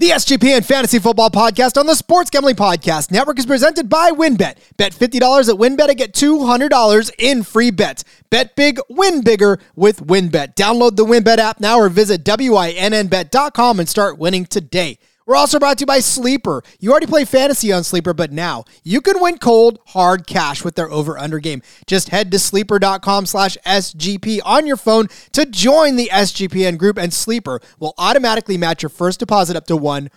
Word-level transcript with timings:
The 0.00 0.12
SGP 0.12 0.56
and 0.56 0.64
Fantasy 0.64 0.98
Football 0.98 1.28
Podcast 1.28 1.76
on 1.76 1.84
the 1.84 1.94
Sports 1.94 2.30
Gambling 2.30 2.56
Podcast 2.56 3.10
Network 3.10 3.38
is 3.38 3.44
presented 3.44 3.90
by 3.90 4.10
WynnBET. 4.12 4.56
Bet 4.78 4.94
$50 4.94 5.50
at 5.50 5.56
WynnBET 5.56 5.88
and 5.90 5.98
get 5.98 6.14
$200 6.14 7.10
in 7.18 7.42
free 7.42 7.70
bets. 7.70 8.02
Bet 8.30 8.56
big, 8.56 8.80
win 8.88 9.22
bigger 9.22 9.58
with 9.76 10.06
WynnBET. 10.06 10.54
Download 10.54 10.96
the 10.96 11.04
WynnBET 11.04 11.36
app 11.36 11.60
now 11.60 11.76
or 11.78 11.90
visit 11.90 12.24
WynnBET.com 12.24 13.78
and 13.78 13.88
start 13.90 14.16
winning 14.16 14.46
today. 14.46 14.98
We're 15.30 15.36
also 15.36 15.60
brought 15.60 15.78
to 15.78 15.82
you 15.82 15.86
by 15.86 16.00
Sleeper. 16.00 16.64
You 16.80 16.90
already 16.90 17.06
play 17.06 17.24
fantasy 17.24 17.70
on 17.70 17.84
Sleeper, 17.84 18.12
but 18.12 18.32
now 18.32 18.64
you 18.82 19.00
can 19.00 19.20
win 19.20 19.38
cold, 19.38 19.78
hard 19.86 20.26
cash 20.26 20.64
with 20.64 20.74
their 20.74 20.90
over-under 20.90 21.38
game. 21.38 21.62
Just 21.86 22.08
head 22.08 22.32
to 22.32 22.38
sleeper.com 22.40 23.26
slash 23.26 23.56
SGP 23.64 24.40
on 24.44 24.66
your 24.66 24.76
phone 24.76 25.06
to 25.30 25.46
join 25.46 25.94
the 25.94 26.10
SGPN 26.12 26.78
group, 26.78 26.98
and 26.98 27.14
Sleeper 27.14 27.60
will 27.78 27.94
automatically 27.96 28.58
match 28.58 28.82
your 28.82 28.90
first 28.90 29.20
deposit 29.20 29.54
up 29.54 29.68
to 29.68 29.76
$100. 29.76 30.10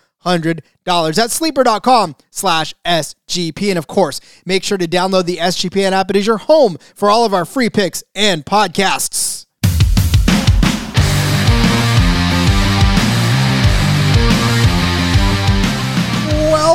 That's 0.83 1.33
sleeper.com 1.35 2.15
slash 2.31 2.73
SGP. 2.83 3.69
And 3.69 3.77
of 3.77 3.85
course, 3.85 4.19
make 4.47 4.63
sure 4.63 4.79
to 4.79 4.87
download 4.87 5.25
the 5.25 5.37
SGPN 5.37 5.91
app. 5.91 6.09
It 6.09 6.15
is 6.15 6.25
your 6.25 6.37
home 6.37 6.79
for 6.95 7.11
all 7.11 7.23
of 7.23 7.35
our 7.35 7.45
free 7.45 7.69
picks 7.69 8.03
and 8.15 8.43
podcasts. 8.43 9.32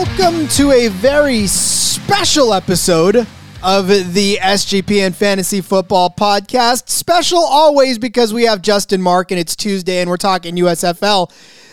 Welcome 0.01 0.47
to 0.51 0.71
a 0.71 0.87
very 0.87 1.49
special 1.49 2.55
episode 2.55 3.27
of 3.65 3.89
the 3.89 4.39
SGPN 4.41 5.13
Fantasy 5.13 5.61
Football 5.61 6.15
Podcast. 6.17 6.89
Special 6.89 7.41
always 7.41 7.99
because 7.99 8.33
we 8.33 8.45
have 8.45 8.63
Justin 8.63 9.03
Mark 9.03 9.33
and 9.33 9.41
it's 9.41 9.57
Tuesday 9.57 9.99
and 10.01 10.09
we're 10.09 10.17
talking 10.17 10.55
USFL. 10.55 11.33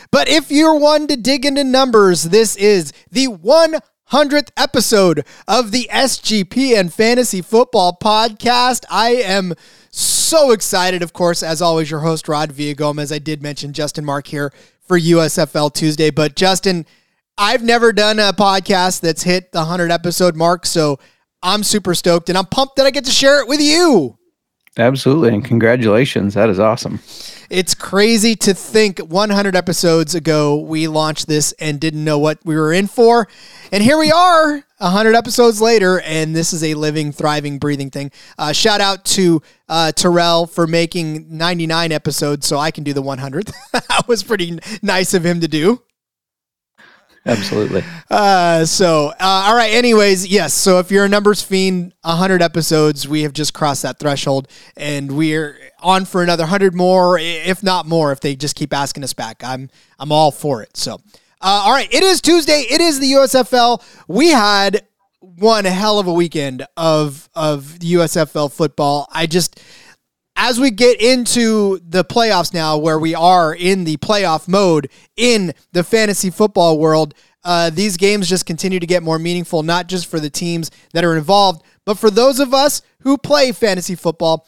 But 0.09 0.27
if 0.27 0.49
you're 0.49 0.73
one 0.73 1.05
to 1.05 1.17
dig 1.17 1.45
into 1.45 1.63
numbers, 1.63 2.23
this 2.23 2.55
is 2.55 2.93
the 3.11 3.27
100th 3.27 4.49
episode 4.57 5.23
of 5.47 5.69
the 5.69 5.87
SGPN 5.91 6.91
Fantasy 6.91 7.43
Football 7.43 7.95
Podcast. 8.01 8.85
I 8.89 9.09
am 9.09 9.53
so 9.91 10.49
excited, 10.49 11.03
of 11.03 11.13
course, 11.13 11.43
as 11.43 11.61
always, 11.61 11.91
your 11.91 11.99
host, 11.99 12.27
Rod 12.27 12.51
Villagomez. 12.51 13.13
I 13.13 13.19
did 13.19 13.43
mention 13.43 13.71
Justin 13.71 14.03
Mark 14.03 14.25
here 14.25 14.51
for 14.81 14.99
USFL 14.99 15.71
Tuesday, 15.71 16.09
but 16.09 16.35
Justin, 16.35 16.87
I've 17.37 17.63
never 17.63 17.91
done 17.91 18.19
a 18.19 18.31
podcast 18.31 19.01
that's 19.01 19.23
hit 19.23 19.51
the 19.51 19.59
100 19.59 19.91
episode 19.91 20.35
mark, 20.35 20.65
so 20.65 20.99
I'm 21.43 21.63
super 21.63 21.93
stoked 21.93 22.29
and 22.29 22.37
I'm 22.37 22.45
pumped 22.45 22.77
that 22.77 22.85
I 22.85 22.91
get 22.91 23.05
to 23.05 23.11
share 23.11 23.41
it 23.41 23.47
with 23.47 23.59
you. 23.61 24.17
Absolutely. 24.77 25.29
And 25.29 25.43
congratulations. 25.43 26.33
That 26.33 26.49
is 26.49 26.59
awesome. 26.59 26.99
It's 27.49 27.73
crazy 27.73 28.35
to 28.37 28.53
think 28.53 28.99
100 28.99 29.55
episodes 29.55 30.15
ago 30.15 30.57
we 30.57 30.87
launched 30.87 31.27
this 31.27 31.53
and 31.53 31.79
didn't 31.79 32.03
know 32.03 32.19
what 32.19 32.39
we 32.43 32.55
were 32.55 32.73
in 32.73 32.87
for. 32.87 33.27
And 33.71 33.83
here 33.83 33.97
we 33.97 34.11
are 34.11 34.65
100 34.79 35.15
episodes 35.15 35.61
later, 35.61 36.01
and 36.01 36.35
this 36.35 36.51
is 36.51 36.63
a 36.63 36.73
living, 36.73 37.11
thriving, 37.11 37.59
breathing 37.59 37.89
thing. 37.89 38.11
Uh, 38.37 38.51
shout 38.51 38.81
out 38.81 39.05
to 39.05 39.41
uh, 39.69 39.91
Terrell 39.93 40.47
for 40.47 40.67
making 40.67 41.37
99 41.37 41.91
episodes 41.91 42.45
so 42.47 42.57
I 42.57 42.71
can 42.71 42.83
do 42.83 42.91
the 42.91 43.03
100th. 43.03 43.53
that 43.71 44.07
was 44.07 44.23
pretty 44.23 44.59
nice 44.81 45.13
of 45.13 45.25
him 45.25 45.39
to 45.41 45.47
do. 45.47 45.81
Absolutely. 47.25 47.83
Uh, 48.09 48.65
so, 48.65 49.07
uh, 49.09 49.15
all 49.19 49.55
right. 49.55 49.73
Anyways, 49.73 50.27
yes. 50.27 50.53
So, 50.53 50.77
if 50.79 50.91
you're 50.91 51.05
a 51.05 51.09
numbers 51.09 51.41
fiend, 51.41 51.93
100 52.03 52.41
episodes, 52.41 53.07
we 53.07 53.23
have 53.23 53.33
just 53.33 53.53
crossed 53.53 53.81
that 53.81 53.97
threshold, 53.97 54.47
and 54.77 55.11
we're 55.11 55.57
on 55.79 56.05
for 56.05 56.21
another 56.21 56.43
100 56.43 56.75
more, 56.75 57.17
if 57.19 57.63
not 57.63 57.87
more, 57.87 58.11
if 58.11 58.19
they 58.19 58.35
just 58.35 58.55
keep 58.55 58.73
asking 58.73 59.03
us 59.03 59.13
back. 59.13 59.43
I'm 59.43 59.69
I'm 59.97 60.11
all 60.11 60.31
for 60.31 60.61
it. 60.61 60.77
So, 60.77 60.95
uh, 61.41 61.63
all 61.65 61.71
right. 61.71 61.91
It 61.91 62.03
is 62.03 62.21
Tuesday. 62.21 62.61
It 62.69 62.79
is 62.79 62.99
the 62.99 63.13
USFL. 63.13 63.83
We 64.07 64.29
had 64.29 64.85
one 65.19 65.65
hell 65.65 65.97
of 65.99 66.07
a 66.07 66.13
weekend 66.13 66.65
of 66.77 67.27
of 67.33 67.63
USFL 67.79 68.51
football. 68.51 69.07
I 69.11 69.25
just 69.25 69.59
as 70.35 70.59
we 70.59 70.71
get 70.71 71.01
into 71.01 71.79
the 71.87 72.03
playoffs 72.03 72.53
now, 72.53 72.77
where 72.77 72.99
we 72.99 73.15
are 73.15 73.53
in 73.53 73.83
the 73.83 73.97
playoff 73.97 74.47
mode 74.47 74.89
in 75.15 75.53
the 75.71 75.83
fantasy 75.83 76.29
football 76.29 76.77
world, 76.77 77.13
uh, 77.43 77.69
these 77.69 77.95
games 77.95 78.27
just 78.27 78.45
continue 78.45 78.79
to 78.79 78.87
get 78.87 79.03
more 79.03 79.19
meaningful, 79.19 79.63
not 79.63 79.87
just 79.87 80.07
for 80.07 80.19
the 80.19 80.29
teams 80.29 80.71
that 80.93 81.05
are 81.05 81.15
involved, 81.15 81.63
but 81.85 81.97
for 81.97 82.09
those 82.09 82.39
of 82.39 82.53
us 82.53 82.81
who 83.01 83.17
play 83.17 83.51
fantasy 83.51 83.95
football. 83.95 84.47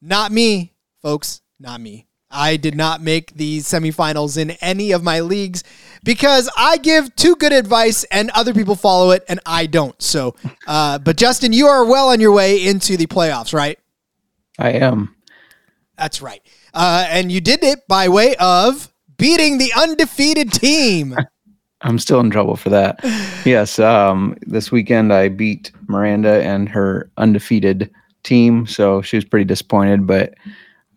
Not 0.00 0.32
me, 0.32 0.72
folks, 1.02 1.42
not 1.60 1.80
me. 1.80 2.06
I 2.30 2.56
did 2.56 2.74
not 2.74 3.00
make 3.00 3.34
the 3.34 3.58
semifinals 3.58 4.36
in 4.36 4.50
any 4.60 4.92
of 4.92 5.02
my 5.02 5.20
leagues 5.20 5.64
because 6.04 6.50
I 6.56 6.76
give 6.78 7.14
too 7.16 7.36
good 7.36 7.52
advice 7.52 8.04
and 8.04 8.30
other 8.30 8.52
people 8.52 8.76
follow 8.76 9.12
it 9.12 9.24
and 9.28 9.40
I 9.46 9.66
don't. 9.66 10.00
So, 10.02 10.34
uh, 10.66 10.98
but 10.98 11.16
Justin, 11.16 11.52
you 11.52 11.66
are 11.68 11.86
well 11.86 12.10
on 12.10 12.20
your 12.20 12.32
way 12.32 12.66
into 12.66 12.96
the 12.96 13.06
playoffs, 13.06 13.54
right? 13.54 13.78
I 14.58 14.72
am. 14.72 15.14
That's 15.98 16.22
right. 16.22 16.40
Uh, 16.72 17.06
and 17.08 17.30
you 17.32 17.40
did 17.40 17.62
it 17.62 17.86
by 17.88 18.08
way 18.08 18.36
of 18.36 18.92
beating 19.16 19.58
the 19.58 19.72
undefeated 19.76 20.52
team. 20.52 21.16
I'm 21.82 21.98
still 21.98 22.20
in 22.20 22.30
trouble 22.30 22.56
for 22.56 22.70
that. 22.70 23.00
yes. 23.44 23.78
Um, 23.78 24.36
this 24.42 24.72
weekend 24.72 25.12
I 25.12 25.28
beat 25.28 25.70
Miranda 25.86 26.42
and 26.42 26.68
her 26.68 27.10
undefeated 27.18 27.90
team. 28.24 28.66
So 28.66 29.02
she 29.02 29.16
was 29.16 29.24
pretty 29.24 29.44
disappointed, 29.44 30.06
but 30.06 30.34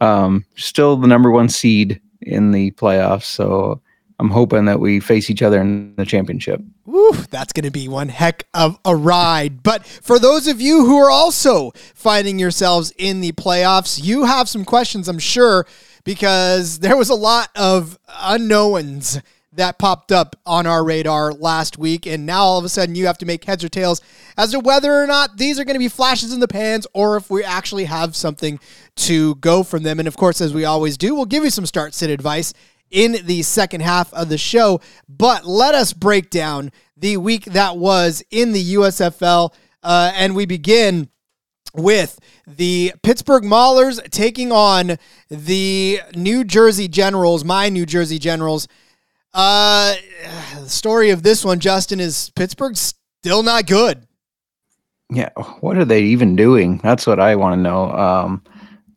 um, 0.01 0.43
still 0.55 0.97
the 0.97 1.07
number 1.07 1.29
one 1.29 1.49
seed 1.49 2.01
in 2.21 2.51
the 2.51 2.71
playoffs. 2.71 3.23
So 3.23 3.81
I'm 4.21 4.29
hoping 4.29 4.65
that 4.65 4.79
we 4.79 4.99
face 4.99 5.31
each 5.31 5.41
other 5.41 5.59
in 5.59 5.95
the 5.95 6.05
championship. 6.05 6.61
Woo, 6.85 7.11
that's 7.31 7.51
going 7.53 7.65
to 7.65 7.71
be 7.71 7.87
one 7.87 8.07
heck 8.09 8.45
of 8.53 8.77
a 8.85 8.95
ride. 8.95 9.63
But 9.63 9.83
for 9.83 10.19
those 10.19 10.47
of 10.47 10.61
you 10.61 10.85
who 10.85 10.95
are 10.97 11.09
also 11.09 11.71
finding 11.95 12.37
yourselves 12.37 12.93
in 12.99 13.21
the 13.21 13.31
playoffs, 13.31 13.99
you 14.01 14.25
have 14.25 14.47
some 14.47 14.63
questions, 14.63 15.07
I'm 15.07 15.17
sure, 15.17 15.65
because 16.03 16.79
there 16.79 16.95
was 16.95 17.09
a 17.09 17.15
lot 17.15 17.49
of 17.55 17.97
unknowns 18.21 19.19
that 19.53 19.79
popped 19.79 20.11
up 20.11 20.35
on 20.45 20.67
our 20.67 20.83
radar 20.83 21.33
last 21.33 21.79
week. 21.79 22.05
And 22.05 22.23
now 22.23 22.43
all 22.43 22.59
of 22.59 22.63
a 22.63 22.69
sudden 22.69 22.93
you 22.93 23.07
have 23.07 23.17
to 23.17 23.25
make 23.25 23.43
heads 23.45 23.63
or 23.63 23.69
tails 23.69 24.01
as 24.37 24.51
to 24.51 24.59
whether 24.59 25.01
or 25.01 25.07
not 25.07 25.37
these 25.37 25.59
are 25.59 25.65
going 25.65 25.73
to 25.75 25.79
be 25.79 25.87
flashes 25.87 26.31
in 26.31 26.41
the 26.41 26.47
pans 26.47 26.85
or 26.93 27.17
if 27.17 27.31
we 27.31 27.43
actually 27.43 27.85
have 27.85 28.15
something 28.15 28.59
to 28.97 29.33
go 29.35 29.63
from 29.63 29.81
them. 29.81 29.97
And 29.97 30.07
of 30.07 30.15
course, 30.15 30.41
as 30.41 30.53
we 30.53 30.63
always 30.63 30.95
do, 30.95 31.15
we'll 31.15 31.25
give 31.25 31.43
you 31.43 31.49
some 31.49 31.65
start 31.65 31.95
sit 31.95 32.11
advice 32.11 32.53
in 32.91 33.17
the 33.25 33.41
second 33.41 33.81
half 33.81 34.13
of 34.13 34.29
the 34.29 34.37
show. 34.37 34.81
But 35.09 35.45
let 35.45 35.73
us 35.73 35.93
break 35.93 36.29
down 36.29 36.71
the 36.95 37.17
week 37.17 37.45
that 37.45 37.77
was 37.77 38.23
in 38.29 38.51
the 38.51 38.75
USFL. 38.75 39.53
Uh, 39.81 40.11
and 40.15 40.35
we 40.35 40.45
begin 40.45 41.09
with 41.73 42.19
the 42.45 42.93
Pittsburgh 43.01 43.43
Maulers 43.43 44.01
taking 44.11 44.51
on 44.51 44.97
the 45.29 46.01
New 46.15 46.43
Jersey 46.43 46.87
Generals, 46.87 47.43
my 47.43 47.69
New 47.69 47.85
Jersey 47.85 48.19
Generals. 48.19 48.67
Uh, 49.33 49.95
the 50.59 50.69
story 50.69 51.09
of 51.09 51.23
this 51.23 51.45
one, 51.45 51.59
Justin, 51.59 51.99
is 51.99 52.29
Pittsburgh's 52.35 52.93
still 53.21 53.43
not 53.43 53.65
good. 53.65 54.05
Yeah, 55.09 55.29
what 55.59 55.77
are 55.77 55.85
they 55.85 56.03
even 56.03 56.35
doing? 56.35 56.79
That's 56.83 57.07
what 57.07 57.19
I 57.19 57.35
want 57.35 57.57
to 57.57 57.61
know. 57.61 57.91
Um, 57.91 58.43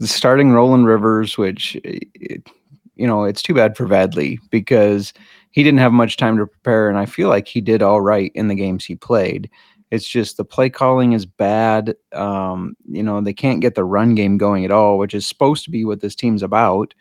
starting 0.00 0.52
Roland 0.52 0.86
Rivers, 0.86 1.38
which 1.38 1.76
you 2.96 3.06
know, 3.06 3.24
it's 3.24 3.42
too 3.42 3.54
bad 3.54 3.76
for 3.76 3.86
Vad 3.86 4.14
Lee 4.14 4.38
because 4.50 5.12
he 5.50 5.62
didn't 5.62 5.80
have 5.80 5.92
much 5.92 6.16
time 6.16 6.36
to 6.38 6.46
prepare, 6.46 6.88
and 6.88 6.98
I 6.98 7.06
feel 7.06 7.28
like 7.28 7.46
he 7.46 7.60
did 7.60 7.82
all 7.82 8.00
right 8.00 8.32
in 8.34 8.48
the 8.48 8.54
games 8.54 8.84
he 8.84 8.96
played. 8.96 9.50
It's 9.90 10.08
just 10.08 10.36
the 10.36 10.44
play 10.44 10.70
calling 10.70 11.12
is 11.12 11.26
bad. 11.26 11.94
Um, 12.12 12.76
you 12.88 13.02
know, 13.02 13.20
they 13.20 13.32
can't 13.32 13.60
get 13.60 13.76
the 13.76 13.84
run 13.84 14.14
game 14.14 14.38
going 14.38 14.64
at 14.64 14.72
all, 14.72 14.98
which 14.98 15.14
is 15.14 15.26
supposed 15.26 15.64
to 15.64 15.70
be 15.70 15.84
what 15.84 16.00
this 16.00 16.16
team's 16.16 16.42
about. 16.42 16.94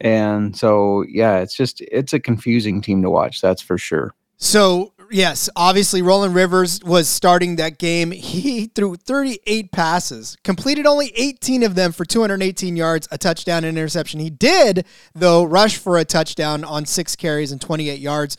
And 0.00 0.56
so, 0.56 1.04
yeah, 1.08 1.38
it's 1.38 1.56
just 1.56 1.80
it's 1.80 2.12
a 2.12 2.20
confusing 2.20 2.82
team 2.82 3.00
to 3.02 3.10
watch. 3.10 3.40
That's 3.40 3.62
for 3.62 3.78
sure. 3.78 4.14
So 4.36 4.92
yes, 5.14 5.48
obviously 5.54 6.02
Roland 6.02 6.34
Rivers 6.34 6.82
was 6.82 7.08
starting 7.08 7.56
that 7.56 7.78
game. 7.78 8.10
He 8.10 8.66
threw 8.66 8.96
38 8.96 9.70
passes, 9.70 10.36
completed 10.42 10.86
only 10.86 11.12
18 11.14 11.62
of 11.62 11.74
them 11.74 11.92
for 11.92 12.04
218 12.04 12.76
yards, 12.76 13.08
a 13.10 13.18
touchdown 13.18 13.64
and 13.64 13.78
interception. 13.78 14.20
He 14.20 14.30
did, 14.30 14.84
though, 15.14 15.44
rush 15.44 15.76
for 15.76 15.98
a 15.98 16.04
touchdown 16.04 16.64
on 16.64 16.84
six 16.84 17.16
carries 17.16 17.52
and 17.52 17.60
28 17.60 18.00
yards. 18.00 18.36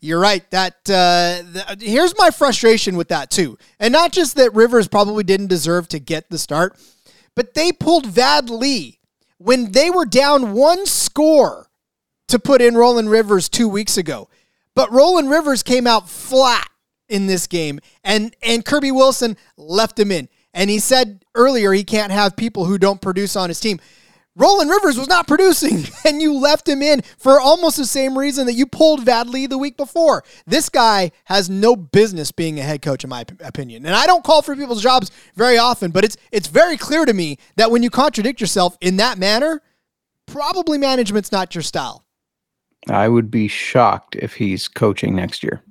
You're 0.00 0.20
right. 0.20 0.48
That 0.50 0.88
uh, 0.88 1.74
here's 1.80 2.16
my 2.16 2.30
frustration 2.30 2.96
with 2.96 3.08
that 3.08 3.30
too, 3.30 3.58
and 3.80 3.90
not 3.92 4.12
just 4.12 4.36
that 4.36 4.54
Rivers 4.54 4.86
probably 4.86 5.24
didn't 5.24 5.48
deserve 5.48 5.88
to 5.88 5.98
get 5.98 6.30
the 6.30 6.38
start, 6.38 6.78
but 7.34 7.54
they 7.54 7.72
pulled 7.72 8.06
Vad 8.06 8.48
Lee 8.48 9.00
when 9.38 9.72
they 9.72 9.90
were 9.90 10.06
down 10.06 10.52
one 10.52 10.86
score 10.86 11.68
to 12.28 12.38
put 12.38 12.62
in 12.62 12.76
Roland 12.76 13.10
Rivers 13.10 13.48
two 13.48 13.68
weeks 13.68 13.96
ago. 13.96 14.28
But 14.78 14.92
Roland 14.92 15.28
Rivers 15.28 15.64
came 15.64 15.88
out 15.88 16.08
flat 16.08 16.70
in 17.08 17.26
this 17.26 17.48
game, 17.48 17.80
and 18.04 18.36
and 18.44 18.64
Kirby 18.64 18.92
Wilson 18.92 19.36
left 19.56 19.98
him 19.98 20.12
in. 20.12 20.28
And 20.54 20.70
he 20.70 20.78
said 20.78 21.24
earlier 21.34 21.72
he 21.72 21.82
can't 21.82 22.12
have 22.12 22.36
people 22.36 22.64
who 22.64 22.78
don't 22.78 23.00
produce 23.00 23.34
on 23.34 23.48
his 23.48 23.58
team. 23.58 23.80
Roland 24.36 24.70
Rivers 24.70 24.96
was 24.96 25.08
not 25.08 25.26
producing, 25.26 25.82
and 26.04 26.22
you 26.22 26.32
left 26.32 26.68
him 26.68 26.80
in 26.80 27.02
for 27.18 27.40
almost 27.40 27.76
the 27.76 27.86
same 27.86 28.16
reason 28.16 28.46
that 28.46 28.52
you 28.52 28.66
pulled 28.66 29.04
Vad 29.04 29.28
Lee 29.28 29.48
the 29.48 29.58
week 29.58 29.76
before. 29.76 30.22
This 30.46 30.68
guy 30.68 31.10
has 31.24 31.50
no 31.50 31.74
business 31.74 32.30
being 32.30 32.60
a 32.60 32.62
head 32.62 32.80
coach, 32.80 33.02
in 33.02 33.10
my 33.10 33.24
opinion. 33.40 33.84
And 33.84 33.96
I 33.96 34.06
don't 34.06 34.22
call 34.22 34.42
for 34.42 34.54
people's 34.54 34.80
jobs 34.80 35.10
very 35.34 35.58
often, 35.58 35.90
but 35.90 36.04
it's 36.04 36.16
it's 36.30 36.46
very 36.46 36.76
clear 36.76 37.04
to 37.04 37.12
me 37.12 37.38
that 37.56 37.72
when 37.72 37.82
you 37.82 37.90
contradict 37.90 38.40
yourself 38.40 38.78
in 38.80 38.98
that 38.98 39.18
manner, 39.18 39.60
probably 40.26 40.78
management's 40.78 41.32
not 41.32 41.52
your 41.52 41.62
style. 41.62 42.04
I 42.90 43.08
would 43.08 43.30
be 43.30 43.48
shocked 43.48 44.16
if 44.16 44.34
he's 44.34 44.68
coaching 44.68 45.14
next 45.14 45.42
year. 45.42 45.62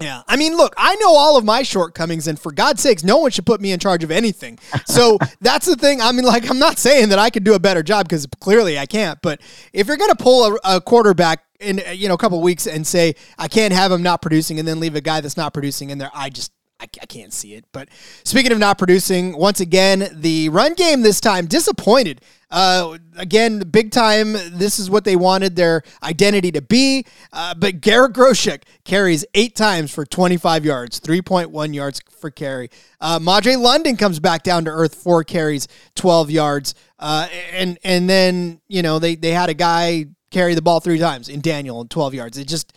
Yeah. 0.00 0.22
I 0.26 0.36
mean, 0.36 0.56
look, 0.56 0.74
I 0.76 0.94
know 0.96 1.14
all 1.14 1.36
of 1.36 1.44
my 1.44 1.62
shortcomings, 1.62 2.26
and 2.26 2.38
for 2.38 2.50
God's 2.50 2.82
sakes, 2.82 3.04
no 3.04 3.18
one 3.18 3.30
should 3.30 3.46
put 3.46 3.60
me 3.60 3.72
in 3.72 3.78
charge 3.78 4.02
of 4.04 4.10
anything. 4.10 4.58
So 4.86 5.16
that's 5.40 5.64
the 5.64 5.76
thing. 5.76 6.02
I 6.02 6.12
mean, 6.12 6.24
like, 6.24 6.50
I'm 6.50 6.58
not 6.58 6.78
saying 6.78 7.08
that 7.10 7.18
I 7.18 7.30
could 7.30 7.44
do 7.44 7.54
a 7.54 7.58
better 7.58 7.82
job 7.82 8.08
because 8.08 8.26
clearly 8.40 8.78
I 8.78 8.84
can't. 8.84 9.18
But 9.22 9.40
if 9.72 9.86
you're 9.86 9.96
going 9.96 10.10
to 10.10 10.16
pull 10.16 10.58
a, 10.64 10.76
a, 10.76 10.80
quarterback 10.82 11.44
in, 11.60 11.80
you 11.94 12.08
know, 12.08 12.14
a 12.14 12.18
couple 12.18 12.40
weeks 12.42 12.66
and 12.66 12.86
say, 12.86 13.14
I 13.38 13.48
can't 13.48 13.72
have 13.72 13.90
him 13.90 14.02
not 14.02 14.20
producing 14.20 14.58
and 14.58 14.68
then 14.68 14.80
leave 14.80 14.94
a 14.94 15.00
guy 15.00 15.22
that's 15.22 15.36
not 15.36 15.54
producing 15.54 15.88
in 15.88 15.96
there, 15.96 16.10
I 16.12 16.28
just, 16.28 16.52
I, 16.78 16.88
I 17.00 17.06
can't 17.06 17.32
see 17.32 17.54
it. 17.54 17.64
But 17.72 17.88
speaking 18.24 18.52
of 18.52 18.58
not 18.58 18.76
producing, 18.76 19.36
once 19.36 19.60
again, 19.60 20.10
the 20.12 20.50
run 20.50 20.74
game 20.74 21.00
this 21.02 21.20
time 21.20 21.46
disappointed. 21.46 22.20
Uh, 22.52 22.98
again, 23.16 23.60
big 23.60 23.90
time. 23.90 24.34
This 24.34 24.78
is 24.78 24.90
what 24.90 25.04
they 25.04 25.16
wanted 25.16 25.56
their 25.56 25.82
identity 26.02 26.52
to 26.52 26.60
be. 26.60 27.06
Uh, 27.32 27.54
but 27.54 27.80
Garrett 27.80 28.12
Groshek 28.12 28.62
carries 28.84 29.24
eight 29.32 29.56
times 29.56 29.92
for 29.92 30.04
25 30.04 30.64
yards, 30.66 31.00
3.1 31.00 31.74
yards 31.74 32.00
for 32.20 32.30
carry. 32.30 32.68
Uh, 33.00 33.18
Madre 33.20 33.56
London 33.56 33.96
comes 33.96 34.20
back 34.20 34.42
down 34.42 34.66
to 34.66 34.70
earth, 34.70 34.94
four 34.94 35.24
carries, 35.24 35.66
12 35.96 36.30
yards. 36.30 36.74
Uh, 36.98 37.26
and 37.52 37.78
and 37.82 38.08
then 38.08 38.60
you 38.68 38.82
know 38.82 38.98
they 39.00 39.16
they 39.16 39.32
had 39.32 39.48
a 39.48 39.54
guy 39.54 40.06
carry 40.30 40.54
the 40.54 40.62
ball 40.62 40.78
three 40.78 40.98
times 40.98 41.28
in 41.28 41.40
Daniel 41.40 41.80
and 41.80 41.90
12 41.90 42.14
yards. 42.14 42.38
It 42.38 42.46
just 42.46 42.72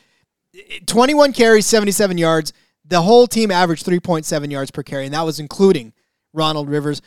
21 0.85 1.33
carries, 1.33 1.65
77 1.65 2.17
yards. 2.17 2.53
The 2.87 3.01
whole 3.01 3.27
team 3.27 3.51
averaged 3.51 3.85
3.7 3.85 4.51
yards 4.51 4.71
per 4.71 4.83
carry, 4.83 5.05
and 5.05 5.13
that 5.13 5.23
was 5.23 5.39
including 5.39 5.93
Ronald 6.33 6.69
Rivers. 6.69 7.01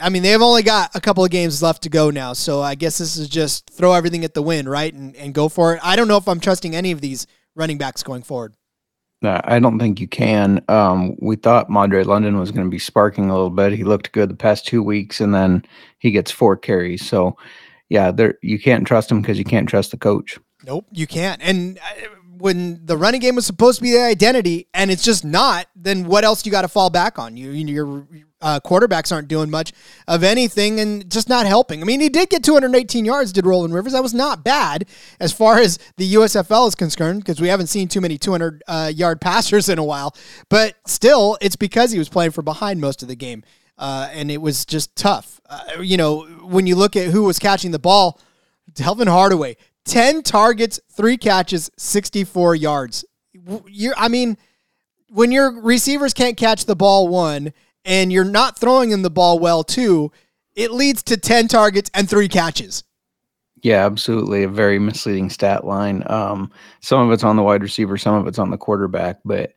I 0.00 0.08
mean, 0.08 0.22
they've 0.22 0.40
only 0.40 0.62
got 0.62 0.94
a 0.94 1.00
couple 1.00 1.24
of 1.24 1.30
games 1.30 1.62
left 1.62 1.82
to 1.82 1.88
go 1.88 2.10
now, 2.10 2.32
so 2.32 2.62
I 2.62 2.74
guess 2.74 2.98
this 2.98 3.16
is 3.16 3.28
just 3.28 3.68
throw 3.70 3.92
everything 3.92 4.24
at 4.24 4.34
the 4.34 4.42
wind, 4.42 4.68
right, 4.70 4.92
and, 4.92 5.14
and 5.16 5.34
go 5.34 5.48
for 5.48 5.74
it. 5.74 5.80
I 5.82 5.96
don't 5.96 6.08
know 6.08 6.16
if 6.16 6.28
I'm 6.28 6.40
trusting 6.40 6.74
any 6.74 6.92
of 6.92 7.00
these 7.00 7.26
running 7.54 7.78
backs 7.78 8.02
going 8.02 8.22
forward. 8.22 8.54
I 9.22 9.58
don't 9.58 9.78
think 9.78 10.00
you 10.00 10.08
can. 10.08 10.64
Um, 10.68 11.14
we 11.20 11.36
thought 11.36 11.68
Madre 11.68 12.04
London 12.04 12.38
was 12.38 12.50
going 12.50 12.64
to 12.66 12.70
be 12.70 12.78
sparking 12.78 13.28
a 13.28 13.34
little 13.34 13.50
bit. 13.50 13.74
He 13.74 13.84
looked 13.84 14.12
good 14.12 14.30
the 14.30 14.34
past 14.34 14.66
two 14.66 14.82
weeks, 14.82 15.20
and 15.20 15.34
then 15.34 15.62
he 15.98 16.10
gets 16.10 16.30
four 16.30 16.56
carries. 16.56 17.06
So, 17.06 17.36
yeah, 17.90 18.12
there 18.12 18.38
you 18.42 18.58
can't 18.58 18.86
trust 18.86 19.10
him 19.10 19.20
because 19.20 19.36
you 19.36 19.44
can't 19.44 19.68
trust 19.68 19.90
the 19.90 19.98
coach. 19.98 20.38
Nope, 20.64 20.86
you 20.90 21.06
can't. 21.06 21.42
And 21.42 21.78
uh, 21.78 22.06
when 22.40 22.84
the 22.84 22.96
running 22.96 23.20
game 23.20 23.36
was 23.36 23.46
supposed 23.46 23.78
to 23.78 23.82
be 23.82 23.92
the 23.92 24.02
identity 24.02 24.66
and 24.74 24.90
it's 24.90 25.04
just 25.04 25.24
not, 25.24 25.66
then 25.76 26.04
what 26.04 26.24
else 26.24 26.44
you 26.44 26.52
got 26.52 26.62
to 26.62 26.68
fall 26.68 26.90
back 26.90 27.18
on? 27.18 27.36
You 27.36 27.50
your 27.50 28.06
uh, 28.40 28.60
quarterbacks 28.64 29.12
aren't 29.12 29.28
doing 29.28 29.50
much 29.50 29.72
of 30.08 30.24
anything 30.24 30.80
and 30.80 31.10
just 31.10 31.28
not 31.28 31.46
helping. 31.46 31.82
I 31.82 31.84
mean, 31.84 32.00
he 32.00 32.08
did 32.08 32.30
get 32.30 32.42
218 32.42 33.04
yards, 33.04 33.32
did 33.32 33.46
Roland 33.46 33.74
Rivers. 33.74 33.92
That 33.92 34.02
was 34.02 34.14
not 34.14 34.42
bad 34.42 34.88
as 35.20 35.32
far 35.32 35.58
as 35.58 35.78
the 35.96 36.14
USFL 36.14 36.66
is 36.68 36.74
concerned 36.74 37.20
because 37.20 37.40
we 37.40 37.48
haven't 37.48 37.66
seen 37.66 37.88
too 37.88 38.00
many 38.00 38.16
200 38.18 38.62
uh, 38.66 38.92
yard 38.94 39.20
passers 39.20 39.68
in 39.68 39.78
a 39.78 39.84
while. 39.84 40.16
But 40.48 40.76
still, 40.86 41.36
it's 41.40 41.56
because 41.56 41.90
he 41.92 41.98
was 41.98 42.08
playing 42.08 42.30
from 42.30 42.44
behind 42.44 42.80
most 42.80 43.02
of 43.02 43.08
the 43.08 43.16
game. 43.16 43.44
Uh, 43.78 44.08
and 44.12 44.30
it 44.30 44.38
was 44.38 44.66
just 44.66 44.94
tough. 44.94 45.40
Uh, 45.48 45.80
you 45.80 45.96
know, 45.96 46.24
when 46.42 46.66
you 46.66 46.76
look 46.76 46.96
at 46.96 47.08
who 47.08 47.24
was 47.24 47.38
catching 47.38 47.70
the 47.70 47.78
ball, 47.78 48.20
Delvin 48.74 49.08
Hardaway, 49.08 49.56
10 49.84 50.22
targets, 50.22 50.80
three 50.90 51.16
catches, 51.16 51.70
64 51.76 52.54
yards. 52.54 53.04
You're, 53.66 53.94
I 53.96 54.08
mean, 54.08 54.36
when 55.08 55.32
your 55.32 55.60
receivers 55.60 56.14
can't 56.14 56.36
catch 56.36 56.66
the 56.66 56.76
ball, 56.76 57.08
one, 57.08 57.52
and 57.84 58.12
you're 58.12 58.24
not 58.24 58.58
throwing 58.58 58.90
in 58.90 59.02
the 59.02 59.10
ball 59.10 59.38
well, 59.38 59.64
two, 59.64 60.12
it 60.54 60.70
leads 60.70 61.02
to 61.04 61.16
10 61.16 61.48
targets 61.48 61.90
and 61.94 62.08
three 62.08 62.28
catches. 62.28 62.84
Yeah, 63.62 63.84
absolutely. 63.84 64.42
A 64.42 64.48
very 64.48 64.78
misleading 64.78 65.30
stat 65.30 65.64
line. 65.64 66.02
Um, 66.06 66.50
some 66.80 67.06
of 67.06 67.12
it's 67.12 67.24
on 67.24 67.36
the 67.36 67.42
wide 67.42 67.62
receiver, 67.62 67.98
some 67.98 68.14
of 68.14 68.26
it's 68.26 68.38
on 68.38 68.50
the 68.50 68.56
quarterback, 68.56 69.18
but 69.24 69.52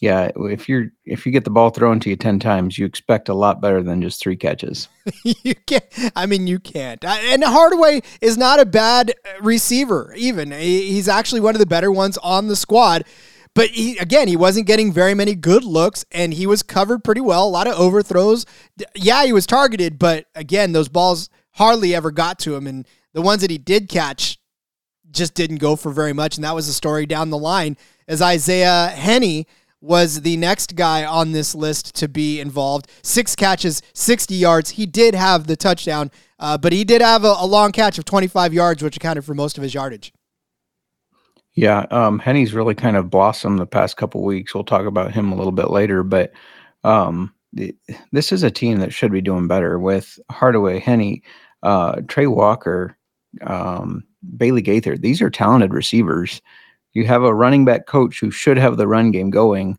yeah, 0.00 0.30
if 0.34 0.66
you're 0.66 0.86
if 1.04 1.26
you 1.26 1.32
get 1.32 1.44
the 1.44 1.50
ball 1.50 1.68
thrown 1.68 2.00
to 2.00 2.08
you 2.08 2.16
ten 2.16 2.40
times, 2.40 2.78
you 2.78 2.86
expect 2.86 3.28
a 3.28 3.34
lot 3.34 3.60
better 3.60 3.82
than 3.82 4.00
just 4.00 4.20
three 4.20 4.36
catches. 4.36 4.88
you 5.24 5.54
can't. 5.66 5.84
I 6.16 6.24
mean, 6.24 6.46
you 6.46 6.58
can't. 6.58 7.04
And 7.04 7.44
Hardaway 7.44 8.00
is 8.22 8.38
not 8.38 8.60
a 8.60 8.64
bad 8.64 9.10
uh, 9.10 9.42
receiver. 9.42 10.14
Even 10.16 10.52
he's 10.52 11.06
actually 11.06 11.42
one 11.42 11.54
of 11.54 11.58
the 11.58 11.66
better 11.66 11.92
ones 11.92 12.16
on 12.18 12.48
the 12.48 12.56
squad. 12.56 13.04
But 13.54 13.70
he, 13.70 13.98
again, 13.98 14.28
he 14.28 14.36
wasn't 14.36 14.66
getting 14.68 14.92
very 14.92 15.12
many 15.12 15.34
good 15.34 15.64
looks, 15.64 16.06
and 16.12 16.32
he 16.32 16.46
was 16.46 16.62
covered 16.62 17.04
pretty 17.04 17.20
well. 17.20 17.46
A 17.46 17.50
lot 17.50 17.66
of 17.66 17.74
overthrows. 17.74 18.46
Yeah, 18.94 19.24
he 19.24 19.32
was 19.32 19.44
targeted, 19.44 19.98
but 19.98 20.26
again, 20.34 20.72
those 20.72 20.88
balls 20.88 21.28
hardly 21.52 21.94
ever 21.94 22.10
got 22.10 22.38
to 22.40 22.54
him, 22.54 22.66
and 22.66 22.86
the 23.12 23.20
ones 23.20 23.42
that 23.42 23.50
he 23.50 23.58
did 23.58 23.88
catch 23.88 24.38
just 25.10 25.34
didn't 25.34 25.56
go 25.58 25.76
for 25.76 25.90
very 25.90 26.12
much. 26.12 26.36
And 26.36 26.44
that 26.44 26.54
was 26.54 26.68
the 26.68 26.72
story 26.72 27.04
down 27.04 27.30
the 27.30 27.36
line 27.36 27.76
as 28.08 28.22
Isaiah 28.22 28.88
Hennie 28.94 29.46
was 29.80 30.22
the 30.22 30.36
next 30.36 30.76
guy 30.76 31.04
on 31.04 31.32
this 31.32 31.54
list 31.54 31.94
to 31.96 32.08
be 32.08 32.40
involved. 32.40 32.88
Six 33.02 33.34
catches, 33.34 33.82
60 33.94 34.34
yards. 34.34 34.70
He 34.70 34.86
did 34.86 35.14
have 35.14 35.46
the 35.46 35.56
touchdown, 35.56 36.10
uh, 36.38 36.58
but 36.58 36.72
he 36.72 36.84
did 36.84 37.00
have 37.00 37.24
a, 37.24 37.34
a, 37.38 37.46
long 37.46 37.72
catch 37.72 37.98
of 37.98 38.04
25 38.04 38.52
yards, 38.52 38.82
which 38.82 38.96
accounted 38.96 39.24
for 39.24 39.34
most 39.34 39.56
of 39.56 39.62
his 39.62 39.74
yardage. 39.74 40.12
Yeah, 41.54 41.86
um, 41.90 42.18
Hennie's 42.18 42.54
really 42.54 42.74
kind 42.74 42.96
of 42.96 43.10
blossomed 43.10 43.58
the 43.58 43.66
past 43.66 43.96
couple 43.96 44.22
weeks. 44.22 44.54
We'll 44.54 44.64
talk 44.64 44.86
about 44.86 45.12
him 45.12 45.32
a 45.32 45.34
little 45.34 45.52
bit 45.52 45.70
later, 45.70 46.02
but 46.02 46.32
um, 46.84 47.34
this 47.52 48.32
is 48.32 48.42
a 48.42 48.50
team 48.50 48.78
that 48.78 48.92
should 48.92 49.12
be 49.12 49.20
doing 49.20 49.48
better 49.48 49.78
with 49.78 50.18
Hardaway, 50.30 50.78
Hennie, 50.78 51.22
uh, 51.62 52.00
Trey 52.06 52.26
Walker, 52.26 52.96
um, 53.42 54.04
Bailey 54.36 54.62
Gaither. 54.62 54.96
These 54.96 55.20
are 55.20 55.30
talented 55.30 55.74
receivers 55.74 56.40
you 56.92 57.06
have 57.06 57.22
a 57.22 57.34
running 57.34 57.64
back 57.64 57.86
coach 57.86 58.20
who 58.20 58.30
should 58.30 58.56
have 58.56 58.76
the 58.76 58.86
run 58.86 59.10
game 59.10 59.30
going. 59.30 59.78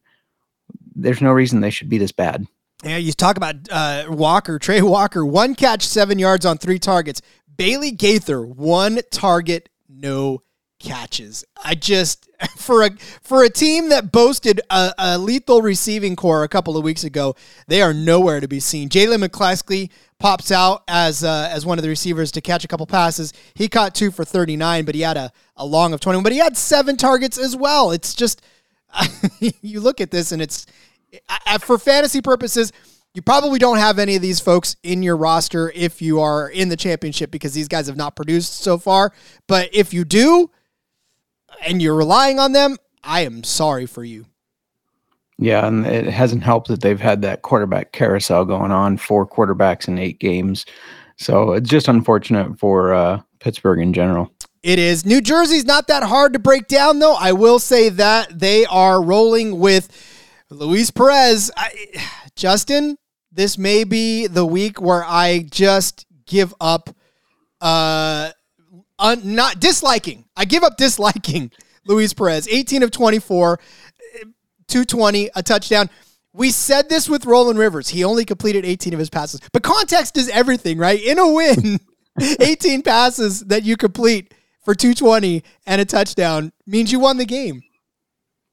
There's 0.95 1.21
no 1.21 1.31
reason 1.31 1.61
they 1.61 1.69
should 1.69 1.89
be 1.89 1.97
this 1.97 2.11
bad. 2.11 2.47
Yeah, 2.83 2.97
you 2.97 3.11
talk 3.13 3.37
about 3.37 3.55
uh, 3.69 4.05
Walker, 4.09 4.57
Trey 4.57 4.81
Walker, 4.81 5.25
one 5.25 5.55
catch, 5.55 5.87
seven 5.87 6.17
yards 6.17 6.45
on 6.45 6.57
three 6.57 6.79
targets. 6.79 7.21
Bailey 7.55 7.91
Gaither, 7.91 8.41
one 8.45 8.99
target, 9.11 9.69
no 9.87 10.41
catches. 10.81 11.45
I 11.63 11.75
just 11.75 12.29
for 12.57 12.83
a 12.83 12.91
for 13.21 13.43
a 13.43 13.49
team 13.49 13.89
that 13.89 14.11
boasted 14.11 14.61
a, 14.69 14.93
a, 14.97 15.17
lethal 15.17 15.61
receiving 15.61 16.15
corps 16.15 16.43
a 16.43 16.47
couple 16.47 16.75
of 16.75 16.83
weeks 16.83 17.03
ago, 17.03 17.35
they 17.67 17.81
are 17.81 17.93
nowhere 17.93 18.39
to 18.39 18.47
be 18.47 18.59
seen. 18.59 18.89
Jalen 18.89 19.25
McCleskey 19.25 19.89
pops 20.19 20.51
out 20.51 20.83
as 20.87 21.23
uh, 21.23 21.49
as 21.51 21.65
one 21.65 21.77
of 21.77 21.83
the 21.83 21.89
receivers 21.89 22.31
to 22.33 22.41
catch 22.41 22.63
a 22.63 22.67
couple 22.67 22.85
passes. 22.85 23.33
He 23.53 23.67
caught 23.67 23.95
two 23.95 24.11
for 24.11 24.25
39, 24.25 24.85
but 24.85 24.95
he 24.95 25.01
had 25.01 25.17
a, 25.17 25.31
a 25.55 25.65
long 25.65 25.93
of 25.93 25.99
21, 25.99 26.23
but 26.23 26.33
he 26.33 26.39
had 26.39 26.57
seven 26.57 26.97
targets 26.97 27.37
as 27.37 27.55
well. 27.55 27.91
It's 27.91 28.13
just 28.13 28.41
you 29.39 29.79
look 29.79 30.01
at 30.01 30.11
this 30.11 30.31
and 30.31 30.41
it's 30.41 30.65
for 31.61 31.77
fantasy 31.77 32.21
purposes, 32.21 32.71
you 33.13 33.21
probably 33.21 33.59
don't 33.59 33.77
have 33.77 33.99
any 33.99 34.15
of 34.15 34.21
these 34.21 34.39
folks 34.39 34.77
in 34.83 35.03
your 35.03 35.17
roster 35.17 35.71
if 35.75 36.01
you 36.01 36.21
are 36.21 36.49
in 36.49 36.69
the 36.69 36.77
championship 36.77 37.29
because 37.29 37.53
these 37.53 37.67
guys 37.67 37.87
have 37.87 37.97
not 37.97 38.15
produced 38.15 38.59
so 38.59 38.77
far. 38.77 39.11
But 39.47 39.69
if 39.73 39.93
you 39.93 40.05
do, 40.05 40.49
and 41.65 41.81
you're 41.81 41.95
relying 41.95 42.39
on 42.39 42.51
them, 42.51 42.77
I 43.03 43.21
am 43.21 43.43
sorry 43.43 43.85
for 43.85 44.03
you. 44.03 44.25
Yeah, 45.37 45.65
and 45.65 45.87
it 45.87 46.05
hasn't 46.05 46.43
helped 46.43 46.67
that 46.67 46.81
they've 46.81 46.99
had 46.99 47.23
that 47.23 47.41
quarterback 47.41 47.93
carousel 47.93 48.45
going 48.45 48.71
on, 48.71 48.97
four 48.97 49.27
quarterbacks 49.27 49.87
in 49.87 49.97
eight 49.97 50.19
games. 50.19 50.65
So 51.17 51.53
it's 51.53 51.69
just 51.69 51.87
unfortunate 51.87 52.59
for 52.59 52.93
uh, 52.93 53.21
Pittsburgh 53.39 53.79
in 53.79 53.93
general. 53.93 54.31
It 54.63 54.77
is. 54.77 55.05
New 55.05 55.21
Jersey's 55.21 55.65
not 55.65 55.87
that 55.87 56.03
hard 56.03 56.33
to 56.33 56.39
break 56.39 56.67
down, 56.67 56.99
though. 56.99 57.15
I 57.15 57.31
will 57.31 57.57
say 57.57 57.89
that 57.89 58.37
they 58.37 58.65
are 58.65 59.03
rolling 59.03 59.59
with 59.59 59.89
Luis 60.51 60.91
Perez. 60.91 61.49
I, 61.57 61.71
Justin, 62.35 62.97
this 63.31 63.57
may 63.57 63.83
be 63.83 64.27
the 64.27 64.45
week 64.45 64.79
where 64.79 65.03
I 65.03 65.47
just 65.49 66.05
give 66.27 66.53
up 66.61 66.91
uh, 67.59 68.31
un, 69.01 69.35
not 69.35 69.59
disliking. 69.59 70.25
I 70.35 70.45
give 70.45 70.63
up 70.63 70.77
disliking 70.77 71.51
Luis 71.85 72.13
Perez. 72.13 72.47
18 72.47 72.83
of 72.83 72.91
24, 72.91 73.59
220, 74.67 75.29
a 75.35 75.43
touchdown. 75.43 75.89
We 76.33 76.51
said 76.51 76.87
this 76.87 77.09
with 77.09 77.25
Roland 77.25 77.59
Rivers. 77.59 77.89
He 77.89 78.05
only 78.05 78.23
completed 78.23 78.63
18 78.63 78.93
of 78.93 78.99
his 78.99 79.09
passes. 79.09 79.41
But 79.51 79.63
context 79.63 80.17
is 80.17 80.29
everything, 80.29 80.77
right? 80.77 81.01
In 81.01 81.19
a 81.19 81.29
win, 81.29 81.79
18 82.39 82.83
passes 82.83 83.41
that 83.41 83.63
you 83.63 83.75
complete 83.75 84.33
for 84.63 84.73
220 84.73 85.43
and 85.65 85.81
a 85.81 85.85
touchdown 85.85 86.53
means 86.65 86.91
you 86.91 86.99
won 86.99 87.17
the 87.17 87.25
game. 87.25 87.63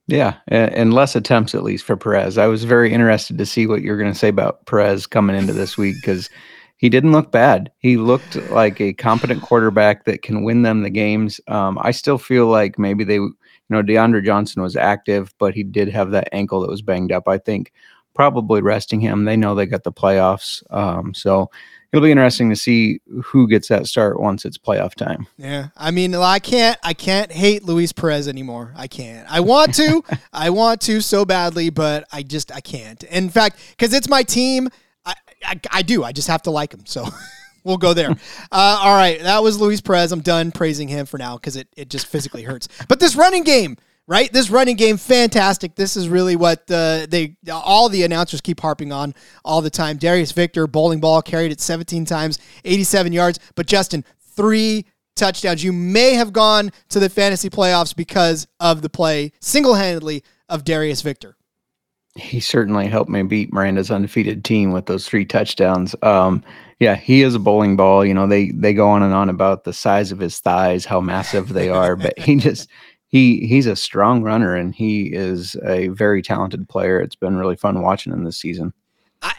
Yeah, 0.09 0.37
and 0.49 0.95
less 0.95 1.15
attempts 1.15 1.55
at 1.55 1.63
least 1.63 1.85
for 1.85 1.95
Perez. 1.95 2.39
I 2.39 2.47
was 2.47 2.65
very 2.65 2.95
interested 2.95 3.37
to 3.37 3.45
see 3.45 3.67
what 3.67 3.83
you're 3.83 3.99
going 3.99 4.11
to 4.11 4.19
say 4.19 4.29
about 4.29 4.65
Perez 4.65 5.07
coming 5.07 5.37
into 5.37 5.53
this 5.53 5.77
week 5.77 5.97
because 6.01 6.31
he 6.79 6.89
didn't 6.89 7.13
look 7.13 7.31
bad. 7.33 7.71
He 7.79 7.97
looked 7.97 8.37
like 8.51 8.81
a 8.81 8.93
competent 8.93 9.43
quarterback 9.43 10.05
that 10.05 10.23
can 10.23 10.45
win 10.45 10.63
them 10.63 10.83
the 10.83 10.91
games. 10.91 11.41
Um, 11.49 11.77
I 11.83 11.91
still 11.91 12.19
feel 12.19 12.47
like 12.47 12.79
maybe 12.79 13.05
they, 13.05 13.17
you 13.17 13.37
know, 13.69 13.83
DeAndre 13.83 14.25
Johnson 14.25 14.63
was 14.63 14.77
active, 14.77 15.35
but 15.39 15.55
he 15.55 15.65
did 15.65 15.89
have 15.89 16.13
that 16.13 16.29
ankle 16.33 16.61
that 16.61 16.71
was 16.71 16.81
banged 16.81 17.13
up. 17.13 17.29
I 17.29 17.39
think 17.39 17.73
probably 18.15 18.63
resting 18.63 19.01
him. 19.01 19.25
They 19.25 19.37
know 19.37 19.55
they 19.55 19.67
got 19.67 19.83
the 19.83 19.93
playoffs, 19.93 20.63
um, 20.73 21.15
so 21.15 21.51
it'll 21.93 22.05
be 22.05 22.13
interesting 22.13 22.49
to 22.51 22.57
see 22.57 23.01
who 23.25 23.49
gets 23.49 23.69
that 23.69 23.89
start 23.89 24.21
once 24.21 24.45
it's 24.45 24.59
playoff 24.59 24.95
time. 24.95 25.27
Yeah, 25.37 25.69
I 25.77 25.91
mean, 25.91 26.15
I 26.15 26.39
can't, 26.39 26.79
I 26.85 26.95
can't 26.95 27.33
hate 27.33 27.65
Luis 27.65 27.93
Perez 27.93 28.29
anymore. 28.29 28.73
I 28.77 28.87
can't. 28.87 29.27
I 29.31 29.41
want 29.41 29.75
to, 29.77 30.05
I 30.33 30.51
want 30.51 30.81
to 30.83 31.01
so 31.01 31.25
badly, 31.25 31.71
but 31.71 32.07
I 32.13 32.23
just, 32.23 32.53
I 32.53 32.61
can't. 32.61 33.03
In 33.05 33.31
fact, 33.31 33.59
because 33.71 33.93
it's 33.93 34.09
my 34.09 34.23
team, 34.23 34.69
I, 35.45 35.61
I, 35.71 35.83
do. 35.83 36.05
I 36.05 36.13
just 36.13 36.29
have 36.29 36.43
to 36.43 36.51
like 36.51 36.73
him. 36.73 36.87
So. 36.87 37.07
we'll 37.65 37.77
go 37.77 37.93
there. 37.93 38.11
Uh, 38.11 38.81
all 38.81 38.97
right, 38.97 39.21
that 39.21 39.43
was 39.43 39.61
Luis 39.61 39.81
Perez. 39.81 40.11
I'm 40.11 40.21
done 40.21 40.53
praising 40.53 40.89
him 40.89 41.07
for 41.07 41.19
now 41.19 41.37
because 41.37 41.57
it, 41.57 41.69
it 41.77 41.91
just 41.91 42.07
physically 42.07 42.43
hurts. 42.43 42.69
But 42.89 42.99
this 42.99 43.15
running 43.15 43.45
game, 43.45 43.77
right? 44.09 44.33
This 44.33 44.51
running 44.51 44.77
game, 44.77 44.97
fantastic. 44.97 45.77
This 45.77 45.97
is 45.97 46.09
really 46.09 46.35
what 46.35 46.61
uh, 46.71 47.07
they 47.09 47.37
all 47.53 47.89
the 47.89 48.03
announcers 48.03 48.41
keep 48.41 48.59
harping 48.61 48.91
on 48.91 49.15
all 49.45 49.61
the 49.61 49.71
time. 49.71 49.99
Darius 49.99 50.33
Victor, 50.33 50.67
bowling 50.67 50.99
ball, 50.99 51.23
carried 51.23 51.53
it 51.53 51.61
17 51.61 52.05
times, 52.05 52.39
87 52.65 53.13
yards. 53.13 53.39
But 53.55 53.67
Justin, 53.67 54.05
three 54.35 54.87
touchdowns. 55.15 55.63
You 55.63 55.73
may 55.73 56.15
have 56.15 56.33
gone 56.33 56.71
to 56.89 56.99
the 56.99 57.11
fantasy 57.11 57.51
playoffs 57.51 57.95
because 57.95 58.49
of 58.59 58.83
the 58.83 58.89
play 58.89 59.33
single 59.41 59.75
handedly 59.75 60.25
of 60.49 60.65
Darius 60.65 61.03
Victor. 61.03 61.37
He 62.19 62.41
certainly 62.41 62.87
helped 62.89 63.11
me 63.11 63.23
beat 63.23 63.53
Miranda's 63.53 63.91
undefeated 63.91 64.45
team 64.45 64.73
with 64.73 64.87
those 64.87 65.07
three 65.07 65.25
touchdowns. 65.25 65.95
Um, 66.03 66.43
yeah, 66.81 66.97
he 66.97 67.23
is 67.23 67.35
a 67.35 67.39
bowling 67.39 67.77
ball. 67.77 68.05
You 68.05 68.15
know, 68.15 68.27
they 68.27 68.51
they 68.51 68.75
go 68.75 68.89
on 68.89 69.03
and 69.03 69.15
on 69.15 69.29
about 69.29 69.65
the 69.65 69.73
size 69.73 70.13
of 70.13 70.19
his 70.19 70.39
thighs, 70.39 70.85
how 70.85 71.01
massive 71.01 71.51
they 71.51 71.69
are, 71.69 71.97
but 71.97 72.19
he 72.19 72.37
just 72.41 72.69
he 73.09 73.47
he's 73.47 73.67
a 73.67 73.77
strong 73.77 74.23
runner 74.23 74.55
and 74.55 74.75
he 74.75 75.13
is 75.13 75.57
a 75.65 75.89
very 75.89 76.23
talented 76.23 76.69
player. 76.69 77.01
It's 77.01 77.17
been 77.17 77.37
really 77.37 77.57
fun 77.57 77.83
watching 77.83 78.13
him 78.13 78.25
this 78.25 78.39
season. 78.39 78.73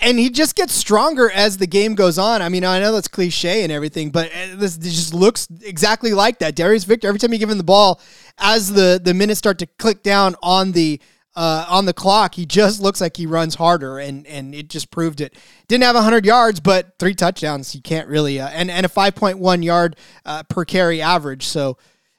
And 0.01 0.19
he 0.19 0.29
just 0.29 0.55
gets 0.57 0.74
stronger 0.74 1.31
as 1.31 1.57
the 1.57 1.67
game 1.67 1.95
goes 1.95 2.17
on. 2.17 2.41
I 2.41 2.50
mean, 2.50 2.65
I 2.65 2.79
know 2.79 2.91
that's 2.91 3.07
cliche 3.07 3.63
and 3.63 3.71
everything, 3.71 4.09
but 4.09 4.27
uh, 4.27 4.55
this, 4.55 4.75
this 4.75 4.93
just 4.93 5.13
looks 5.13 5.48
exactly 5.63 6.13
like 6.13 6.39
that. 6.39 6.55
Darius 6.55 6.83
Victor, 6.83 7.07
every 7.07 7.17
time 7.17 7.31
you 7.31 7.39
give 7.39 7.50
him 7.50 7.57
the 7.57 7.63
ball, 7.63 8.01
as 8.39 8.74
the 8.74 9.00
the 9.01 9.13
minutes 9.13 9.38
start 9.38 9.57
to 9.59 9.65
click 9.65 10.03
down 10.03 10.36
on 10.43 10.74
the 10.74 11.00
uh, 11.39 11.65
on 11.69 11.86
the 11.86 11.93
clock, 11.93 12.36
he 12.36 12.46
just 12.46 12.81
looks 12.81 13.00
like 13.00 13.15
he 13.15 13.25
runs 13.25 13.55
harder, 13.55 13.98
and 13.98 14.27
and 14.27 14.53
it 14.53 14.69
just 14.69 14.91
proved 14.91 15.22
it. 15.22 15.38
Didn't 15.69 15.86
have 15.86 15.96
100 15.96 16.25
yards, 16.25 16.60
but 16.60 17.00
three 17.00 17.15
touchdowns. 17.15 17.74
You 17.74 17.81
can't 17.81 18.10
really, 18.10 18.41
uh, 18.41 18.50
and 18.50 18.69
and 18.69 18.86
a 18.86 18.89
5.1 18.89 19.63
yard 19.63 19.96
uh, 20.25 20.43
per 20.43 20.65
carry 20.65 21.01
average. 21.01 21.46
So 21.48 21.77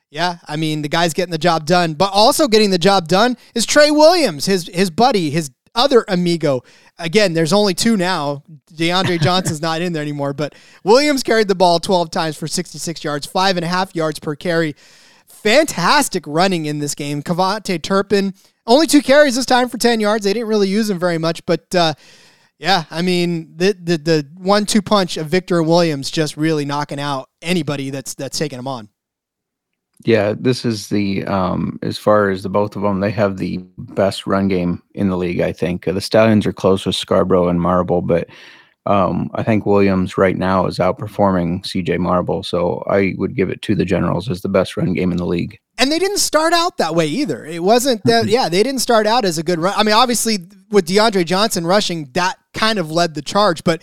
yeah, 0.08 0.38
I 0.48 0.56
mean 0.56 0.80
the 0.80 0.88
guy's 0.88 1.12
getting 1.12 1.32
the 1.32 1.36
job 1.36 1.66
done, 1.66 1.92
but 1.92 2.10
also 2.14 2.48
getting 2.48 2.70
the 2.70 2.78
job 2.78 3.08
done 3.08 3.36
is 3.54 3.66
Trey 3.66 3.90
Williams, 3.90 4.46
his 4.46 4.70
his 4.72 4.88
buddy, 4.88 5.28
his 5.28 5.50
other 5.74 6.02
amigo. 6.08 6.62
Again, 6.98 7.34
there's 7.34 7.52
only 7.52 7.74
two 7.74 7.98
now. 7.98 8.42
DeAndre 8.72 9.20
Johnson's 9.22 9.60
not 9.60 9.82
in 9.82 9.92
there 9.92 10.02
anymore, 10.02 10.32
but 10.32 10.54
Williams 10.82 11.22
carried 11.22 11.48
the 11.48 11.54
ball 11.54 11.78
12 11.78 12.10
times 12.10 12.38
for 12.38 12.48
66 12.48 13.04
yards, 13.04 13.26
five 13.26 13.58
and 13.58 13.64
a 13.66 13.68
half 13.68 13.94
yards 13.94 14.18
per 14.18 14.34
carry. 14.34 14.74
Fantastic 15.26 16.24
running 16.26 16.64
in 16.64 16.78
this 16.78 16.94
game. 16.94 17.22
KaVontae 17.22 17.82
Turpin, 17.82 18.34
only 18.70 18.86
two 18.86 19.02
carries 19.02 19.34
this 19.34 19.44
time 19.44 19.68
for 19.68 19.76
10 19.76 20.00
yards. 20.00 20.24
They 20.24 20.32
didn't 20.32 20.48
really 20.48 20.68
use 20.68 20.88
him 20.88 20.98
very 20.98 21.18
much, 21.18 21.44
but 21.44 21.74
uh, 21.74 21.92
yeah, 22.58 22.84
I 22.90 23.02
mean 23.02 23.56
the 23.56 23.72
the 23.72 23.98
the 23.98 24.28
one 24.36 24.64
two 24.64 24.80
punch 24.80 25.16
of 25.16 25.26
Victor 25.26 25.62
Williams 25.62 26.10
just 26.10 26.36
really 26.36 26.64
knocking 26.64 27.00
out 27.00 27.28
anybody 27.42 27.90
that's 27.90 28.14
that's 28.14 28.38
taking 28.38 28.58
him 28.58 28.68
on. 28.68 28.88
Yeah, 30.04 30.34
this 30.38 30.64
is 30.64 30.88
the 30.88 31.24
um, 31.24 31.78
as 31.82 31.98
far 31.98 32.30
as 32.30 32.42
the 32.42 32.48
both 32.48 32.76
of 32.76 32.82
them, 32.82 33.00
they 33.00 33.10
have 33.10 33.36
the 33.36 33.58
best 33.78 34.26
run 34.26 34.48
game 34.48 34.82
in 34.94 35.08
the 35.08 35.16
league. 35.16 35.40
I 35.40 35.52
think 35.52 35.88
uh, 35.88 35.92
the 35.92 36.00
Stallions 36.00 36.46
are 36.46 36.52
close 36.52 36.86
with 36.86 36.96
Scarborough 36.96 37.48
and 37.48 37.60
Marable, 37.60 38.00
but 38.02 38.28
um, 38.86 39.30
I 39.34 39.42
think 39.42 39.66
Williams 39.66 40.16
right 40.16 40.36
now 40.36 40.66
is 40.66 40.78
outperforming 40.78 41.62
CJ 41.64 41.98
Marable. 41.98 42.42
So 42.42 42.82
I 42.88 43.14
would 43.18 43.36
give 43.36 43.50
it 43.50 43.62
to 43.62 43.74
the 43.74 43.84
Generals 43.84 44.30
as 44.30 44.40
the 44.40 44.48
best 44.48 44.76
run 44.76 44.94
game 44.94 45.10
in 45.10 45.18
the 45.18 45.26
league. 45.26 45.58
And 45.80 45.90
they 45.90 45.98
didn't 45.98 46.18
start 46.18 46.52
out 46.52 46.76
that 46.76 46.94
way 46.94 47.06
either. 47.06 47.44
It 47.44 47.62
wasn't 47.62 48.02
that. 48.04 48.24
Mm-hmm. 48.24 48.32
yeah, 48.32 48.48
they 48.48 48.62
didn't 48.62 48.80
start 48.80 49.06
out 49.06 49.24
as 49.24 49.38
a 49.38 49.42
good 49.42 49.58
run. 49.58 49.74
I 49.76 49.82
mean, 49.82 49.94
obviously 49.94 50.38
with 50.70 50.86
DeAndre 50.86 51.24
Johnson 51.24 51.66
rushing, 51.66 52.10
that 52.12 52.38
kind 52.54 52.78
of 52.78 52.90
led 52.90 53.14
the 53.14 53.22
charge, 53.22 53.64
but 53.64 53.82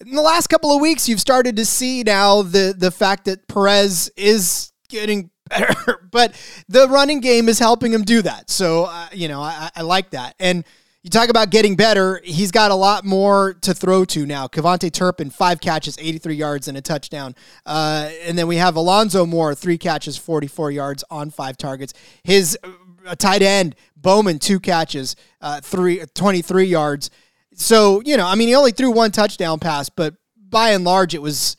in 0.00 0.14
the 0.14 0.22
last 0.22 0.48
couple 0.48 0.74
of 0.74 0.80
weeks, 0.80 1.08
you've 1.08 1.20
started 1.20 1.56
to 1.56 1.64
see 1.64 2.02
now 2.02 2.42
the 2.42 2.74
the 2.76 2.90
fact 2.90 3.26
that 3.26 3.46
Perez 3.46 4.10
is 4.16 4.72
getting 4.88 5.30
better, 5.50 6.08
but 6.10 6.34
the 6.68 6.88
running 6.88 7.20
game 7.20 7.48
is 7.48 7.58
helping 7.58 7.92
him 7.92 8.02
do 8.02 8.22
that. 8.22 8.50
So, 8.50 8.84
uh, 8.84 9.08
you 9.12 9.28
know, 9.28 9.40
I, 9.40 9.70
I, 9.76 9.82
like 9.82 10.10
that. 10.10 10.34
And 10.40 10.64
you 11.04 11.10
talk 11.10 11.28
about 11.28 11.50
getting 11.50 11.76
better. 11.76 12.18
He's 12.24 12.50
got 12.50 12.70
a 12.70 12.74
lot 12.74 13.04
more 13.04 13.52
to 13.60 13.74
throw 13.74 14.06
to 14.06 14.24
now. 14.24 14.48
KaVontae 14.48 14.90
Turpin, 14.90 15.28
five 15.28 15.60
catches, 15.60 15.98
83 15.98 16.34
yards, 16.34 16.66
and 16.66 16.78
a 16.78 16.80
touchdown. 16.80 17.36
Uh, 17.66 18.10
and 18.22 18.38
then 18.38 18.46
we 18.46 18.56
have 18.56 18.74
Alonzo 18.74 19.26
Moore, 19.26 19.54
three 19.54 19.76
catches, 19.76 20.16
44 20.16 20.70
yards 20.70 21.04
on 21.10 21.28
five 21.28 21.58
targets. 21.58 21.92
His 22.22 22.58
uh, 23.06 23.14
tight 23.16 23.42
end, 23.42 23.76
Bowman, 23.94 24.38
two 24.38 24.58
catches, 24.58 25.14
uh, 25.42 25.60
three, 25.60 26.02
23 26.14 26.64
yards. 26.64 27.10
So, 27.54 28.00
you 28.06 28.16
know, 28.16 28.26
I 28.26 28.34
mean, 28.34 28.48
he 28.48 28.54
only 28.54 28.72
threw 28.72 28.90
one 28.90 29.10
touchdown 29.10 29.58
pass, 29.58 29.90
but 29.90 30.14
by 30.48 30.70
and 30.70 30.84
large, 30.84 31.14
it 31.14 31.20
was 31.20 31.58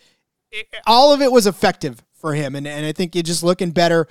all 0.88 1.14
of 1.14 1.22
it 1.22 1.32
was 1.32 1.46
effective 1.46 2.04
for 2.16 2.34
him. 2.34 2.56
And, 2.56 2.66
and 2.66 2.84
I 2.84 2.94
think 2.94 3.14
you're 3.14 3.22
just 3.22 3.44
looking 3.44 3.70
better 3.70 4.08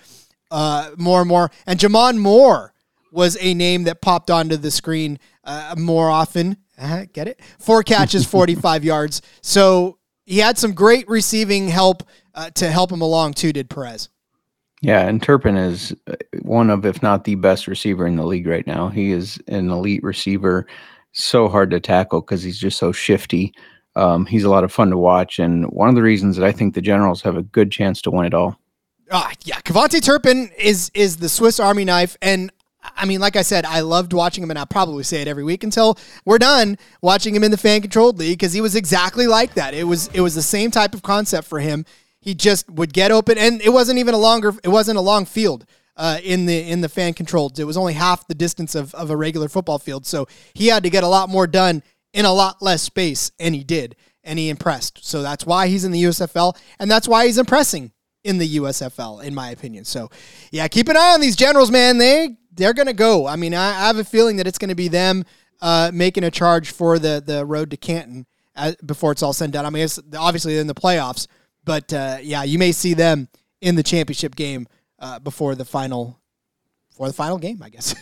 uh, 0.52 0.90
more 0.96 1.22
and 1.22 1.28
more. 1.28 1.50
And 1.66 1.80
J'Mon 1.80 2.18
Moore 2.18 2.73
was 3.14 3.38
a 3.40 3.54
name 3.54 3.85
that 3.85 4.00
popped 4.00 4.30
onto 4.30 4.56
the 4.56 4.71
screen 4.71 5.18
uh, 5.44 5.75
more 5.78 6.11
often. 6.11 6.59
Uh, 6.76 7.04
get 7.12 7.28
it? 7.28 7.40
Four 7.59 7.83
catches, 7.83 8.26
45 8.26 8.85
yards. 8.85 9.23
So 9.40 9.99
he 10.26 10.38
had 10.38 10.59
some 10.59 10.73
great 10.73 11.09
receiving 11.09 11.68
help 11.68 12.02
uh, 12.35 12.50
to 12.50 12.71
help 12.71 12.90
him 12.90 13.00
along, 13.00 13.35
too, 13.35 13.52
did 13.52 13.71
Perez. 13.71 14.09
Yeah, 14.83 15.06
and 15.06 15.23
Turpin 15.23 15.56
is 15.56 15.94
uh, 16.09 16.16
one 16.42 16.68
of, 16.68 16.85
if 16.85 17.02
not 17.02 17.25
the 17.25 17.37
best 17.37 17.68
receiver 17.68 18.06
in 18.06 18.16
the 18.16 18.26
league 18.26 18.47
right 18.47 18.66
now. 18.66 18.88
He 18.88 19.12
is 19.12 19.38
an 19.49 19.71
elite 19.71 20.02
receiver, 20.02 20.66
so 21.12 21.49
hard 21.49 21.71
to 21.71 21.80
tackle 21.80 22.21
because 22.21 22.42
he's 22.42 22.59
just 22.59 22.78
so 22.78 22.92
shifty. 22.92 23.54
Um, 23.97 24.26
he's 24.26 24.44
a 24.44 24.50
lot 24.50 24.64
of 24.64 24.73
fun 24.73 24.90
to 24.90 24.99
watch, 24.99 25.38
and 25.38 25.66
one 25.66 25.88
of 25.88 25.94
the 25.94 26.02
reasons 26.02 26.37
that 26.37 26.44
I 26.44 26.52
think 26.52 26.75
the 26.75 26.83
Generals 26.83 27.23
have 27.23 27.37
a 27.37 27.42
good 27.42 27.71
chance 27.71 28.02
to 28.02 28.11
win 28.11 28.26
it 28.26 28.35
all. 28.35 28.59
Ah, 29.11 29.33
yeah, 29.44 29.61
KaVontae 29.61 30.02
Turpin 30.02 30.50
is 30.59 30.90
is 30.94 31.18
the 31.18 31.28
Swiss 31.28 31.61
Army 31.61 31.85
knife, 31.85 32.16
and 32.21 32.50
I 32.96 33.06
mean, 33.06 33.20
like 33.20 33.36
I 33.36 33.42
said, 33.42 33.64
I 33.64 33.80
loved 33.80 34.12
watching 34.12 34.44
him, 34.44 34.50
and 34.50 34.58
I'll 34.58 34.66
probably 34.66 35.04
say 35.04 35.22
it 35.22 35.28
every 35.28 35.44
week 35.44 35.64
until 35.64 35.98
we're 36.24 36.38
done 36.38 36.78
watching 37.02 37.34
him 37.34 37.44
in 37.44 37.50
the 37.50 37.56
fan 37.56 37.80
controlled 37.80 38.18
league 38.18 38.38
because 38.38 38.52
he 38.52 38.60
was 38.60 38.76
exactly 38.76 39.26
like 39.26 39.54
that. 39.54 39.74
It 39.74 39.84
was 39.84 40.08
it 40.08 40.20
was 40.20 40.34
the 40.34 40.42
same 40.42 40.70
type 40.70 40.94
of 40.94 41.02
concept 41.02 41.48
for 41.48 41.60
him. 41.60 41.84
He 42.20 42.34
just 42.34 42.68
would 42.70 42.92
get 42.92 43.10
open, 43.10 43.38
and 43.38 43.60
it 43.62 43.70
wasn't 43.70 43.98
even 43.98 44.14
a 44.14 44.18
longer, 44.18 44.54
it 44.62 44.68
wasn't 44.68 44.98
a 44.98 45.02
long 45.02 45.24
field. 45.24 45.66
Uh, 45.96 46.18
in 46.24 46.46
the 46.46 46.68
in 46.68 46.80
the 46.80 46.88
fan 46.88 47.14
controlled, 47.14 47.58
it 47.58 47.64
was 47.64 47.76
only 47.76 47.92
half 47.92 48.26
the 48.26 48.34
distance 48.34 48.74
of, 48.74 48.92
of 48.96 49.10
a 49.10 49.16
regular 49.16 49.48
football 49.48 49.78
field, 49.78 50.04
so 50.04 50.26
he 50.52 50.66
had 50.66 50.82
to 50.82 50.90
get 50.90 51.04
a 51.04 51.08
lot 51.08 51.28
more 51.28 51.46
done 51.46 51.84
in 52.12 52.24
a 52.24 52.32
lot 52.32 52.60
less 52.60 52.82
space, 52.82 53.30
and 53.38 53.54
he 53.54 53.62
did, 53.62 53.94
and 54.24 54.38
he 54.38 54.48
impressed. 54.48 55.04
So 55.04 55.22
that's 55.22 55.46
why 55.46 55.68
he's 55.68 55.84
in 55.84 55.92
the 55.92 56.02
USFL, 56.02 56.56
and 56.80 56.90
that's 56.90 57.06
why 57.06 57.26
he's 57.26 57.38
impressing 57.38 57.92
in 58.24 58.38
the 58.38 58.56
USFL, 58.56 59.22
in 59.22 59.34
my 59.34 59.50
opinion. 59.50 59.84
So, 59.84 60.10
yeah, 60.50 60.66
keep 60.66 60.88
an 60.88 60.96
eye 60.96 61.12
on 61.12 61.20
these 61.20 61.36
Generals, 61.36 61.70
man. 61.70 61.98
They 61.98 62.36
they're 62.54 62.75
gonna 62.75 62.92
go. 62.92 63.26
I 63.26 63.37
mean, 63.37 63.54
I, 63.54 63.68
I 63.68 63.87
have 63.87 63.99
a 63.99 64.04
feeling 64.04 64.37
that 64.37 64.46
it's 64.46 64.58
gonna 64.58 64.75
be 64.75 64.88
them 64.88 65.25
uh, 65.61 65.90
making 65.92 66.25
a 66.25 66.30
charge 66.30 66.70
for 66.70 66.99
the 66.99 67.23
the 67.25 67.44
road 67.44 67.70
to 67.70 67.76
Canton 67.76 68.26
as, 68.56 68.76
before 68.76 69.12
it's 69.12 69.23
all 69.23 69.32
said 69.32 69.46
and 69.46 69.52
done. 69.52 69.66
I 69.66 69.70
mean, 69.70 69.84
it's 69.84 70.00
obviously 70.16 70.58
in 70.58 70.66
the 70.66 70.75
playoffs, 70.75 71.26
but 71.64 71.92
uh, 71.92 72.18
yeah, 72.23 72.42
you 72.42 72.58
may 72.58 72.73
see 72.73 72.94
them 72.94 73.28
in 73.61 73.75
the 73.75 73.82
championship 73.82 74.37
game 74.37 74.66
uh, 74.99 75.18
before 75.18 75.54
the 75.54 75.64
final 75.64 76.20
for 76.96 77.08
the 77.08 77.14
final 77.14 77.38
game, 77.38 77.62
I 77.62 77.70
guess. 77.70 77.94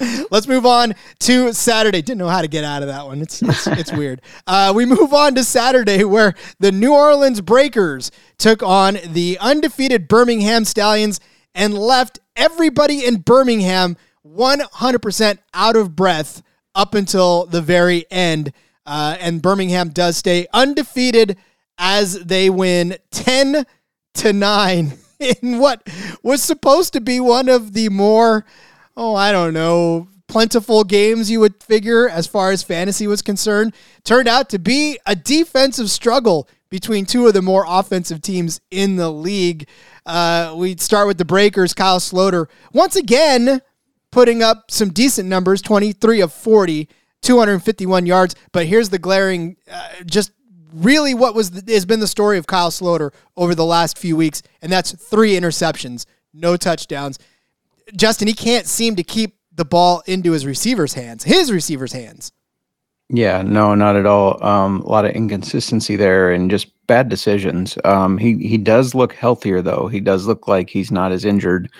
Let's 0.30 0.48
move 0.48 0.64
on 0.64 0.94
to 1.20 1.52
Saturday. 1.52 2.00
Didn't 2.00 2.18
know 2.18 2.28
how 2.28 2.40
to 2.40 2.48
get 2.48 2.64
out 2.64 2.82
of 2.82 2.88
that 2.88 3.06
one. 3.06 3.20
It's 3.20 3.42
it's, 3.42 3.66
it's 3.66 3.92
weird. 3.92 4.22
Uh, 4.46 4.72
we 4.74 4.86
move 4.86 5.12
on 5.12 5.34
to 5.34 5.44
Saturday, 5.44 6.04
where 6.04 6.34
the 6.58 6.72
New 6.72 6.94
Orleans 6.94 7.40
Breakers 7.40 8.10
took 8.38 8.62
on 8.62 8.98
the 9.06 9.38
undefeated 9.40 10.08
Birmingham 10.08 10.64
Stallions 10.64 11.20
and 11.54 11.74
left 11.74 12.18
everybody 12.36 13.04
in 13.04 13.20
Birmingham 13.20 13.96
100% 14.26 15.38
out 15.54 15.76
of 15.76 15.96
breath 15.96 16.42
up 16.74 16.94
until 16.94 17.46
the 17.46 17.60
very 17.60 18.04
end. 18.10 18.52
Uh, 18.86 19.16
and 19.20 19.42
Birmingham 19.42 19.90
does 19.90 20.16
stay 20.16 20.46
undefeated 20.52 21.36
as 21.78 22.14
they 22.24 22.50
win 22.50 22.96
10 23.10 23.64
to 24.14 24.32
9 24.32 24.92
in 25.20 25.58
what 25.58 25.86
was 26.22 26.42
supposed 26.42 26.92
to 26.92 27.00
be 27.00 27.20
one 27.20 27.48
of 27.48 27.72
the 27.72 27.88
more 27.88 28.44
oh, 28.96 29.14
I 29.14 29.32
don't 29.32 29.54
know, 29.54 30.08
plentiful 30.28 30.84
games 30.84 31.30
you 31.30 31.40
would 31.40 31.62
figure 31.62 32.08
as 32.08 32.26
far 32.26 32.52
as 32.52 32.62
fantasy 32.62 33.06
was 33.06 33.22
concerned 33.22 33.74
turned 34.04 34.28
out 34.28 34.48
to 34.48 34.58
be 34.58 34.98
a 35.06 35.14
defensive 35.14 35.90
struggle 35.90 36.48
between 36.72 37.04
two 37.04 37.26
of 37.26 37.34
the 37.34 37.42
more 37.42 37.66
offensive 37.68 38.22
teams 38.22 38.58
in 38.70 38.96
the 38.96 39.10
league. 39.10 39.68
Uh, 40.06 40.54
we 40.56 40.74
start 40.78 41.06
with 41.06 41.18
the 41.18 41.24
Breakers. 41.24 41.74
Kyle 41.74 42.00
Sloter 42.00 42.46
once 42.72 42.96
again 42.96 43.60
putting 44.10 44.42
up 44.42 44.70
some 44.70 44.88
decent 44.88 45.28
numbers 45.28 45.60
23 45.60 46.22
of 46.22 46.32
40, 46.32 46.88
251 47.20 48.06
yards. 48.06 48.34
But 48.52 48.64
here's 48.64 48.88
the 48.88 48.98
glaring, 48.98 49.58
uh, 49.70 49.88
just 50.06 50.32
really 50.72 51.12
what 51.12 51.34
was 51.34 51.50
the, 51.50 51.74
has 51.74 51.84
been 51.84 52.00
the 52.00 52.06
story 52.06 52.38
of 52.38 52.46
Kyle 52.46 52.70
Sloter 52.70 53.12
over 53.36 53.54
the 53.54 53.66
last 53.66 53.98
few 53.98 54.16
weeks, 54.16 54.42
and 54.62 54.72
that's 54.72 54.92
three 54.92 55.32
interceptions, 55.32 56.06
no 56.32 56.56
touchdowns. 56.56 57.18
Justin, 57.94 58.28
he 58.28 58.34
can't 58.34 58.66
seem 58.66 58.96
to 58.96 59.02
keep 59.02 59.36
the 59.54 59.66
ball 59.66 60.02
into 60.06 60.32
his 60.32 60.46
receiver's 60.46 60.94
hands, 60.94 61.24
his 61.24 61.52
receiver's 61.52 61.92
hands. 61.92 62.32
Yeah, 63.14 63.42
no, 63.42 63.74
not 63.74 63.96
at 63.96 64.06
all. 64.06 64.42
Um, 64.42 64.80
a 64.80 64.88
lot 64.88 65.04
of 65.04 65.12
inconsistency 65.12 65.96
there 65.96 66.32
and 66.32 66.50
just 66.50 66.68
bad 66.86 67.10
decisions. 67.10 67.76
Um, 67.84 68.16
he 68.16 68.38
he 68.38 68.56
does 68.56 68.94
look 68.94 69.12
healthier 69.12 69.60
though. 69.60 69.86
He 69.86 70.00
does 70.00 70.26
look 70.26 70.48
like 70.48 70.70
he's 70.70 70.90
not 70.90 71.12
as 71.12 71.26
injured. 71.26 71.70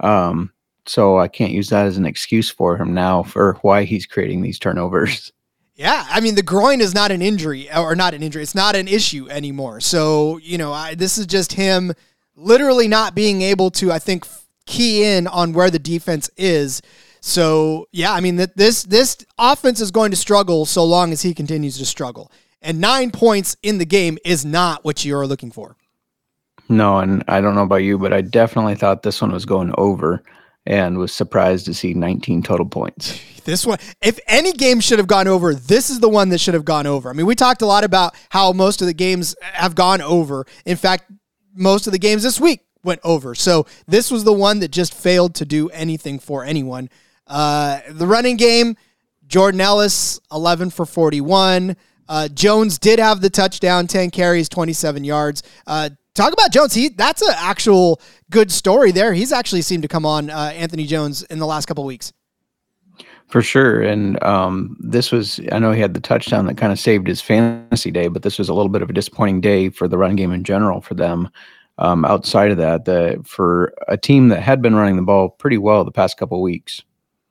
Um, 0.00 0.50
so 0.86 1.18
I 1.18 1.28
can't 1.28 1.52
use 1.52 1.68
that 1.68 1.84
as 1.84 1.98
an 1.98 2.06
excuse 2.06 2.48
for 2.48 2.78
him 2.78 2.94
now 2.94 3.22
for 3.22 3.58
why 3.60 3.84
he's 3.84 4.06
creating 4.06 4.40
these 4.42 4.58
turnovers. 4.58 5.30
Yeah, 5.76 6.06
I 6.10 6.20
mean 6.20 6.34
the 6.34 6.42
groin 6.42 6.82
is 6.82 6.92
not 6.92 7.10
an 7.10 7.22
injury 7.22 7.72
or 7.74 7.96
not 7.96 8.12
an 8.12 8.22
injury. 8.22 8.42
It's 8.42 8.54
not 8.54 8.76
an 8.76 8.86
issue 8.86 9.30
anymore. 9.30 9.80
So 9.80 10.36
you 10.42 10.58
know, 10.58 10.74
I, 10.74 10.94
this 10.94 11.16
is 11.16 11.24
just 11.24 11.54
him 11.54 11.94
literally 12.36 12.86
not 12.86 13.14
being 13.14 13.40
able 13.40 13.70
to. 13.70 13.90
I 13.90 13.98
think 13.98 14.26
key 14.66 15.02
in 15.02 15.26
on 15.26 15.54
where 15.54 15.70
the 15.70 15.78
defense 15.78 16.28
is. 16.36 16.82
So 17.20 17.86
yeah, 17.92 18.12
I 18.12 18.20
mean 18.20 18.36
that 18.36 18.56
this 18.56 18.82
this 18.82 19.18
offense 19.38 19.80
is 19.80 19.90
going 19.90 20.10
to 20.10 20.16
struggle 20.16 20.66
so 20.66 20.84
long 20.84 21.12
as 21.12 21.22
he 21.22 21.34
continues 21.34 21.78
to 21.78 21.86
struggle. 21.86 22.30
And 22.62 22.80
nine 22.80 23.10
points 23.10 23.56
in 23.62 23.78
the 23.78 23.86
game 23.86 24.18
is 24.24 24.44
not 24.44 24.84
what 24.84 25.04
you're 25.04 25.26
looking 25.26 25.50
for. 25.50 25.76
No, 26.68 26.98
and 26.98 27.24
I 27.26 27.40
don't 27.40 27.54
know 27.54 27.62
about 27.62 27.76
you, 27.76 27.98
but 27.98 28.12
I 28.12 28.20
definitely 28.20 28.74
thought 28.74 29.02
this 29.02 29.20
one 29.20 29.32
was 29.32 29.44
going 29.44 29.74
over 29.76 30.22
and 30.66 30.98
was 30.98 31.12
surprised 31.12 31.66
to 31.66 31.74
see 31.74 31.94
19 31.94 32.42
total 32.42 32.66
points. 32.66 33.20
This 33.42 33.64
one, 33.64 33.78
if 34.02 34.20
any 34.26 34.52
game 34.52 34.80
should 34.80 34.98
have 34.98 35.08
gone 35.08 35.26
over, 35.26 35.54
this 35.54 35.88
is 35.88 35.98
the 35.98 36.10
one 36.10 36.28
that 36.28 36.38
should 36.38 36.52
have 36.52 36.66
gone 36.66 36.86
over. 36.86 37.08
I 37.08 37.14
mean, 37.14 37.24
we 37.24 37.34
talked 37.34 37.62
a 37.62 37.66
lot 37.66 37.84
about 37.84 38.14
how 38.28 38.52
most 38.52 38.82
of 38.82 38.86
the 38.86 38.92
games 38.92 39.34
have 39.40 39.74
gone 39.74 40.02
over. 40.02 40.44
In 40.66 40.76
fact, 40.76 41.10
most 41.54 41.86
of 41.86 41.94
the 41.94 41.98
games 41.98 42.22
this 42.22 42.38
week 42.38 42.60
went 42.84 43.00
over. 43.02 43.34
So 43.34 43.66
this 43.88 44.10
was 44.10 44.24
the 44.24 44.32
one 44.32 44.60
that 44.60 44.70
just 44.70 44.92
failed 44.92 45.34
to 45.36 45.46
do 45.46 45.70
anything 45.70 46.18
for 46.18 46.44
anyone. 46.44 46.90
Uh, 47.30 47.80
the 47.88 48.06
running 48.06 48.36
game, 48.36 48.76
Jordan 49.26 49.60
Ellis, 49.60 50.20
11 50.32 50.70
for 50.70 50.84
41. 50.84 51.76
Uh, 52.08 52.28
Jones 52.28 52.78
did 52.78 52.98
have 52.98 53.20
the 53.20 53.30
touchdown, 53.30 53.86
10 53.86 54.10
carries, 54.10 54.48
27 54.48 55.04
yards. 55.04 55.44
Uh, 55.66 55.90
talk 56.14 56.32
about 56.32 56.50
Jones. 56.50 56.74
He 56.74 56.88
that's 56.88 57.22
an 57.22 57.34
actual 57.36 58.00
good 58.30 58.50
story 58.50 58.90
there. 58.90 59.14
He's 59.14 59.30
actually 59.30 59.62
seemed 59.62 59.82
to 59.82 59.88
come 59.88 60.04
on 60.04 60.28
uh, 60.28 60.52
Anthony 60.54 60.86
Jones 60.86 61.22
in 61.22 61.38
the 61.38 61.46
last 61.46 61.66
couple 61.66 61.84
weeks. 61.84 62.12
For 63.28 63.42
sure. 63.42 63.80
And 63.80 64.20
um, 64.24 64.76
this 64.80 65.12
was, 65.12 65.38
I 65.52 65.60
know 65.60 65.70
he 65.70 65.80
had 65.80 65.94
the 65.94 66.00
touchdown 66.00 66.46
that 66.46 66.56
kind 66.56 66.72
of 66.72 66.80
saved 66.80 67.06
his 67.06 67.20
fantasy 67.20 67.92
day, 67.92 68.08
but 68.08 68.22
this 68.22 68.40
was 68.40 68.48
a 68.48 68.54
little 68.54 68.68
bit 68.68 68.82
of 68.82 68.90
a 68.90 68.92
disappointing 68.92 69.40
day 69.40 69.70
for 69.70 69.86
the 69.86 69.96
run 69.96 70.16
game 70.16 70.32
in 70.32 70.42
general 70.42 70.80
for 70.80 70.94
them. 70.94 71.28
Um, 71.78 72.04
outside 72.04 72.50
of 72.50 72.56
that, 72.56 72.86
the, 72.86 73.22
for 73.24 73.72
a 73.86 73.96
team 73.96 74.28
that 74.28 74.42
had 74.42 74.60
been 74.60 74.74
running 74.74 74.96
the 74.96 75.02
ball 75.02 75.28
pretty 75.28 75.58
well 75.58 75.84
the 75.84 75.92
past 75.92 76.16
couple 76.16 76.42
weeks. 76.42 76.82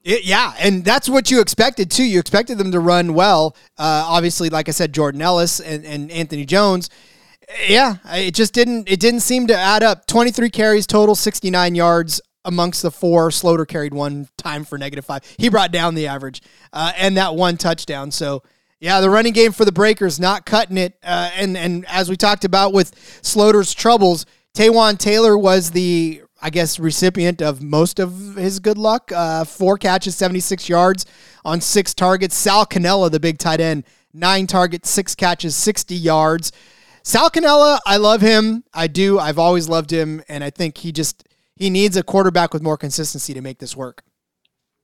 It, 0.03 0.24
yeah, 0.24 0.53
and 0.60 0.84
that's 0.84 1.10
what 1.10 1.29
you 1.29 1.41
expected 1.41 1.91
too. 1.91 2.03
You 2.06 2.20
expected 2.20 2.58
them 2.58 2.72
to 2.72 2.79
run 2.79 3.13
well. 3.13 3.56
Uh, 3.77 4.03
obviously, 4.08 4.50
like 4.50 4.70
I 4.70 4.72
said, 4.72 4.94
Jordan 4.94 5.22
Ellis 5.22 5.60
and, 5.60 5.86
and 5.86 6.10
Anthony 6.12 6.46
Jones. 6.46 6.89
Yeah, 7.68 7.98
it 8.06 8.34
just 8.34 8.53
didn't. 8.53 8.89
It 8.89 9.00
didn't 9.00 9.22
seem 9.22 9.48
to 9.48 9.56
add 9.56 9.84
up. 9.84 10.06
Twenty 10.06 10.32
three 10.32 10.50
carries 10.50 10.88
total, 10.88 11.15
sixty 11.15 11.50
nine 11.50 11.75
yards 11.75 12.22
amongst 12.46 12.82
the 12.82 12.91
four. 12.91 13.29
Sloter 13.29 13.68
carried 13.68 13.94
one 13.94 14.27
time 14.38 14.63
for 14.63 14.77
negative 14.77 15.06
five. 15.06 15.24
He 15.38 15.50
brought 15.50 15.72
down 15.72 15.96
the 15.96 16.08
average 16.08 16.41
uh, 16.72 16.94
and 16.96 17.18
that 17.18 17.36
one 17.36 17.58
touchdown. 17.58 18.12
So 18.12 18.44
yeah, 18.79 19.01
the 19.01 19.09
running 19.09 19.33
game 19.33 19.51
for 19.51 19.66
the 19.66 19.72
Breakers 19.72 20.20
not 20.20 20.46
cutting 20.46 20.77
it. 20.77 20.98
Uh, 21.03 21.29
and 21.35 21.57
and 21.57 21.85
as 21.88 22.09
we 22.09 22.16
talked 22.16 22.46
about 22.46 22.72
with 22.72 22.96
Sloter's 23.22 23.74
troubles, 23.74 24.25
Taywan 24.55 24.98
Taylor 24.98 25.38
was 25.38 25.72
the 25.72 26.22
I 26.41 26.49
guess 26.49 26.79
recipient 26.79 27.41
of 27.41 27.61
most 27.61 27.99
of 27.99 28.35
his 28.35 28.59
good 28.59 28.77
luck. 28.77 29.11
Uh, 29.11 29.43
four 29.43 29.77
catches, 29.77 30.15
seventy 30.15 30.39
six 30.39 30.69
yards 30.69 31.05
on 31.43 31.61
six 31.61 31.93
targets. 31.93 32.35
Sal 32.35 32.65
Cannella, 32.65 33.11
the 33.11 33.19
big 33.19 33.37
tight 33.37 33.59
end, 33.59 33.83
nine 34.13 34.47
targets, 34.47 34.89
six 34.89 35.15
catches, 35.15 35.55
sixty 35.55 35.95
yards. 35.95 36.51
Sal 37.03 37.29
Cannella, 37.29 37.79
I 37.85 37.97
love 37.97 38.21
him. 38.21 38.63
I 38.73 38.87
do. 38.87 39.19
I've 39.19 39.39
always 39.39 39.69
loved 39.69 39.91
him, 39.91 40.21
and 40.29 40.43
I 40.43 40.49
think 40.49 40.77
he 40.77 40.91
just 40.91 41.27
he 41.55 41.69
needs 41.69 41.97
a 41.97 42.03
quarterback 42.03 42.53
with 42.53 42.61
more 42.61 42.77
consistency 42.77 43.33
to 43.33 43.41
make 43.41 43.59
this 43.59 43.75
work. 43.75 44.03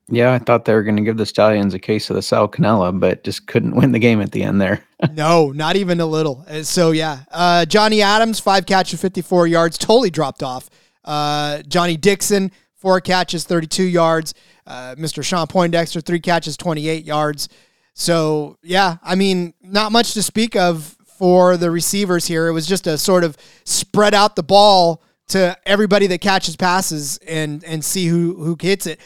Yeah, 0.08 0.34
I 0.34 0.40
thought 0.40 0.66
they 0.66 0.74
were 0.74 0.84
going 0.84 0.98
to 0.98 1.02
give 1.02 1.18
the 1.18 1.26
Stallions 1.26 1.74
a 1.74 1.80
case 1.80 2.12
of 2.12 2.16
the 2.16 2.22
Sal 2.22 2.48
Cannella, 2.48 2.98
but 3.00 3.24
just 3.24 3.48
couldn't 3.48 3.76
win 3.76 3.92
the 3.92 4.00
game 4.00 4.22
at 4.22 4.32
the 4.32 4.44
end 4.44 4.62
there. 4.62 4.84
no, 5.14 5.52
not 5.52 5.76
even 5.78 6.00
a 6.00 6.06
little. 6.06 6.46
Uh, 6.48 6.62
so 6.62 6.92
yeah, 6.92 7.24
uh, 7.32 7.66
Johnny 7.66 8.02
Adams, 8.02 8.40
five 8.40 8.66
catches, 8.66 9.02
fifty-four 9.02 9.48
yards, 9.48 9.78
totally 9.78 10.12
dropped 10.12 10.44
off. 10.44 10.70
Uh, 11.06 11.62
Johnny 11.68 11.96
Dixon, 11.96 12.52
four 12.76 13.00
catches, 13.00 13.46
thirty-two 13.46 13.84
yards. 13.84 14.34
Uh, 14.68 14.96
Mr. 14.98 15.24
Sean 15.24 15.48
Poindexter, 15.48 16.02
three 16.02 16.20
catches, 16.20 16.58
twenty-eight 16.58 17.06
yards. 17.06 17.48
So 17.94 18.58
yeah, 18.62 18.98
I 19.04 19.16
mean, 19.16 19.54
not 19.62 19.92
much 19.92 20.14
to 20.14 20.24
speak 20.24 20.56
of 20.56 20.98
for 21.18 21.56
the 21.56 21.72
receivers 21.72 22.26
here. 22.26 22.48
It 22.48 22.52
was 22.52 22.68
just 22.68 22.88
a 22.88 22.98
sort 22.98 23.24
of 23.24 23.38
spread 23.64 24.14
out 24.14 24.36
the 24.36 24.44
ball 24.44 25.02
to 25.28 25.58
everybody 25.66 26.08
that 26.08 26.22
catches 26.22 26.56
passes 26.56 27.18
and 27.20 27.64
and 27.64 27.84
see 27.84 28.08
who 28.08 28.36
who 28.36 28.58
hits 28.60 28.86
it. 28.86 29.00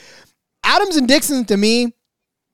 Adams 0.63 0.97
and 0.97 1.07
Dixon 1.07 1.45
to 1.45 1.57
me, 1.57 1.93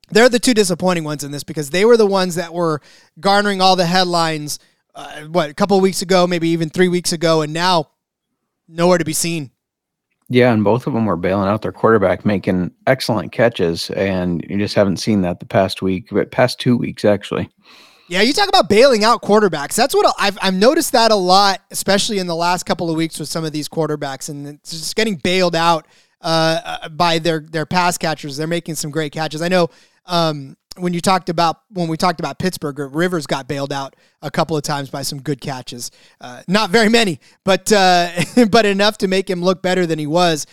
they're 0.10 0.30
the 0.30 0.40
two 0.40 0.54
disappointing 0.54 1.04
ones 1.04 1.24
in 1.24 1.32
this 1.32 1.44
because 1.44 1.70
they 1.70 1.86
were 1.86 1.98
the 1.98 2.06
ones 2.06 2.36
that 2.36 2.54
were 2.54 2.82
garnering 3.20 3.62
all 3.62 3.76
the 3.76 3.86
headlines. 3.86 4.60
Uh, 4.94 5.24
what 5.24 5.50
a 5.50 5.54
couple 5.54 5.80
weeks 5.82 6.02
ago, 6.02 6.26
maybe 6.26 6.50
even 6.50 6.70
three 6.70 6.88
weeks 6.88 7.12
ago, 7.12 7.42
and 7.42 7.52
now 7.52 7.90
nowhere 8.68 8.98
to 8.98 9.06
be 9.06 9.14
seen. 9.14 9.52
Yeah, 10.28 10.52
and 10.52 10.64
both 10.64 10.88
of 10.88 10.94
them 10.94 11.06
were 11.06 11.18
bailing 11.18 11.48
out 11.48 11.62
their 11.62 11.72
quarterback, 11.72 12.26
making 12.26 12.72
excellent 12.88 13.32
catches, 13.32 13.92
and 13.92 14.44
you 14.50 14.58
just 14.58 14.74
haven't 14.74 14.98
seen 14.98 15.22
that 15.22 15.40
the 15.40 15.46
past 15.46 15.84
week, 15.84 16.08
but 16.12 16.32
past 16.32 16.60
two 16.60 16.78
weeks 16.78 17.06
actually. 17.06 17.50
Yeah, 18.08 18.22
you 18.22 18.34
talk 18.34 18.50
about 18.50 18.70
bailing 18.70 19.04
out 19.04 19.22
quarterbacks. 19.24 19.76
That's 19.76 19.96
what 19.96 20.14
I've, 20.20 20.38
I've 20.42 20.54
noticed 20.54 20.92
that 20.92 21.12
a 21.12 21.16
lot, 21.16 21.62
especially 21.72 22.20
in 22.20 22.28
the 22.28 22.36
last 22.36 22.64
couple 22.64 22.90
of 22.90 22.96
weeks 22.96 23.20
with 23.20 23.30
some 23.30 23.44
of 23.44 23.52
these 23.52 23.68
quarterbacks, 23.68 24.30
and 24.30 24.48
it's 24.48 24.72
just 24.72 24.96
getting 24.96 25.16
bailed 25.16 25.56
out 25.56 25.88
uh, 26.22 26.62
uh, 26.64 26.90
by 26.90 27.20
their 27.20 27.40
their 27.40 27.66
pass 27.66 27.98
catchers. 27.98 28.38
They're 28.38 28.48
making 28.48 28.76
some 28.76 28.92
great 28.92 29.12
catches. 29.12 29.42
I 29.42 29.48
know 29.48 29.70
um, 30.06 30.56
when 30.78 30.94
you 30.94 31.02
talked 31.02 31.30
about 31.30 31.62
when 31.70 31.88
we 31.88 31.98
talked 31.98 32.20
about 32.20 32.40
Pittsburgh, 32.40 32.78
Rivers 32.94 33.28
got 33.28 33.48
bailed 33.48 33.72
out 33.72 33.96
a 34.22 34.30
couple 34.30 34.58
of 34.58 34.64
times 34.64 34.90
by 34.90 35.02
some 35.02 35.22
good 35.22 35.42
catches. 35.42 35.92
Uh, 36.20 36.42
not 36.48 36.70
very 36.70 36.90
many, 36.90 37.20
but 37.44 37.72
uh, 37.72 38.12
but 38.50 38.66
enough 38.66 38.98
to 39.00 39.08
make 39.08 39.30
him 39.30 39.42
look 39.42 39.62
better 39.62 39.86
than 39.86 40.00
he 40.00 40.08
was. 40.08 40.46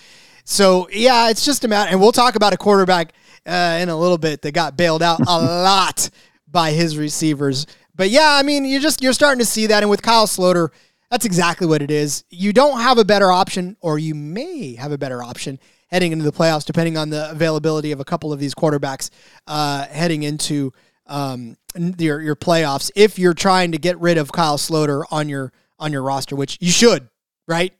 So 0.44 0.88
yeah, 0.90 1.30
it's 1.30 1.44
just 1.44 1.64
a 1.64 1.68
matter, 1.68 1.90
and 1.90 2.00
we'll 2.00 2.12
talk 2.12 2.34
about 2.34 2.52
a 2.52 2.56
quarterback 2.56 3.12
uh, 3.46 3.78
in 3.80 3.88
a 3.88 3.96
little 3.96 4.18
bit 4.18 4.42
that 4.42 4.52
got 4.52 4.76
bailed 4.76 5.02
out 5.02 5.20
a 5.20 5.24
lot 5.40 6.10
by 6.48 6.72
his 6.72 6.96
receivers. 6.96 7.66
But 7.94 8.10
yeah, 8.10 8.30
I 8.32 8.42
mean, 8.42 8.64
you're 8.64 8.80
just 8.80 9.02
you're 9.02 9.12
starting 9.12 9.40
to 9.40 9.46
see 9.46 9.66
that, 9.66 9.82
and 9.82 9.90
with 9.90 10.02
Kyle 10.02 10.26
Sloter, 10.26 10.70
that's 11.10 11.24
exactly 11.24 11.66
what 11.66 11.82
it 11.82 11.90
is. 11.90 12.24
You 12.30 12.52
don't 12.52 12.80
have 12.80 12.98
a 12.98 13.04
better 13.04 13.30
option, 13.30 13.76
or 13.80 13.98
you 13.98 14.14
may 14.14 14.74
have 14.74 14.92
a 14.92 14.98
better 14.98 15.22
option 15.22 15.58
heading 15.92 16.10
into 16.10 16.24
the 16.24 16.32
playoffs, 16.32 16.64
depending 16.64 16.96
on 16.96 17.10
the 17.10 17.30
availability 17.30 17.92
of 17.92 18.00
a 18.00 18.04
couple 18.04 18.32
of 18.32 18.40
these 18.40 18.54
quarterbacks 18.54 19.10
uh, 19.46 19.86
heading 19.86 20.24
into 20.24 20.72
um, 21.06 21.56
your 21.98 22.20
your 22.20 22.34
playoffs. 22.34 22.90
If 22.96 23.18
you're 23.18 23.34
trying 23.34 23.72
to 23.72 23.78
get 23.78 23.98
rid 24.00 24.18
of 24.18 24.32
Kyle 24.32 24.58
Sloter 24.58 25.04
on 25.10 25.28
your 25.28 25.52
on 25.78 25.92
your 25.92 26.02
roster, 26.02 26.34
which 26.34 26.58
you 26.60 26.70
should, 26.70 27.08
right? 27.46 27.72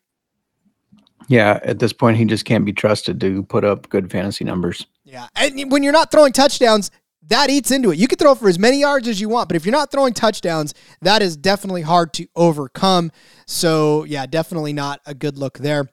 Yeah, 1.29 1.61
at 1.62 1.79
this 1.79 1.92
point, 1.92 2.18
he 2.18 2.25
just 2.25 2.44
can't 2.44 2.64
be 2.64 2.72
trusted 2.72 3.20
to 3.20 3.44
put 3.44 3.64
up 3.64 3.88
good 3.88 4.11
fantasy 4.11 4.44
numbers. 4.44 4.87
Yeah, 5.05 5.29
and 5.35 5.72
when 5.72 5.83
you're 5.83 5.92
not 5.92 6.11
throwing 6.11 6.33
touchdowns, 6.33 6.90
that 7.29 7.48
eats 7.48 7.70
into 7.70 7.92
it. 7.92 7.98
You 7.98 8.09
can 8.09 8.18
throw 8.18 8.35
for 8.35 8.48
as 8.48 8.59
many 8.59 8.81
yards 8.81 9.07
as 9.09 9.20
you 9.20 9.29
want, 9.29 9.48
but 9.48 9.57
if 9.57 9.64
you're 9.64 9.72
not 9.72 9.90
throwing 9.90 10.12
touchdowns, 10.12 10.75
that 11.01 11.22
is 11.22 11.37
definitely 11.37 11.83
hard 11.83 12.12
to 12.14 12.27
overcome. 12.35 13.12
So, 13.46 14.05
yeah, 14.05 14.27
definitely 14.27 14.72
not 14.72 15.01
a 15.07 15.14
good 15.14 15.38
look 15.38 15.59
there. 15.59 15.88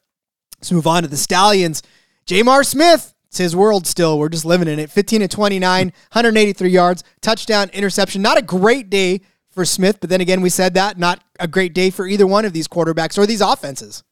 Let's 0.57 0.71
move 0.71 0.87
on 0.87 1.03
to 1.03 1.07
the 1.07 1.17
Stallions. 1.17 1.83
J'Mar 2.29 2.63
Smith, 2.63 3.15
it's 3.29 3.39
his 3.39 3.55
world 3.55 3.87
still. 3.87 4.19
We're 4.19 4.29
just 4.29 4.45
living 4.45 4.67
in 4.67 4.77
it. 4.77 4.91
15 4.91 5.21
to 5.21 5.27
29, 5.27 5.87
183 5.87 6.69
yards, 6.69 7.03
touchdown, 7.21 7.71
interception. 7.73 8.21
Not 8.21 8.37
a 8.37 8.43
great 8.43 8.87
day 8.87 9.21
for 9.49 9.65
Smith, 9.65 9.97
but 9.99 10.11
then 10.11 10.21
again, 10.21 10.41
we 10.41 10.51
said 10.51 10.75
that. 10.75 10.99
Not 10.99 11.23
a 11.39 11.47
great 11.47 11.73
day 11.73 11.89
for 11.89 12.05
either 12.05 12.27
one 12.27 12.45
of 12.45 12.53
these 12.53 12.67
quarterbacks 12.67 13.17
or 13.17 13.25
these 13.25 13.41
offenses. 13.41 14.03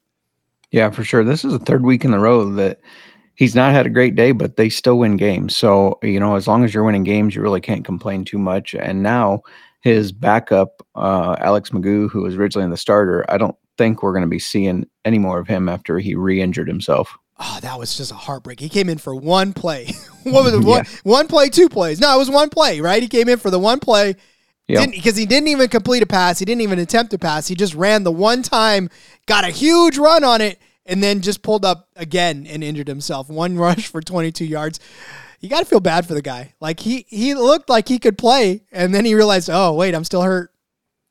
Yeah, 0.72 0.90
for 0.90 1.04
sure. 1.04 1.24
This 1.24 1.46
is 1.46 1.52
the 1.52 1.60
third 1.60 1.84
week 1.84 2.04
in 2.06 2.12
a 2.12 2.20
row 2.20 2.52
that 2.54 2.80
he's 3.36 3.54
not 3.54 3.72
had 3.72 3.86
a 3.86 3.92
great 3.92 4.16
day, 4.16 4.32
but 4.32 4.56
they 4.56 4.70
still 4.70 4.98
win 4.98 5.16
games. 5.16 5.56
So, 5.56 6.00
you 6.02 6.20
know, 6.20 6.36
as 6.36 6.48
long 6.48 6.66
as 6.66 6.74
you're 6.74 6.84
winning 6.84 7.04
games, 7.04 7.36
you 7.36 7.44
really 7.44 7.62
can't 7.62 7.86
complain 7.86 8.26
too 8.26 8.40
much. 8.40 8.74
And 8.74 9.04
now 9.04 9.44
his 9.82 10.12
backup, 10.12 10.82
uh, 10.96 11.36
Alex 11.40 11.70
McGough, 11.70 12.10
who 12.10 12.24
was 12.24 12.36
originally 12.36 12.68
the 12.68 12.78
starter, 12.78 13.30
I 13.30 13.38
don't 13.38 13.56
think 13.78 14.02
we're 14.02 14.14
going 14.14 14.24
to 14.24 14.28
be 14.28 14.40
seeing 14.40 14.88
any 15.06 15.20
more 15.20 15.40
of 15.40 15.48
him 15.48 15.70
after 15.70 16.00
he 16.00 16.16
re 16.16 16.42
injured 16.42 16.68
himself. 16.68 17.16
Oh, 17.40 17.60
that 17.62 17.78
was 17.78 17.96
just 17.96 18.12
a 18.12 18.16
heartbreak. 18.16 18.60
He 18.60 18.70
came 18.70 18.90
in 18.90 18.98
for 18.98 19.14
one 19.14 19.54
play. 19.54 19.92
what 20.24 20.44
was 20.44 20.54
it? 20.54 20.58
One, 20.64 20.84
yeah. 20.84 21.00
one 21.04 21.28
play, 21.28 21.50
two 21.50 21.70
plays. 21.70 22.00
No, 22.00 22.16
it 22.16 22.18
was 22.18 22.30
one 22.30 22.50
play, 22.50 22.82
right? 22.82 23.02
He 23.02 23.08
came 23.08 23.30
in 23.30 23.38
for 23.38 23.52
the 23.52 23.60
one 23.60 23.80
play 23.80 24.16
because 24.68 25.16
he 25.16 25.26
didn't 25.26 25.48
even 25.48 25.70
complete 25.70 26.04
a 26.04 26.06
pass. 26.06 26.40
He 26.40 26.46
didn't 26.46 26.62
even 26.62 26.80
attempt 26.80 27.14
a 27.14 27.18
pass. 27.18 27.48
He 27.48 27.56
just 27.56 27.74
ran 27.74 28.04
the 28.04 28.12
one 28.12 28.42
time, 28.42 28.90
got 29.26 29.46
a 29.46 29.50
huge 29.50 29.98
run 29.98 30.24
on 30.24 30.42
it, 30.42 30.60
and 30.86 31.02
then 31.02 31.22
just 31.22 31.42
pulled 31.42 31.64
up 31.64 31.88
again 31.96 32.46
and 32.48 32.64
injured 32.64 32.88
himself. 32.88 33.30
One 33.30 33.58
rush 33.60 33.88
for 33.88 34.02
22 34.02 34.46
yards. 34.46 34.80
You 35.40 35.50
got 35.50 35.60
to 35.60 35.66
feel 35.66 35.80
bad 35.80 36.08
for 36.08 36.16
the 36.16 36.22
guy. 36.22 36.54
Like 36.60 36.80
he 36.80 37.06
he 37.08 37.36
looked 37.36 37.70
like 37.70 37.88
he 37.88 38.00
could 38.00 38.18
play, 38.18 38.64
and 38.72 38.94
then 38.94 39.06
he 39.06 39.14
realized, 39.14 39.50
oh 39.52 39.74
wait, 39.74 39.94
I'm 39.94 40.04
still 40.04 40.24
hurt. 40.24 40.52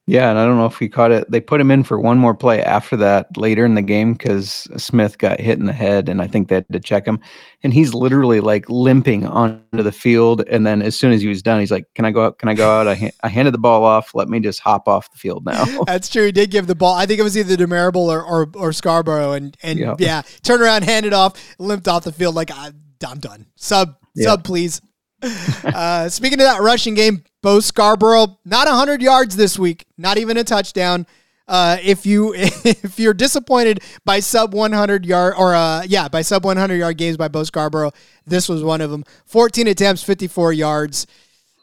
Yeah, 0.09 0.31
and 0.31 0.39
I 0.39 0.47
don't 0.47 0.57
know 0.57 0.67
if 0.67 0.79
he 0.79 0.89
caught 0.89 1.11
it. 1.11 1.29
They 1.29 1.41
put 1.41 1.61
him 1.61 1.73
in 1.73 1.83
for 1.83 1.99
one 1.99 2.17
more 2.17 2.35
play 2.35 2.63
after 2.63 2.97
that 2.99 3.37
later 3.37 3.65
in 3.65 3.75
the 3.75 3.83
game 3.83 4.13
because 4.13 4.69
Smith 4.77 5.19
got 5.19 5.41
hit 5.41 5.59
in 5.59 5.67
the 5.67 5.73
head, 5.73 6.09
and 6.09 6.23
I 6.23 6.29
think 6.29 6.49
they 6.49 6.55
had 6.55 6.69
to 6.71 6.79
check 6.79 7.05
him. 7.05 7.19
And 7.65 7.75
he's 7.75 7.93
literally 7.93 8.39
like 8.39 8.71
limping 8.71 9.27
onto 9.27 9.83
the 9.83 9.91
field. 9.91 10.45
And 10.49 10.65
then 10.65 10.81
as 10.81 10.97
soon 10.97 11.11
as 11.11 11.23
he 11.23 11.29
was 11.29 11.43
done, 11.43 11.59
he's 11.59 11.73
like, 11.73 11.87
"Can 11.95 12.05
I 12.05 12.13
go 12.13 12.25
out? 12.25 12.39
Can 12.39 12.49
I 12.49 12.55
go 12.55 12.71
out?" 12.71 12.87
I, 12.87 12.95
ha- 12.95 13.11
I 13.25 13.29
handed 13.29 13.53
the 13.53 13.59
ball 13.59 13.85
off. 13.85 14.15
Let 14.15 14.29
me 14.29 14.39
just 14.39 14.61
hop 14.61 14.87
off 14.87 15.11
the 15.11 15.19
field 15.19 15.45
now. 15.45 15.65
That's 15.87 16.09
true. 16.09 16.27
He 16.27 16.33
did 16.33 16.53
give 16.53 16.69
the 16.69 16.77
ball. 16.77 16.95
I 16.95 17.07
think 17.07 17.19
it 17.19 17.25
was 17.25 17.37
either 17.37 17.57
Demarable 17.57 17.97
or 17.97 18.23
or, 18.23 18.49
or 18.55 18.73
Scarborough, 18.73 19.33
and 19.33 19.57
and 19.65 19.81
yep. 19.81 19.97
yeah, 19.99 20.23
turn 20.45 20.63
around, 20.63 20.85
handed 20.85 21.15
off, 21.15 21.57
limped 21.59 21.89
off 21.89 22.05
the 22.05 22.13
field 22.13 22.37
like 22.37 22.53
I'm 22.53 23.19
done. 23.19 23.47
Sub 23.57 23.97
yep. 24.15 24.25
sub, 24.25 24.45
please. 24.45 24.81
Uh, 25.23 26.09
speaking 26.09 26.41
of 26.41 26.47
that 26.47 26.61
rushing 26.61 26.95
game, 26.95 27.25
Bo 27.43 27.61
Scarborough 27.61 28.39
not 28.45 28.67
100 28.67 29.03
yards 29.03 29.37
this 29.37 29.59
week, 29.59 29.87
not 29.97 30.19
even 30.19 30.37
a 30.37 30.45
touchdown. 30.45 31.07
Uh, 31.49 31.77
if 31.81 32.05
you 32.05 32.35
if 32.37 32.99
you're 32.99 33.15
disappointed 33.15 33.81
by 34.05 34.19
sub 34.21 34.53
100 34.53 35.07
yard 35.07 35.35
or 35.39 35.55
uh, 35.55 35.83
yeah 35.87 36.09
by 36.09 36.21
sub 36.21 36.45
100 36.45 36.75
yard 36.75 36.97
games 36.97 37.17
by 37.17 37.29
Bo 37.29 37.45
Scarborough, 37.45 37.93
this 38.27 38.49
was 38.49 38.63
one 38.63 38.81
of 38.81 38.91
them. 38.91 39.05
14 39.27 39.69
attempts, 39.69 40.03
54 40.03 40.53
yards. 40.53 41.07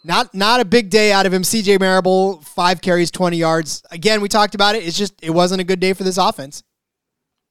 Not 0.06 0.34
not 0.34 0.60
a 0.60 0.66
big 0.66 0.90
day 0.90 1.12
out 1.12 1.26
of 1.26 1.34
him. 1.34 1.44
CJ 1.44 1.80
Marable, 1.80 2.42
five 2.42 2.82
carries, 2.82 3.12
20 3.12 3.38
yards. 3.38 3.84
Again, 3.92 4.22
we 4.22 4.30
talked 4.30 4.56
about 4.56 4.76
it. 4.76 4.86
It's 4.86 4.98
just 4.98 5.14
it 5.22 5.32
wasn't 5.32 5.62
a 5.62 5.64
good 5.64 5.80
day 5.80 5.94
for 5.94 6.04
this 6.04 6.18
offense. 6.18 6.64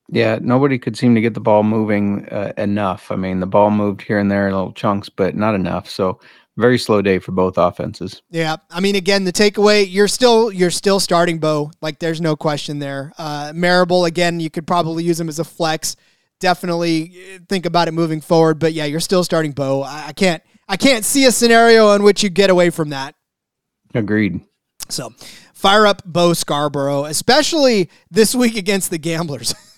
Yeah, 0.08 0.38
nobody 0.42 0.78
could 0.78 0.96
seem 0.96 1.14
to 1.14 1.20
get 1.20 1.34
the 1.34 1.40
ball 1.40 1.62
moving 1.62 2.28
uh, 2.28 2.52
enough. 2.58 3.10
I 3.10 3.16
mean, 3.16 3.40
the 3.40 3.46
ball 3.46 3.70
moved 3.70 4.02
here 4.02 4.18
and 4.18 4.30
there 4.30 4.46
in 4.48 4.54
little 4.54 4.72
chunks, 4.72 5.08
but 5.08 5.34
not 5.34 5.54
enough. 5.54 5.88
So 5.88 6.20
very 6.56 6.78
slow 6.78 7.00
day 7.00 7.18
for 7.18 7.32
both 7.32 7.56
offenses. 7.56 8.22
Yeah, 8.30 8.56
I 8.70 8.80
mean, 8.80 8.94
again, 8.94 9.24
the 9.24 9.32
takeaway 9.32 9.86
you're 9.88 10.08
still 10.08 10.52
you're 10.52 10.70
still 10.70 11.00
starting 11.00 11.38
Bo. 11.38 11.70
Like, 11.80 11.98
there's 11.98 12.20
no 12.20 12.36
question 12.36 12.78
there. 12.78 13.12
Uh, 13.16 13.52
Marable, 13.54 14.04
again, 14.04 14.40
you 14.40 14.50
could 14.50 14.66
probably 14.66 15.04
use 15.04 15.18
him 15.18 15.28
as 15.28 15.38
a 15.38 15.44
flex. 15.44 15.96
Definitely 16.40 17.14
uh, 17.34 17.38
think 17.48 17.64
about 17.64 17.88
it 17.88 17.92
moving 17.92 18.20
forward. 18.20 18.58
But 18.58 18.72
yeah, 18.72 18.84
you're 18.84 19.00
still 19.00 19.24
starting 19.24 19.52
Bo. 19.52 19.82
I, 19.82 20.08
I 20.08 20.12
can't 20.12 20.42
I 20.68 20.76
can't 20.76 21.04
see 21.04 21.24
a 21.24 21.32
scenario 21.32 21.92
in 21.92 22.02
which 22.02 22.22
you 22.22 22.28
get 22.28 22.50
away 22.50 22.70
from 22.70 22.90
that. 22.90 23.14
Agreed. 23.94 24.40
So, 24.88 25.14
fire 25.54 25.86
up 25.86 26.02
Bo 26.04 26.34
Scarborough, 26.34 27.04
especially 27.04 27.88
this 28.10 28.34
week 28.34 28.56
against 28.56 28.90
the 28.90 28.98
Gamblers. 28.98 29.54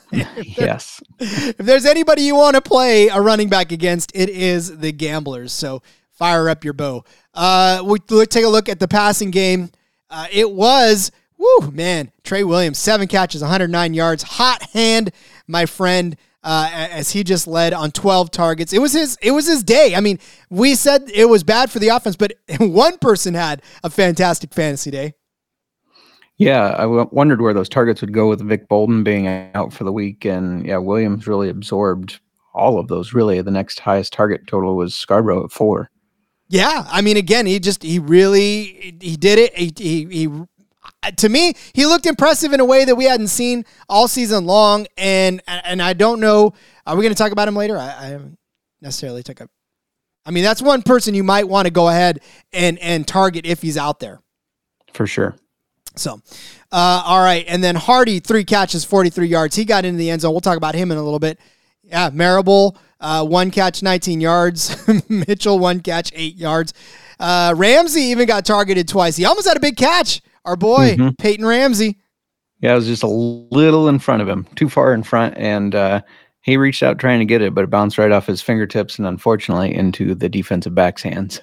yes. 0.12 1.02
If 1.18 1.56
there's 1.58 1.86
anybody 1.86 2.22
you 2.22 2.34
want 2.34 2.56
to 2.56 2.62
play 2.62 3.08
a 3.08 3.20
running 3.20 3.48
back 3.48 3.72
against, 3.72 4.12
it 4.14 4.28
is 4.28 4.78
the 4.78 4.92
Gamblers. 4.92 5.52
So 5.52 5.82
fire 6.10 6.48
up 6.48 6.64
your 6.64 6.74
bow. 6.74 7.04
Uh, 7.34 7.82
we 7.84 7.98
we'll 8.10 8.26
take 8.26 8.44
a 8.44 8.48
look 8.48 8.68
at 8.68 8.78
the 8.78 8.88
passing 8.88 9.30
game. 9.30 9.70
Uh, 10.10 10.26
it 10.30 10.50
was, 10.50 11.10
whoo, 11.38 11.70
man, 11.70 12.12
Trey 12.22 12.44
Williams, 12.44 12.78
seven 12.78 13.08
catches, 13.08 13.40
109 13.40 13.94
yards, 13.94 14.22
hot 14.22 14.62
hand, 14.70 15.10
my 15.46 15.66
friend. 15.66 16.16
Uh, 16.44 16.68
as 16.72 17.12
he 17.12 17.22
just 17.22 17.46
led 17.46 17.72
on 17.72 17.92
12 17.92 18.32
targets. 18.32 18.72
It 18.72 18.80
was 18.80 18.92
his 18.92 19.16
it 19.22 19.30
was 19.30 19.46
his 19.46 19.62
day. 19.62 19.94
I 19.94 20.00
mean, 20.00 20.18
we 20.50 20.74
said 20.74 21.08
it 21.14 21.28
was 21.28 21.44
bad 21.44 21.70
for 21.70 21.78
the 21.78 21.86
offense, 21.86 22.16
but 22.16 22.32
one 22.58 22.98
person 22.98 23.34
had 23.34 23.62
a 23.84 23.88
fantastic 23.88 24.52
fantasy 24.52 24.90
day. 24.90 25.14
Yeah, 26.38 26.74
I 26.76 26.82
w- 26.82 27.08
wondered 27.12 27.40
where 27.40 27.54
those 27.54 27.68
targets 27.68 28.00
would 28.00 28.12
go 28.12 28.28
with 28.28 28.46
Vic 28.46 28.68
Bolden 28.68 29.04
being 29.04 29.28
out 29.54 29.72
for 29.72 29.84
the 29.84 29.92
week, 29.92 30.24
and 30.24 30.66
yeah, 30.66 30.78
Williams 30.78 31.26
really 31.26 31.48
absorbed 31.48 32.20
all 32.54 32.78
of 32.78 32.88
those. 32.88 33.12
Really, 33.12 33.40
the 33.42 33.50
next 33.50 33.80
highest 33.80 34.12
target 34.12 34.46
total 34.46 34.76
was 34.76 34.94
Scarborough 34.94 35.44
at 35.44 35.52
four. 35.52 35.90
Yeah, 36.48 36.84
I 36.88 37.00
mean, 37.00 37.16
again, 37.16 37.46
he 37.46 37.58
just 37.58 37.82
he 37.82 37.98
really 37.98 38.96
he 39.00 39.16
did 39.16 39.38
it. 39.38 39.56
He, 39.56 39.72
he, 39.76 40.04
he 40.06 40.42
uh, 41.02 41.10
to 41.12 41.28
me, 41.28 41.54
he 41.72 41.86
looked 41.86 42.06
impressive 42.06 42.52
in 42.52 42.60
a 42.60 42.64
way 42.64 42.84
that 42.84 42.94
we 42.94 43.04
hadn't 43.04 43.28
seen 43.28 43.64
all 43.88 44.08
season 44.08 44.46
long. 44.46 44.86
And 44.96 45.40
and 45.46 45.80
I 45.80 45.92
don't 45.92 46.20
know, 46.20 46.52
are 46.86 46.96
we 46.96 47.02
going 47.02 47.14
to 47.14 47.18
talk 47.18 47.32
about 47.32 47.48
him 47.48 47.56
later? 47.56 47.78
I, 47.78 47.86
I 47.86 48.06
haven't 48.06 48.38
necessarily 48.80 49.22
took 49.22 49.40
a. 49.40 49.48
I 50.24 50.30
mean, 50.30 50.44
that's 50.44 50.62
one 50.62 50.82
person 50.82 51.14
you 51.14 51.24
might 51.24 51.48
want 51.48 51.66
to 51.66 51.72
go 51.72 51.88
ahead 51.88 52.20
and 52.52 52.78
and 52.78 53.06
target 53.06 53.46
if 53.46 53.62
he's 53.62 53.76
out 53.76 54.00
there. 54.00 54.20
For 54.92 55.06
sure. 55.06 55.36
So, 55.96 56.20
uh, 56.70 57.02
all 57.04 57.22
right. 57.22 57.44
And 57.48 57.62
then 57.62 57.74
Hardy, 57.74 58.20
three 58.20 58.44
catches, 58.44 58.84
43 58.84 59.26
yards. 59.26 59.56
He 59.56 59.64
got 59.64 59.84
into 59.84 59.98
the 59.98 60.10
end 60.10 60.22
zone. 60.22 60.32
We'll 60.32 60.40
talk 60.40 60.56
about 60.56 60.74
him 60.74 60.90
in 60.90 60.98
a 60.98 61.02
little 61.02 61.18
bit. 61.18 61.38
Yeah, 61.82 62.10
Marable, 62.12 62.78
uh, 63.00 63.24
one 63.24 63.50
catch, 63.50 63.82
19 63.82 64.20
yards. 64.20 64.88
Mitchell, 65.08 65.58
one 65.58 65.80
catch, 65.80 66.12
eight 66.14 66.36
yards. 66.36 66.72
Uh, 67.18 67.54
Ramsey 67.56 68.02
even 68.02 68.26
got 68.26 68.44
targeted 68.44 68.88
twice. 68.88 69.16
He 69.16 69.24
almost 69.24 69.46
had 69.46 69.56
a 69.56 69.60
big 69.60 69.76
catch. 69.76 70.22
Our 70.44 70.56
boy, 70.56 70.96
mm-hmm. 70.96 71.10
Peyton 71.18 71.46
Ramsey. 71.46 71.98
Yeah, 72.60 72.72
it 72.72 72.76
was 72.76 72.86
just 72.86 73.02
a 73.02 73.08
little 73.08 73.88
in 73.88 73.98
front 73.98 74.22
of 74.22 74.28
him, 74.28 74.46
too 74.54 74.68
far 74.68 74.94
in 74.94 75.02
front. 75.02 75.36
And 75.36 75.74
uh, 75.74 76.02
he 76.42 76.56
reached 76.56 76.82
out 76.82 76.98
trying 76.98 77.18
to 77.18 77.24
get 77.24 77.42
it, 77.42 77.54
but 77.54 77.64
it 77.64 77.70
bounced 77.70 77.98
right 77.98 78.10
off 78.10 78.26
his 78.26 78.40
fingertips 78.40 78.98
and 78.98 79.06
unfortunately 79.06 79.74
into 79.74 80.14
the 80.14 80.28
defensive 80.28 80.74
back's 80.74 81.02
hands. 81.02 81.40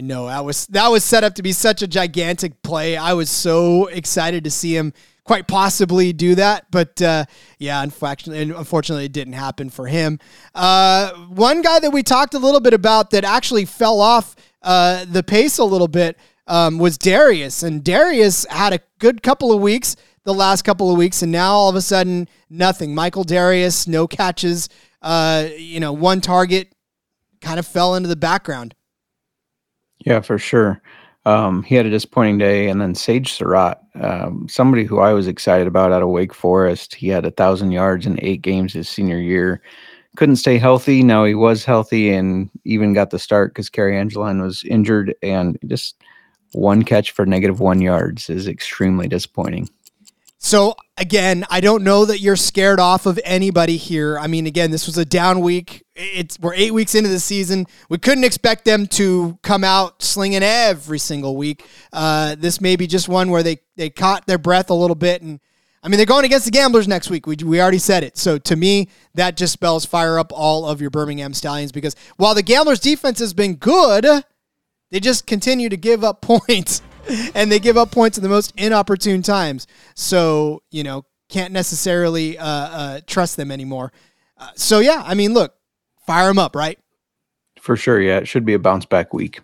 I 0.00 0.02
know 0.02 0.28
that 0.28 0.46
was 0.46 0.66
that 0.68 0.88
was 0.88 1.04
set 1.04 1.24
up 1.24 1.34
to 1.34 1.42
be 1.42 1.52
such 1.52 1.82
a 1.82 1.86
gigantic 1.86 2.62
play. 2.62 2.96
I 2.96 3.12
was 3.12 3.28
so 3.28 3.86
excited 3.88 4.44
to 4.44 4.50
see 4.50 4.74
him 4.74 4.94
quite 5.24 5.46
possibly 5.46 6.14
do 6.14 6.36
that, 6.36 6.70
but 6.70 7.02
uh, 7.02 7.26
yeah, 7.58 7.82
unfortunately, 7.82 8.54
unfortunately, 8.56 9.04
it 9.04 9.12
didn't 9.12 9.34
happen 9.34 9.68
for 9.68 9.86
him. 9.88 10.18
Uh, 10.54 11.10
one 11.28 11.60
guy 11.60 11.80
that 11.80 11.90
we 11.90 12.02
talked 12.02 12.32
a 12.32 12.38
little 12.38 12.60
bit 12.60 12.72
about 12.72 13.10
that 13.10 13.24
actually 13.24 13.66
fell 13.66 14.00
off 14.00 14.36
uh, 14.62 15.04
the 15.04 15.22
pace 15.22 15.58
a 15.58 15.64
little 15.64 15.86
bit 15.86 16.16
um, 16.46 16.78
was 16.78 16.96
Dereus, 16.96 17.62
and 17.62 17.84
Dereus 17.84 18.46
had 18.46 18.72
a 18.72 18.80
good 19.00 19.22
couple 19.22 19.52
of 19.52 19.60
weeks 19.60 19.96
the 20.24 20.32
last 20.32 20.62
couple 20.62 20.90
of 20.90 20.96
weeks, 20.96 21.20
and 21.20 21.30
now 21.30 21.52
all 21.52 21.68
of 21.68 21.76
a 21.76 21.82
sudden 21.82 22.26
nothing. 22.48 22.94
Michael 22.94 23.24
Dereus, 23.24 23.86
no 23.86 24.06
catches, 24.06 24.70
uh, 25.02 25.46
you 25.58 25.78
know, 25.78 25.92
one 25.92 26.22
target, 26.22 26.72
kind 27.42 27.58
of 27.58 27.66
fell 27.66 27.94
into 27.96 28.08
the 28.08 28.16
background. 28.16 28.74
Yeah, 30.00 30.20
for 30.20 30.38
sure. 30.38 30.82
Um, 31.26 31.62
he 31.62 31.74
had 31.74 31.86
a 31.86 31.90
disappointing 31.90 32.38
day, 32.38 32.68
and 32.68 32.80
then 32.80 32.94
Sage 32.94 33.32
Surratt, 33.34 33.78
um, 34.00 34.46
somebody 34.48 34.84
who 34.84 35.00
I 35.00 35.12
was 35.12 35.26
excited 35.26 35.66
about 35.66 35.92
out 35.92 36.02
of 36.02 36.08
Wake 36.08 36.32
Forest. 36.32 36.94
He 36.94 37.08
had 37.08 37.26
a 37.26 37.30
thousand 37.30 37.72
yards 37.72 38.06
in 38.06 38.18
eight 38.22 38.40
games 38.40 38.72
his 38.72 38.88
senior 38.88 39.18
year. 39.18 39.60
Couldn't 40.16 40.36
stay 40.36 40.58
healthy. 40.58 41.02
Now 41.02 41.24
he 41.24 41.34
was 41.34 41.64
healthy 41.64 42.10
and 42.10 42.50
even 42.64 42.94
got 42.94 43.10
the 43.10 43.18
start 43.18 43.52
because 43.52 43.68
Cary 43.68 43.98
Angeline 43.98 44.40
was 44.40 44.64
injured, 44.64 45.14
and 45.22 45.58
just 45.66 45.96
one 46.52 46.82
catch 46.82 47.10
for 47.10 47.26
negative 47.26 47.60
one 47.60 47.80
yards 47.80 48.30
is 48.30 48.48
extremely 48.48 49.06
disappointing. 49.06 49.68
So 50.38 50.74
again, 51.00 51.46
I 51.50 51.60
don't 51.60 51.82
know 51.82 52.04
that 52.04 52.20
you're 52.20 52.36
scared 52.36 52.78
off 52.78 53.06
of 53.06 53.18
anybody 53.24 53.78
here. 53.78 54.18
I 54.18 54.26
mean, 54.26 54.46
again, 54.46 54.70
this 54.70 54.86
was 54.86 54.98
a 54.98 55.04
down 55.04 55.40
week. 55.40 55.82
It's 55.96 56.38
we're 56.38 56.54
eight 56.54 56.72
weeks 56.72 56.94
into 56.94 57.08
the 57.08 57.18
season. 57.18 57.66
We 57.88 57.98
couldn't 57.98 58.24
expect 58.24 58.66
them 58.66 58.86
to 58.88 59.38
come 59.42 59.64
out 59.64 60.02
slinging 60.02 60.42
every 60.42 60.98
single 60.98 61.36
week. 61.36 61.66
Uh, 61.92 62.36
this 62.38 62.60
may 62.60 62.76
be 62.76 62.86
just 62.86 63.08
one 63.08 63.30
where 63.30 63.42
they 63.42 63.58
they 63.76 63.90
caught 63.90 64.26
their 64.26 64.38
breath 64.38 64.70
a 64.70 64.74
little 64.74 64.94
bit, 64.94 65.22
and 65.22 65.40
I 65.82 65.88
mean 65.88 65.96
they're 65.96 66.06
going 66.06 66.26
against 66.26 66.44
the 66.44 66.52
Gamblers 66.52 66.86
next 66.86 67.10
week. 67.10 67.26
We 67.26 67.36
we 67.44 67.60
already 67.60 67.78
said 67.78 68.04
it. 68.04 68.16
So 68.18 68.38
to 68.38 68.54
me, 68.54 68.88
that 69.14 69.36
just 69.36 69.54
spells 69.54 69.84
fire 69.86 70.18
up 70.18 70.32
all 70.34 70.66
of 70.66 70.80
your 70.80 70.90
Birmingham 70.90 71.34
Stallions 71.34 71.72
because 71.72 71.96
while 72.18 72.34
the 72.34 72.42
Gamblers 72.42 72.80
defense 72.80 73.18
has 73.18 73.34
been 73.34 73.56
good, 73.56 74.06
they 74.90 75.00
just 75.00 75.26
continue 75.26 75.70
to 75.70 75.76
give 75.76 76.04
up 76.04 76.20
points 76.20 76.82
and 77.34 77.50
they 77.50 77.58
give 77.58 77.76
up 77.76 77.90
points 77.90 78.18
in 78.18 78.22
the 78.22 78.28
most 78.28 78.52
inopportune 78.56 79.22
times. 79.22 79.66
So, 79.94 80.62
you 80.70 80.82
know, 80.82 81.04
can't 81.28 81.52
necessarily 81.52 82.38
uh, 82.38 82.46
uh, 82.46 83.00
trust 83.06 83.36
them 83.36 83.50
anymore. 83.50 83.92
Uh, 84.36 84.50
so, 84.56 84.80
yeah, 84.80 85.02
I 85.04 85.14
mean, 85.14 85.34
look, 85.34 85.54
fire 86.06 86.28
them 86.28 86.38
up, 86.38 86.56
right? 86.56 86.78
For 87.60 87.76
sure. 87.76 88.00
Yeah, 88.00 88.18
it 88.18 88.28
should 88.28 88.44
be 88.44 88.54
a 88.54 88.58
bounce 88.58 88.86
back 88.86 89.12
week. 89.12 89.40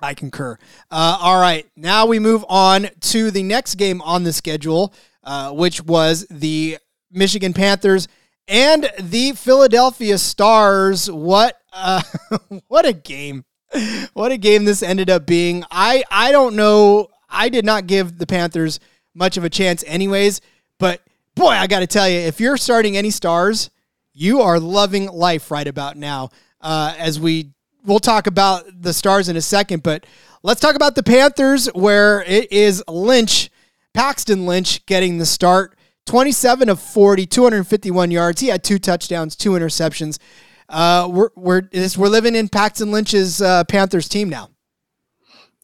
I 0.00 0.14
concur. 0.14 0.58
Uh, 0.90 1.18
all 1.20 1.40
right. 1.40 1.66
Now 1.76 2.06
we 2.06 2.18
move 2.18 2.44
on 2.48 2.88
to 3.00 3.30
the 3.30 3.42
next 3.42 3.76
game 3.76 4.02
on 4.02 4.24
the 4.24 4.32
schedule, 4.32 4.92
uh, 5.22 5.52
which 5.52 5.82
was 5.82 6.26
the 6.30 6.78
Michigan 7.10 7.52
Panthers 7.52 8.08
and 8.48 8.90
the 8.98 9.32
Philadelphia 9.32 10.18
Stars. 10.18 11.10
What 11.10 11.58
uh, 11.72 12.02
what 12.68 12.86
a 12.86 12.92
game! 12.92 13.44
What 14.14 14.32
a 14.32 14.36
game 14.36 14.64
this 14.64 14.82
ended 14.82 15.10
up 15.10 15.26
being. 15.26 15.64
I 15.70 16.04
I 16.10 16.32
don't 16.32 16.56
know. 16.56 17.08
I 17.28 17.48
did 17.48 17.64
not 17.64 17.86
give 17.86 18.18
the 18.18 18.26
Panthers 18.26 18.78
much 19.14 19.36
of 19.36 19.44
a 19.44 19.50
chance, 19.50 19.82
anyways. 19.86 20.40
But 20.78 21.02
boy, 21.34 21.48
I 21.48 21.66
got 21.66 21.80
to 21.80 21.86
tell 21.86 22.08
you, 22.08 22.18
if 22.18 22.40
you're 22.40 22.56
starting 22.56 22.96
any 22.96 23.10
Stars, 23.10 23.70
you 24.12 24.40
are 24.40 24.60
loving 24.60 25.06
life 25.06 25.50
right 25.50 25.66
about 25.66 25.96
now. 25.96 26.30
Uh, 26.60 26.94
as 26.96 27.18
we 27.18 27.50
we'll 27.84 27.98
talk 27.98 28.26
about 28.26 28.64
the 28.80 28.92
Stars 28.92 29.28
in 29.28 29.36
a 29.36 29.42
second, 29.42 29.82
but 29.82 30.06
let's 30.42 30.60
talk 30.60 30.76
about 30.76 30.94
the 30.94 31.02
Panthers, 31.02 31.66
where 31.74 32.22
it 32.22 32.50
is 32.52 32.82
Lynch, 32.88 33.50
Paxton 33.92 34.46
Lynch, 34.46 34.84
getting 34.86 35.18
the 35.18 35.26
start. 35.26 35.76
27 36.06 36.68
of 36.68 36.80
40, 36.80 37.24
251 37.26 38.10
yards. 38.10 38.40
He 38.40 38.48
had 38.48 38.62
two 38.62 38.78
touchdowns, 38.78 39.34
two 39.34 39.52
interceptions. 39.52 40.18
Uh, 40.68 41.08
we're 41.10 41.30
we're 41.36 41.68
we're 41.96 42.08
living 42.08 42.34
in 42.34 42.48
Paxton 42.48 42.90
Lynch's 42.90 43.42
uh, 43.42 43.64
Panthers 43.64 44.08
team 44.08 44.28
now. 44.28 44.50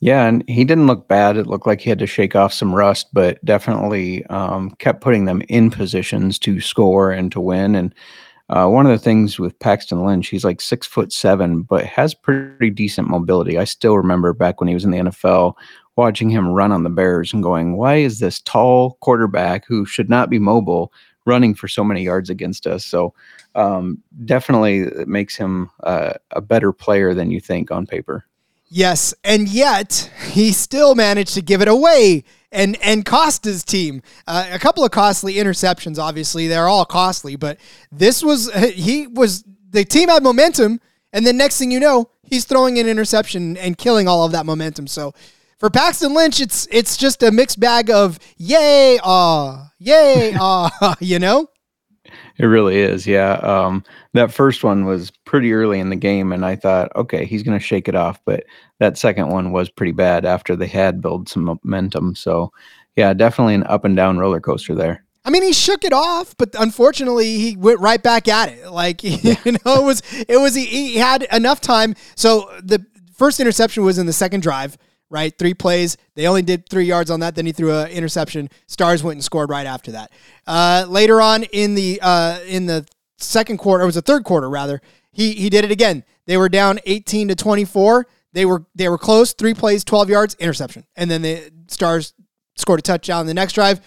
Yeah, 0.00 0.26
and 0.26 0.42
he 0.48 0.64
didn't 0.64 0.86
look 0.86 1.08
bad. 1.08 1.36
It 1.36 1.46
looked 1.46 1.66
like 1.66 1.82
he 1.82 1.90
had 1.90 1.98
to 1.98 2.06
shake 2.06 2.34
off 2.34 2.54
some 2.54 2.74
rust, 2.74 3.08
but 3.12 3.42
definitely 3.44 4.24
um, 4.26 4.70
kept 4.78 5.02
putting 5.02 5.26
them 5.26 5.42
in 5.50 5.70
positions 5.70 6.38
to 6.40 6.60
score 6.60 7.12
and 7.12 7.30
to 7.32 7.40
win. 7.40 7.74
And 7.74 7.94
uh, 8.48 8.66
one 8.66 8.86
of 8.86 8.92
the 8.92 8.98
things 8.98 9.38
with 9.38 9.58
Paxton 9.58 10.04
Lynch, 10.04 10.28
he's 10.28 10.44
like 10.44 10.62
six 10.62 10.86
foot 10.86 11.12
seven, 11.12 11.62
but 11.62 11.84
has 11.84 12.14
pretty 12.14 12.70
decent 12.70 13.08
mobility. 13.08 13.58
I 13.58 13.64
still 13.64 13.96
remember 13.96 14.32
back 14.32 14.58
when 14.58 14.68
he 14.68 14.74
was 14.74 14.86
in 14.86 14.90
the 14.90 14.98
NFL 14.98 15.54
watching 15.96 16.30
him 16.30 16.48
run 16.48 16.72
on 16.72 16.82
the 16.82 16.88
Bears 16.90 17.34
and 17.34 17.42
going, 17.42 17.76
why 17.76 17.96
is 17.96 18.20
this 18.20 18.40
tall 18.40 18.96
quarterback 19.02 19.66
who 19.66 19.84
should 19.84 20.08
not 20.08 20.30
be 20.30 20.38
mobile 20.38 20.92
running 21.30 21.54
for 21.54 21.68
so 21.68 21.82
many 21.84 22.02
yards 22.02 22.30
against 22.30 22.66
us? 22.66 22.84
So 22.84 23.14
um, 23.54 24.02
definitely 24.24 24.80
it 24.80 25.08
makes 25.08 25.36
him 25.36 25.70
uh, 25.82 26.14
a 26.32 26.40
better 26.40 26.72
player 26.72 27.14
than 27.14 27.30
you 27.30 27.40
think 27.40 27.70
on 27.70 27.86
paper. 27.86 28.26
Yes, 28.68 29.14
and 29.24 29.48
yet 29.48 30.10
he 30.30 30.52
still 30.52 30.94
managed 30.94 31.34
to 31.34 31.42
give 31.42 31.60
it 31.62 31.68
away 31.68 32.24
and 32.52 32.76
and 32.82 33.04
cost 33.04 33.44
his 33.44 33.64
team 33.64 34.02
uh, 34.26 34.48
a 34.52 34.58
couple 34.58 34.84
of 34.84 34.90
costly 34.92 35.34
interceptions. 35.34 35.98
Obviously, 35.98 36.46
they're 36.46 36.68
all 36.68 36.84
costly, 36.84 37.36
but 37.36 37.58
this 37.90 38.22
was 38.22 38.52
he 38.54 39.08
was 39.08 39.44
the 39.70 39.84
team 39.84 40.08
had 40.08 40.22
momentum, 40.22 40.80
and 41.12 41.26
then 41.26 41.36
next 41.36 41.58
thing 41.58 41.72
you 41.72 41.80
know, 41.80 42.10
he's 42.22 42.44
throwing 42.44 42.78
an 42.78 42.86
interception 42.86 43.56
and 43.56 43.76
killing 43.76 44.06
all 44.06 44.24
of 44.24 44.32
that 44.32 44.46
momentum. 44.46 44.86
So 44.86 45.14
for 45.60 45.68
Paxton 45.70 46.14
Lynch, 46.14 46.40
it's 46.40 46.66
it's 46.70 46.96
just 46.96 47.22
a 47.22 47.30
mixed 47.30 47.60
bag 47.60 47.90
of 47.90 48.18
yay, 48.38 48.98
ah, 49.04 49.70
yay, 49.78 50.34
ah, 50.40 50.96
you 51.00 51.18
know. 51.18 51.48
It 52.38 52.46
really 52.46 52.78
is, 52.78 53.06
yeah. 53.06 53.34
Um, 53.34 53.84
that 54.14 54.32
first 54.32 54.64
one 54.64 54.86
was 54.86 55.10
pretty 55.26 55.52
early 55.52 55.78
in 55.78 55.90
the 55.90 55.96
game, 55.96 56.32
and 56.32 56.44
I 56.46 56.56
thought, 56.56 56.90
okay, 56.96 57.26
he's 57.26 57.42
going 57.42 57.58
to 57.58 57.64
shake 57.64 57.86
it 57.86 57.94
off. 57.94 58.18
But 58.24 58.44
that 58.78 58.96
second 58.96 59.28
one 59.28 59.52
was 59.52 59.68
pretty 59.68 59.92
bad 59.92 60.24
after 60.24 60.56
they 60.56 60.66
had 60.66 61.02
built 61.02 61.28
some 61.28 61.44
momentum. 61.44 62.14
So, 62.14 62.50
yeah, 62.96 63.12
definitely 63.12 63.54
an 63.56 63.64
up 63.64 63.84
and 63.84 63.94
down 63.94 64.18
roller 64.18 64.40
coaster 64.40 64.74
there. 64.74 65.04
I 65.26 65.30
mean, 65.30 65.42
he 65.42 65.52
shook 65.52 65.84
it 65.84 65.92
off, 65.92 66.34
but 66.38 66.48
unfortunately, 66.58 67.36
he 67.36 67.56
went 67.56 67.80
right 67.80 68.02
back 68.02 68.26
at 68.26 68.48
it. 68.48 68.70
Like 68.70 69.04
you 69.04 69.34
know, 69.44 69.82
it 69.82 69.84
was 69.84 70.02
it 70.26 70.40
was 70.40 70.54
he, 70.54 70.64
he 70.64 70.96
had 70.96 71.24
enough 71.30 71.60
time. 71.60 71.94
So 72.14 72.50
the 72.62 72.84
first 73.12 73.38
interception 73.38 73.84
was 73.84 73.98
in 73.98 74.06
the 74.06 74.14
second 74.14 74.40
drive 74.40 74.78
right? 75.10 75.36
Three 75.36 75.54
plays. 75.54 75.96
They 76.14 76.26
only 76.26 76.42
did 76.42 76.68
three 76.68 76.84
yards 76.84 77.10
on 77.10 77.20
that. 77.20 77.34
Then 77.34 77.44
he 77.44 77.52
threw 77.52 77.76
an 77.76 77.90
interception. 77.90 78.48
Stars 78.66 79.02
went 79.02 79.16
and 79.16 79.24
scored 79.24 79.50
right 79.50 79.66
after 79.66 79.92
that. 79.92 80.12
Uh, 80.46 80.86
later 80.88 81.20
on 81.20 81.42
in 81.42 81.74
the 81.74 82.00
uh, 82.00 82.38
in 82.46 82.66
the 82.66 82.86
second 83.18 83.58
quarter, 83.58 83.82
it 83.82 83.86
was 83.86 83.96
the 83.96 84.02
third 84.02 84.24
quarter 84.24 84.48
rather. 84.48 84.80
He 85.12 85.32
he 85.32 85.50
did 85.50 85.64
it 85.64 85.70
again. 85.70 86.04
They 86.26 86.36
were 86.36 86.48
down 86.48 86.78
18 86.86 87.28
to 87.28 87.34
24. 87.34 88.06
They 88.32 88.46
were 88.46 88.64
they 88.74 88.88
were 88.88 88.98
close. 88.98 89.32
Three 89.32 89.54
plays, 89.54 89.84
12 89.84 90.08
yards, 90.08 90.36
interception, 90.36 90.86
and 90.96 91.10
then 91.10 91.22
the 91.22 91.50
Stars 91.66 92.14
scored 92.56 92.78
a 92.78 92.82
touchdown 92.82 93.26
the 93.26 93.34
next 93.34 93.54
drive. 93.54 93.80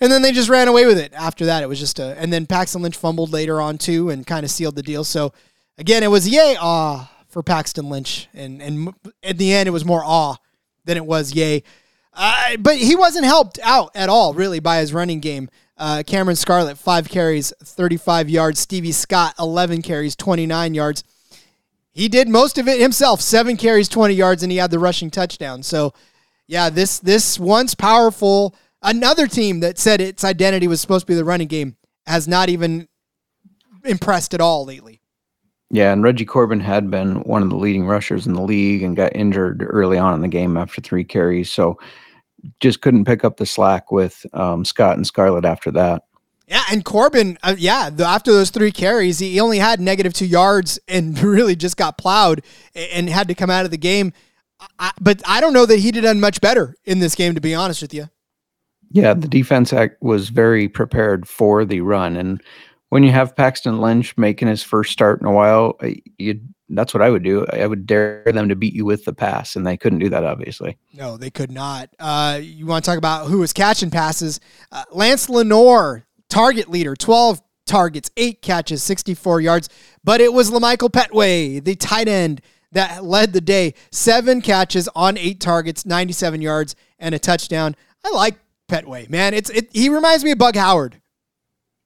And 0.00 0.10
then 0.10 0.22
they 0.22 0.32
just 0.32 0.48
ran 0.48 0.66
away 0.66 0.86
with 0.86 0.98
it. 0.98 1.12
After 1.14 1.46
that, 1.46 1.62
it 1.62 1.68
was 1.68 1.78
just 1.78 2.00
a. 2.00 2.18
And 2.18 2.32
then 2.32 2.46
Paxton 2.46 2.82
Lynch 2.82 2.96
fumbled 2.96 3.32
later 3.32 3.60
on 3.60 3.78
too, 3.78 4.10
and 4.10 4.26
kind 4.26 4.44
of 4.44 4.50
sealed 4.50 4.74
the 4.74 4.82
deal. 4.82 5.04
So 5.04 5.32
again, 5.78 6.02
it 6.02 6.10
was 6.10 6.28
yay 6.28 6.56
ah 6.60 7.10
for 7.28 7.42
Paxton 7.44 7.88
Lynch, 7.88 8.28
and 8.34 8.60
and 8.60 8.92
at 9.22 9.38
the 9.38 9.52
end, 9.52 9.68
it 9.68 9.72
was 9.72 9.84
more 9.84 10.02
awe 10.04 10.36
than 10.84 10.96
it 10.96 11.06
was 11.06 11.34
yay. 11.34 11.62
Uh, 12.12 12.56
but 12.58 12.76
he 12.76 12.94
wasn't 12.94 13.24
helped 13.24 13.58
out 13.62 13.90
at 13.94 14.08
all, 14.08 14.34
really, 14.34 14.60
by 14.60 14.78
his 14.78 14.92
running 14.92 15.20
game. 15.20 15.48
Uh, 15.76 16.02
Cameron 16.06 16.36
Scarlett, 16.36 16.78
five 16.78 17.08
carries, 17.08 17.52
35 17.62 18.30
yards. 18.30 18.60
Stevie 18.60 18.92
Scott, 18.92 19.34
11 19.38 19.82
carries, 19.82 20.14
29 20.14 20.74
yards. 20.74 21.02
He 21.90 22.08
did 22.08 22.28
most 22.28 22.58
of 22.58 22.68
it 22.68 22.80
himself, 22.80 23.20
seven 23.20 23.56
carries, 23.56 23.88
20 23.88 24.14
yards, 24.14 24.42
and 24.42 24.50
he 24.50 24.58
had 24.58 24.70
the 24.70 24.78
rushing 24.78 25.10
touchdown. 25.10 25.62
So, 25.62 25.92
yeah, 26.46 26.68
this 26.68 26.98
this 26.98 27.38
once 27.38 27.74
powerful, 27.74 28.54
another 28.82 29.26
team 29.26 29.60
that 29.60 29.78
said 29.78 30.00
its 30.00 30.24
identity 30.24 30.66
was 30.66 30.80
supposed 30.80 31.06
to 31.06 31.12
be 31.12 31.16
the 31.16 31.24
running 31.24 31.48
game 31.48 31.76
has 32.06 32.28
not 32.28 32.48
even 32.48 32.88
impressed 33.84 34.34
at 34.34 34.40
all 34.40 34.64
lately. 34.64 35.00
Yeah, 35.74 35.92
and 35.92 36.04
Reggie 36.04 36.24
Corbin 36.24 36.60
had 36.60 36.88
been 36.88 37.16
one 37.24 37.42
of 37.42 37.50
the 37.50 37.56
leading 37.56 37.84
rushers 37.84 38.28
in 38.28 38.34
the 38.34 38.42
league 38.42 38.84
and 38.84 38.94
got 38.94 39.16
injured 39.16 39.66
early 39.68 39.98
on 39.98 40.14
in 40.14 40.20
the 40.20 40.28
game 40.28 40.56
after 40.56 40.80
three 40.80 41.02
carries. 41.02 41.50
So 41.50 41.80
just 42.60 42.80
couldn't 42.80 43.06
pick 43.06 43.24
up 43.24 43.38
the 43.38 43.44
slack 43.44 43.90
with 43.90 44.24
um, 44.34 44.64
Scott 44.64 44.96
and 44.96 45.04
Scarlett 45.04 45.44
after 45.44 45.72
that. 45.72 46.04
Yeah, 46.46 46.62
and 46.70 46.84
Corbin, 46.84 47.38
uh, 47.42 47.56
yeah, 47.58 47.90
the, 47.90 48.06
after 48.06 48.30
those 48.30 48.50
three 48.50 48.70
carries, 48.70 49.18
he 49.18 49.40
only 49.40 49.58
had 49.58 49.80
negative 49.80 50.12
two 50.12 50.26
yards 50.26 50.78
and 50.86 51.18
really 51.24 51.56
just 51.56 51.76
got 51.76 51.98
plowed 51.98 52.44
and 52.76 53.10
had 53.10 53.26
to 53.26 53.34
come 53.34 53.50
out 53.50 53.64
of 53.64 53.72
the 53.72 53.76
game. 53.76 54.12
I, 54.78 54.92
but 55.00 55.22
I 55.26 55.40
don't 55.40 55.54
know 55.54 55.66
that 55.66 55.80
he'd 55.80 55.96
have 55.96 56.04
done 56.04 56.20
much 56.20 56.40
better 56.40 56.76
in 56.84 57.00
this 57.00 57.16
game, 57.16 57.34
to 57.34 57.40
be 57.40 57.52
honest 57.52 57.82
with 57.82 57.92
you. 57.92 58.08
Yeah, 58.92 59.12
the 59.12 59.26
defense 59.26 59.72
act 59.72 60.00
was 60.00 60.28
very 60.28 60.68
prepared 60.68 61.26
for 61.26 61.64
the 61.64 61.80
run, 61.80 62.16
and 62.16 62.40
when 62.94 63.02
you 63.02 63.10
have 63.10 63.34
Paxton 63.34 63.80
Lynch 63.80 64.16
making 64.16 64.46
his 64.46 64.62
first 64.62 64.92
start 64.92 65.20
in 65.20 65.26
a 65.26 65.32
while, 65.32 65.74
uh, 65.82 65.88
you 66.16 66.40
that's 66.68 66.94
what 66.94 67.02
I 67.02 67.10
would 67.10 67.24
do. 67.24 67.44
I 67.52 67.66
would 67.66 67.86
dare 67.86 68.22
them 68.24 68.48
to 68.48 68.54
beat 68.54 68.72
you 68.72 68.84
with 68.84 69.04
the 69.04 69.12
pass, 69.12 69.56
and 69.56 69.66
they 69.66 69.76
couldn't 69.76 69.98
do 69.98 70.08
that, 70.10 70.22
obviously. 70.22 70.78
No, 70.92 71.16
they 71.16 71.28
could 71.28 71.50
not. 71.50 71.90
Uh, 71.98 72.38
you 72.40 72.66
want 72.66 72.84
to 72.84 72.88
talk 72.88 72.96
about 72.96 73.26
who 73.26 73.40
was 73.40 73.52
catching 73.52 73.90
passes? 73.90 74.38
Uh, 74.70 74.84
Lance 74.92 75.28
Lenoir, 75.28 76.04
target 76.28 76.68
leader, 76.68 76.94
12 76.94 77.42
targets, 77.66 78.12
eight 78.16 78.42
catches, 78.42 78.80
64 78.84 79.40
yards. 79.40 79.68
But 80.04 80.20
it 80.20 80.32
was 80.32 80.52
La'Michael 80.52 80.88
Pettway, 80.88 81.64
the 81.64 81.74
tight 81.74 82.06
end, 82.06 82.42
that 82.70 83.02
led 83.02 83.32
the 83.32 83.40
day. 83.40 83.74
Seven 83.90 84.40
catches 84.40 84.88
on 84.94 85.18
eight 85.18 85.40
targets, 85.40 85.84
97 85.84 86.40
yards, 86.40 86.76
and 87.00 87.12
a 87.12 87.18
touchdown. 87.18 87.74
I 88.04 88.10
like 88.10 88.36
Pettway, 88.68 89.10
man. 89.10 89.34
It's 89.34 89.50
it, 89.50 89.68
he 89.72 89.88
reminds 89.88 90.22
me 90.22 90.30
of 90.30 90.38
Bug 90.38 90.54
Howard. 90.54 91.00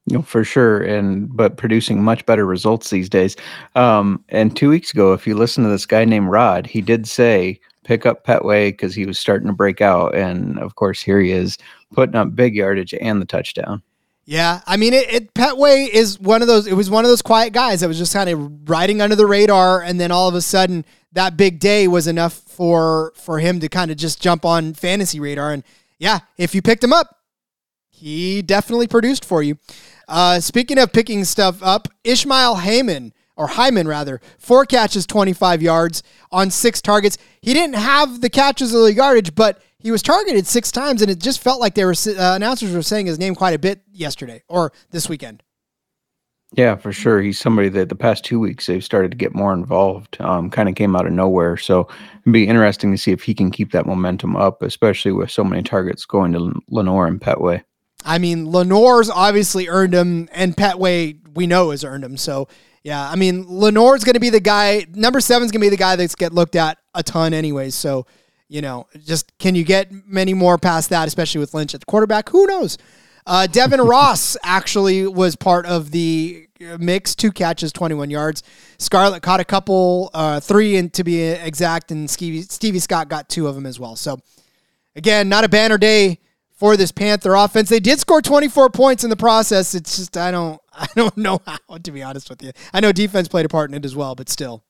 You 0.09 0.17
know, 0.17 0.21
for 0.23 0.43
sure, 0.43 0.81
and 0.81 1.35
but 1.35 1.57
producing 1.57 2.03
much 2.03 2.25
better 2.25 2.45
results 2.45 2.89
these 2.89 3.09
days. 3.09 3.35
Um, 3.75 4.23
and 4.29 4.55
two 4.55 4.69
weeks 4.69 4.91
ago, 4.91 5.13
if 5.13 5.27
you 5.27 5.35
listen 5.35 5.63
to 5.63 5.69
this 5.69 5.85
guy 5.85 6.03
named 6.03 6.29
Rod, 6.29 6.65
he 6.65 6.81
did 6.81 7.07
say 7.07 7.59
pick 7.83 8.05
up 8.05 8.25
Pettway 8.25 8.69
because 8.69 8.95
he 8.95 9.05
was 9.05 9.19
starting 9.19 9.47
to 9.47 9.53
break 9.53 9.81
out, 9.81 10.15
and 10.15 10.57
of 10.59 10.75
course, 10.75 11.01
here 11.01 11.19
he 11.19 11.31
is 11.31 11.57
putting 11.93 12.15
up 12.15 12.35
big 12.35 12.55
yardage 12.55 12.93
and 12.95 13.21
the 13.21 13.25
touchdown. 13.25 13.83
Yeah, 14.25 14.61
I 14.67 14.77
mean, 14.77 14.93
it, 14.93 15.11
it 15.11 15.33
Pettway 15.33 15.87
is 15.87 16.19
one 16.19 16.41
of 16.41 16.47
those. 16.47 16.65
It 16.65 16.73
was 16.73 16.89
one 16.89 17.05
of 17.05 17.09
those 17.09 17.21
quiet 17.21 17.53
guys 17.53 17.81
that 17.81 17.87
was 17.87 17.97
just 17.97 18.13
kind 18.13 18.29
of 18.29 18.69
riding 18.69 19.01
under 19.01 19.15
the 19.15 19.27
radar, 19.27 19.81
and 19.81 19.99
then 19.99 20.11
all 20.11 20.27
of 20.27 20.35
a 20.35 20.41
sudden, 20.41 20.85
that 21.13 21.37
big 21.37 21.59
day 21.59 21.87
was 21.87 22.07
enough 22.07 22.33
for 22.33 23.13
for 23.15 23.39
him 23.39 23.59
to 23.59 23.69
kind 23.69 23.91
of 23.91 23.97
just 23.97 24.21
jump 24.21 24.45
on 24.45 24.73
fantasy 24.73 25.19
radar. 25.19 25.51
And 25.51 25.63
yeah, 25.97 26.19
if 26.37 26.53
you 26.53 26.61
picked 26.61 26.83
him 26.83 26.93
up, 26.93 27.15
he 27.89 28.41
definitely 28.41 28.87
produced 28.87 29.25
for 29.25 29.41
you. 29.43 29.57
Uh, 30.09 30.39
speaking 30.39 30.79
of 30.79 30.91
picking 30.91 31.23
stuff 31.23 31.61
up, 31.61 31.87
Ishmael 32.03 32.57
Heyman, 32.57 33.11
or 33.37 33.47
Hyman 33.47 33.87
rather, 33.87 34.19
four 34.39 34.65
catches, 34.65 35.05
25 35.05 35.61
yards 35.61 36.03
on 36.31 36.49
six 36.49 36.81
targets. 36.81 37.17
He 37.41 37.53
didn't 37.53 37.75
have 37.75 38.21
the 38.21 38.29
catches 38.29 38.75
or 38.75 38.81
the 38.81 38.93
yardage, 38.93 39.35
but 39.35 39.61
he 39.77 39.91
was 39.91 40.01
targeted 40.01 40.45
six 40.45 40.71
times, 40.71 41.01
and 41.01 41.09
it 41.09 41.19
just 41.19 41.39
felt 41.39 41.61
like 41.61 41.75
they 41.75 41.85
were 41.85 41.93
uh, 41.93 42.35
announcers 42.35 42.73
were 42.73 42.81
saying 42.81 43.05
his 43.05 43.19
name 43.19 43.35
quite 43.35 43.53
a 43.53 43.59
bit 43.59 43.81
yesterday 43.91 44.43
or 44.49 44.73
this 44.89 45.07
weekend. 45.07 45.41
Yeah, 46.53 46.75
for 46.75 46.91
sure. 46.91 47.21
He's 47.21 47.39
somebody 47.39 47.69
that 47.69 47.89
the 47.89 47.95
past 47.95 48.25
two 48.25 48.39
weeks 48.39 48.65
they've 48.65 48.83
started 48.83 49.11
to 49.11 49.17
get 49.17 49.35
more 49.35 49.53
involved. 49.53 50.19
Um, 50.19 50.49
kind 50.49 50.67
of 50.67 50.73
came 50.73 50.95
out 50.95 51.05
of 51.05 51.13
nowhere, 51.13 51.55
so 51.57 51.87
it'd 52.23 52.33
be 52.33 52.47
interesting 52.47 52.91
to 52.91 52.97
see 52.97 53.11
if 53.11 53.21
he 53.21 53.35
can 53.35 53.51
keep 53.51 53.71
that 53.71 53.85
momentum 53.85 54.35
up, 54.35 54.63
especially 54.63 55.11
with 55.11 55.29
so 55.29 55.43
many 55.43 55.61
targets 55.61 56.05
going 56.05 56.33
to 56.33 56.59
Lenoir 56.69 57.05
and 57.05 57.21
Pettway. 57.21 57.63
I 58.05 58.17
mean, 58.17 58.45
Lenoir's 58.51 59.09
obviously 59.09 59.67
earned 59.67 59.93
him, 59.93 60.29
and 60.31 60.55
Pettway 60.55 61.17
we 61.33 61.47
know 61.47 61.71
has 61.71 61.83
earned 61.83 62.03
him. 62.03 62.17
So 62.17 62.47
yeah, 62.83 63.09
I 63.09 63.15
mean, 63.15 63.45
Lenoir's 63.47 64.03
going 64.03 64.13
to 64.13 64.19
be 64.19 64.29
the 64.29 64.39
guy. 64.39 64.85
Number 64.93 65.19
seven's 65.19 65.51
going 65.51 65.61
to 65.61 65.65
be 65.65 65.69
the 65.69 65.77
guy 65.77 65.95
that's 65.95 66.15
get 66.15 66.33
looked 66.33 66.55
at 66.55 66.77
a 66.95 67.03
ton, 67.03 67.33
anyways. 67.33 67.75
So 67.75 68.05
you 68.47 68.61
know, 68.61 68.87
just 69.05 69.37
can 69.37 69.55
you 69.55 69.63
get 69.63 69.91
many 69.91 70.33
more 70.33 70.57
past 70.57 70.89
that, 70.89 71.07
especially 71.07 71.39
with 71.39 71.53
Lynch 71.53 71.73
at 71.73 71.81
the 71.81 71.85
quarterback? 71.85 72.29
Who 72.29 72.47
knows? 72.47 72.77
Uh, 73.25 73.45
Devin 73.47 73.81
Ross 73.85 74.35
actually 74.43 75.05
was 75.05 75.35
part 75.35 75.65
of 75.67 75.91
the 75.91 76.47
mix, 76.79 77.15
two 77.15 77.31
catches, 77.31 77.71
21 77.71 78.09
yards. 78.09 78.43
Scarlett 78.79 79.21
caught 79.21 79.39
a 79.39 79.45
couple, 79.45 80.09
uh, 80.13 80.39
three 80.39 80.77
and 80.77 80.91
to 80.93 81.03
be 81.03 81.21
exact, 81.21 81.91
and 81.91 82.09
Stevie, 82.09 82.41
Stevie 82.41 82.79
Scott 82.79 83.07
got 83.07 83.29
two 83.29 83.47
of 83.47 83.53
them 83.53 83.67
as 83.67 83.79
well. 83.79 83.95
So, 83.95 84.19
again, 84.95 85.29
not 85.29 85.43
a 85.43 85.49
banner 85.49 85.77
day 85.77 86.19
for 86.59 86.75
this 86.75 86.91
Panther 86.91 87.33
offense. 87.33 87.69
They 87.69 87.79
did 87.79 87.99
score 87.99 88.21
24 88.21 88.69
points 88.69 89.03
in 89.03 89.09
the 89.09 89.15
process. 89.15 89.73
It's 89.73 89.97
just 89.97 90.17
I 90.17 90.29
don't 90.29 90.61
I 90.73 90.87
don't 90.95 91.17
know 91.17 91.41
how 91.47 91.77
to 91.77 91.91
be 91.91 92.03
honest 92.03 92.29
with 92.29 92.43
you. 92.43 92.51
I 92.73 92.81
know 92.81 92.91
defense 92.91 93.27
played 93.27 93.45
a 93.45 93.49
part 93.49 93.71
in 93.71 93.75
it 93.75 93.85
as 93.85 93.95
well, 93.95 94.13
but 94.13 94.29
still. 94.29 94.63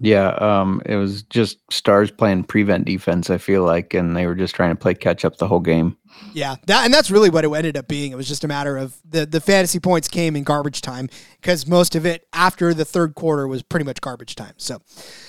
Yeah, 0.00 0.28
um, 0.28 0.80
it 0.86 0.94
was 0.94 1.24
just 1.24 1.58
stars 1.72 2.12
playing 2.12 2.44
prevent 2.44 2.84
defense. 2.84 3.30
I 3.30 3.38
feel 3.38 3.64
like, 3.64 3.94
and 3.94 4.16
they 4.16 4.26
were 4.26 4.36
just 4.36 4.54
trying 4.54 4.70
to 4.70 4.76
play 4.76 4.94
catch 4.94 5.24
up 5.24 5.38
the 5.38 5.48
whole 5.48 5.58
game. 5.58 5.96
Yeah, 6.32 6.54
that 6.66 6.84
and 6.84 6.94
that's 6.94 7.10
really 7.10 7.30
what 7.30 7.44
it 7.44 7.52
ended 7.52 7.76
up 7.76 7.88
being. 7.88 8.12
It 8.12 8.14
was 8.14 8.28
just 8.28 8.44
a 8.44 8.48
matter 8.48 8.76
of 8.76 8.96
the 9.04 9.26
the 9.26 9.40
fantasy 9.40 9.80
points 9.80 10.06
came 10.06 10.36
in 10.36 10.44
garbage 10.44 10.82
time 10.82 11.08
because 11.40 11.66
most 11.66 11.96
of 11.96 12.06
it 12.06 12.28
after 12.32 12.72
the 12.72 12.84
third 12.84 13.16
quarter 13.16 13.48
was 13.48 13.64
pretty 13.64 13.84
much 13.84 14.00
garbage 14.00 14.36
time. 14.36 14.54
So, 14.56 14.78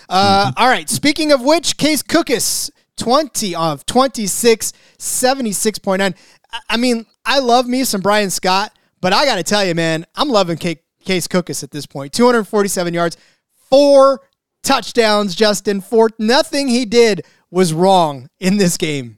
uh, 0.07 0.51
mm-hmm. 0.51 0.61
all 0.61 0.67
right. 0.67 0.87
Speaking 0.87 1.31
of 1.31 1.41
which, 1.41 1.77
Case 1.77 2.03
Cookus 2.03 2.69
20 2.99 3.55
of 3.55 3.85
26, 3.85 4.73
76.9. 4.99 6.15
I 6.69 6.77
mean, 6.77 7.05
I 7.25 7.39
love 7.39 7.67
me 7.67 7.83
some 7.83 8.01
Brian 8.01 8.29
Scott, 8.29 8.77
but 9.01 9.13
I 9.13 9.25
got 9.25 9.35
to 9.35 9.43
tell 9.43 9.65
you, 9.65 9.73
man, 9.73 10.05
I'm 10.15 10.29
loving 10.29 10.57
Case 10.57 11.27
Cookus 11.27 11.63
at 11.63 11.71
this 11.71 11.85
point. 11.85 12.13
247 12.13 12.93
yards, 12.93 13.17
four 13.69 14.21
touchdowns, 14.63 15.35
Justin. 15.35 15.81
For 15.81 16.09
nothing 16.19 16.67
he 16.67 16.85
did 16.85 17.25
was 17.49 17.73
wrong 17.73 18.29
in 18.39 18.57
this 18.57 18.77
game. 18.77 19.17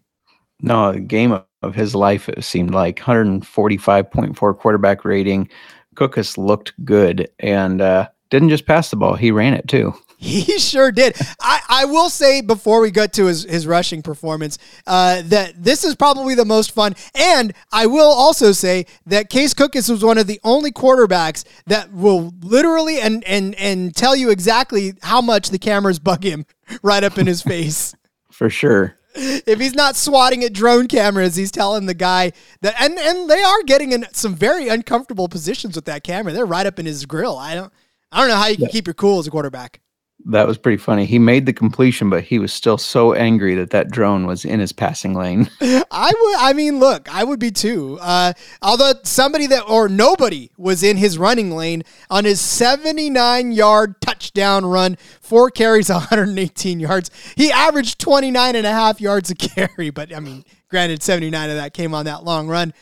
No, 0.62 0.94
game 0.94 1.42
of 1.64 1.76
his 1.76 1.96
life, 1.96 2.30
it 2.30 2.44
seemed 2.44 2.74
like 2.74 3.00
145.4 3.00 4.58
quarterback 4.58 5.04
rating. 5.04 5.50
Cookus 5.96 6.38
looked 6.38 6.74
good 6.86 7.30
and 7.40 7.82
uh, 7.82 8.08
didn't 8.30 8.50
just 8.50 8.66
pass 8.66 8.90
the 8.90 8.96
ball, 8.96 9.16
he 9.16 9.32
ran 9.32 9.54
it 9.54 9.68
too. 9.68 9.94
He 10.22 10.60
sure 10.60 10.92
did. 10.92 11.16
I, 11.40 11.62
I 11.68 11.86
will 11.86 12.08
say 12.12 12.42
before 12.42 12.80
we 12.80 12.92
get 12.92 13.12
to 13.14 13.26
his, 13.26 13.44
his 13.44 13.66
rushing 13.66 14.04
performance 14.04 14.60
uh, 14.86 15.24
that 15.26 15.64
this 15.64 15.84
is 15.84 15.96
probably 15.96 16.36
the 16.36 16.46
most 16.46 16.74
fun. 16.74 16.94
And 17.16 17.54
I 17.72 17.88
will 17.88 18.12
also 18.12 18.52
say 18.52 18.86
that 19.08 19.32
Case 19.32 19.56
Cookus 19.56 19.90
was 19.90 20.04
one 20.04 20.20
of 20.20 20.28
the 20.28 20.40
only 20.44 20.72
quarterbacks 20.72 21.44
that 21.66 21.92
will 21.92 22.36
literally 22.44 23.00
and, 23.00 23.24
and, 23.24 23.56
and 23.56 23.96
tell 23.96 24.16
you 24.16 24.30
exactly 24.30 24.94
how 25.02 25.22
much 25.22 25.50
the 25.50 25.58
cameras 25.58 25.98
bug 25.98 26.24
him 26.24 26.46
right 26.84 27.04
up 27.04 27.18
in 27.18 27.26
his 27.26 27.42
face. 27.42 27.96
For 28.32 28.52
sure. 28.52 28.98
If 29.16 29.60
he's 29.60 29.74
not 29.74 29.96
swatting 29.96 30.44
at 30.44 30.54
drone 30.54 30.88
cameras, 30.88 31.36
he's 31.36 31.52
telling 31.52 31.88
the 31.88 31.96
guy 31.96 32.32
that, 32.62 32.76
and, 32.80 32.98
and 33.00 33.28
they 33.28 33.42
are 33.42 33.64
getting 33.64 33.92
in 33.92 34.06
some 34.14 34.36
very 34.36 34.68
uncomfortable 34.68 35.28
positions 35.28 35.76
with 35.76 35.86
that 35.86 36.04
camera. 36.04 36.32
They're 36.32 36.46
right 36.46 36.68
up 36.68 36.78
in 36.78 36.86
his 36.86 37.08
grill. 37.08 37.40
I 37.40 37.56
don't, 37.56 37.74
I 38.12 38.20
don't 38.20 38.30
know 38.30 38.36
how 38.36 38.48
you 38.48 38.58
can 38.58 38.66
yeah. 38.66 38.72
keep 38.72 38.86
your 38.86 38.94
cool 38.94 39.18
as 39.18 39.26
a 39.26 39.32
quarterback. 39.32 39.82
That 40.26 40.48
was 40.48 40.58
pretty 40.58 40.78
funny. 40.78 41.06
He 41.06 41.20
made 41.20 41.46
the 41.46 41.54
completion, 41.54 42.10
but 42.10 42.24
he 42.24 42.40
was 42.40 42.54
still 42.54 42.78
so 42.78 43.14
angry 43.14 43.56
that 43.56 43.72
that 43.72 43.90
drone 43.90 44.26
was 44.26 44.46
in 44.46 44.60
his 44.60 44.72
passing 44.72 45.14
lane. 45.14 45.50
I 45.62 46.12
would. 46.20 46.36
I 46.40 46.54
mean, 46.54 46.80
look, 46.80 47.14
I 47.14 47.24
would 47.24 47.40
be 47.40 47.52
too. 47.52 47.98
Uh, 48.02 48.34
although 48.62 48.94
somebody 49.04 49.48
that 49.48 49.62
or 49.62 49.90
nobody 49.90 50.52
was 50.58 50.84
in 50.84 50.98
his 50.98 51.18
running 51.18 51.52
lane 51.52 51.84
on 52.10 52.26
his 52.26 52.40
79 52.40 53.52
yard 53.52 54.00
touchdown 54.02 54.66
run, 54.66 54.98
four 55.22 55.50
carries, 55.50 55.90
118 55.90 56.80
yards. 56.80 57.10
He 57.36 57.52
averaged 57.52 58.00
29 58.00 58.56
and 58.56 58.68
a 58.68 58.72
half 58.72 59.02
yards 59.02 59.32
a 59.32 59.36
carry, 59.36 59.90
but 59.90 60.14
I 60.16 60.20
mean, 60.20 60.46
granted, 60.70 61.02
79 61.02 61.50
of 61.50 61.56
that 61.56 61.74
came 61.74 61.94
on 61.94 62.06
that 62.06 62.24
long 62.24 62.48
run. 62.48 62.74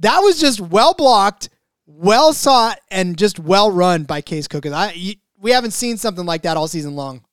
That 0.00 0.20
was 0.20 0.40
just 0.40 0.60
well 0.60 0.94
blocked, 0.94 1.50
well 1.86 2.32
sought, 2.32 2.80
and 2.90 3.16
just 3.16 3.38
well 3.38 3.70
run 3.70 4.04
by 4.04 4.22
Case 4.22 4.48
Cook. 4.48 4.66
I 4.66 5.18
we 5.40 5.50
haven't 5.50 5.72
seen 5.72 5.96
something 5.96 6.26
like 6.26 6.42
that 6.42 6.56
all 6.56 6.68
season 6.68 6.94
long. 6.94 7.24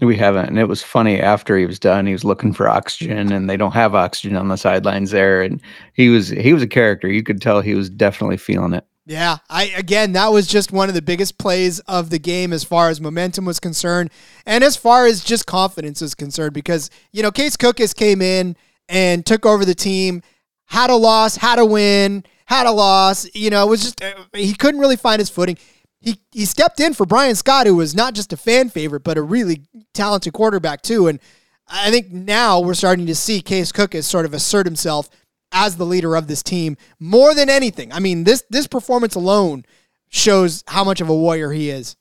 We 0.00 0.16
haven't, 0.16 0.48
and 0.48 0.58
it 0.58 0.66
was 0.66 0.82
funny. 0.82 1.20
After 1.20 1.56
he 1.56 1.64
was 1.64 1.78
done, 1.78 2.06
he 2.06 2.12
was 2.12 2.24
looking 2.24 2.52
for 2.52 2.68
oxygen, 2.68 3.30
and 3.30 3.48
they 3.48 3.56
don't 3.56 3.72
have 3.72 3.94
oxygen 3.94 4.36
on 4.36 4.48
the 4.48 4.56
sidelines 4.56 5.12
there. 5.12 5.42
And 5.42 5.60
he 5.92 6.08
was 6.08 6.28
he 6.28 6.52
was 6.52 6.62
a 6.62 6.66
character. 6.66 7.08
You 7.08 7.22
could 7.22 7.40
tell 7.40 7.60
he 7.60 7.74
was 7.74 7.88
definitely 7.88 8.36
feeling 8.36 8.72
it. 8.72 8.84
Yeah, 9.06 9.38
I 9.48 9.64
again 9.76 10.12
that 10.12 10.32
was 10.32 10.48
just 10.48 10.72
one 10.72 10.88
of 10.88 10.96
the 10.96 11.02
biggest 11.02 11.38
plays 11.38 11.78
of 11.80 12.10
the 12.10 12.18
game 12.18 12.52
as 12.52 12.64
far 12.64 12.88
as 12.88 13.00
momentum 13.00 13.44
was 13.44 13.60
concerned, 13.60 14.10
and 14.44 14.64
as 14.64 14.76
far 14.76 15.06
as 15.06 15.22
just 15.22 15.46
confidence 15.46 16.02
is 16.02 16.16
concerned. 16.16 16.52
Because 16.52 16.90
you 17.12 17.22
know, 17.22 17.30
Case 17.30 17.56
Cookus 17.56 17.94
came 17.94 18.20
in 18.20 18.56
and 18.88 19.24
took 19.24 19.46
over 19.46 19.64
the 19.64 19.74
team, 19.74 20.22
had 20.66 20.90
a 20.90 20.96
loss, 20.96 21.36
had 21.36 21.60
a 21.60 21.64
win, 21.64 22.24
had 22.46 22.66
a 22.66 22.72
loss. 22.72 23.28
You 23.34 23.50
know, 23.50 23.64
it 23.64 23.70
was 23.70 23.82
just 23.82 24.02
uh, 24.02 24.14
he 24.32 24.54
couldn't 24.54 24.80
really 24.80 24.96
find 24.96 25.20
his 25.20 25.30
footing 25.30 25.58
he 26.02 26.20
he 26.32 26.44
stepped 26.44 26.80
in 26.80 26.94
for 26.94 27.06
Brian 27.06 27.36
Scott, 27.36 27.66
who 27.66 27.76
was 27.76 27.94
not 27.94 28.14
just 28.14 28.32
a 28.32 28.36
fan 28.36 28.68
favorite, 28.68 29.04
but 29.04 29.16
a 29.16 29.22
really 29.22 29.62
talented 29.94 30.32
quarterback 30.32 30.82
too. 30.82 31.06
And 31.06 31.20
I 31.68 31.90
think 31.90 32.10
now 32.10 32.60
we're 32.60 32.74
starting 32.74 33.06
to 33.06 33.14
see 33.14 33.40
Case 33.40 33.72
Cookus 33.72 34.04
sort 34.04 34.26
of 34.26 34.34
assert 34.34 34.66
himself 34.66 35.08
as 35.52 35.76
the 35.76 35.86
leader 35.86 36.16
of 36.16 36.26
this 36.26 36.42
team 36.42 36.76
more 36.98 37.34
than 37.34 37.48
anything. 37.48 37.92
I 37.92 38.00
mean, 38.00 38.24
this 38.24 38.42
this 38.50 38.66
performance 38.66 39.14
alone 39.14 39.64
shows 40.08 40.64
how 40.66 40.84
much 40.84 41.00
of 41.00 41.08
a 41.08 41.14
warrior 41.14 41.52
he 41.52 41.70
is. 41.70 41.96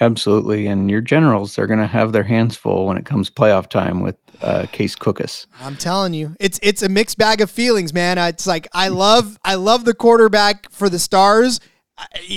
Absolutely, 0.00 0.66
and 0.66 0.90
your 0.90 1.00
generals 1.00 1.54
they're 1.54 1.66
going 1.66 1.78
to 1.80 1.86
have 1.86 2.12
their 2.12 2.22
hands 2.22 2.56
full 2.56 2.86
when 2.86 2.96
it 2.96 3.04
comes 3.04 3.30
playoff 3.30 3.68
time 3.68 4.00
with 4.00 4.16
uh, 4.40 4.66
Case 4.72 4.96
Cookus. 4.96 5.46
I'm 5.60 5.76
telling 5.76 6.14
you, 6.14 6.34
it's 6.40 6.58
it's 6.62 6.82
a 6.82 6.88
mixed 6.88 7.18
bag 7.18 7.40
of 7.40 7.50
feelings, 7.50 7.92
man. 7.92 8.16
It's 8.16 8.46
like 8.46 8.68
I 8.72 8.88
love 8.88 9.38
I 9.44 9.56
love 9.56 9.84
the 9.84 9.94
quarterback 9.94 10.70
for 10.70 10.88
the 10.88 10.98
Stars 10.98 11.60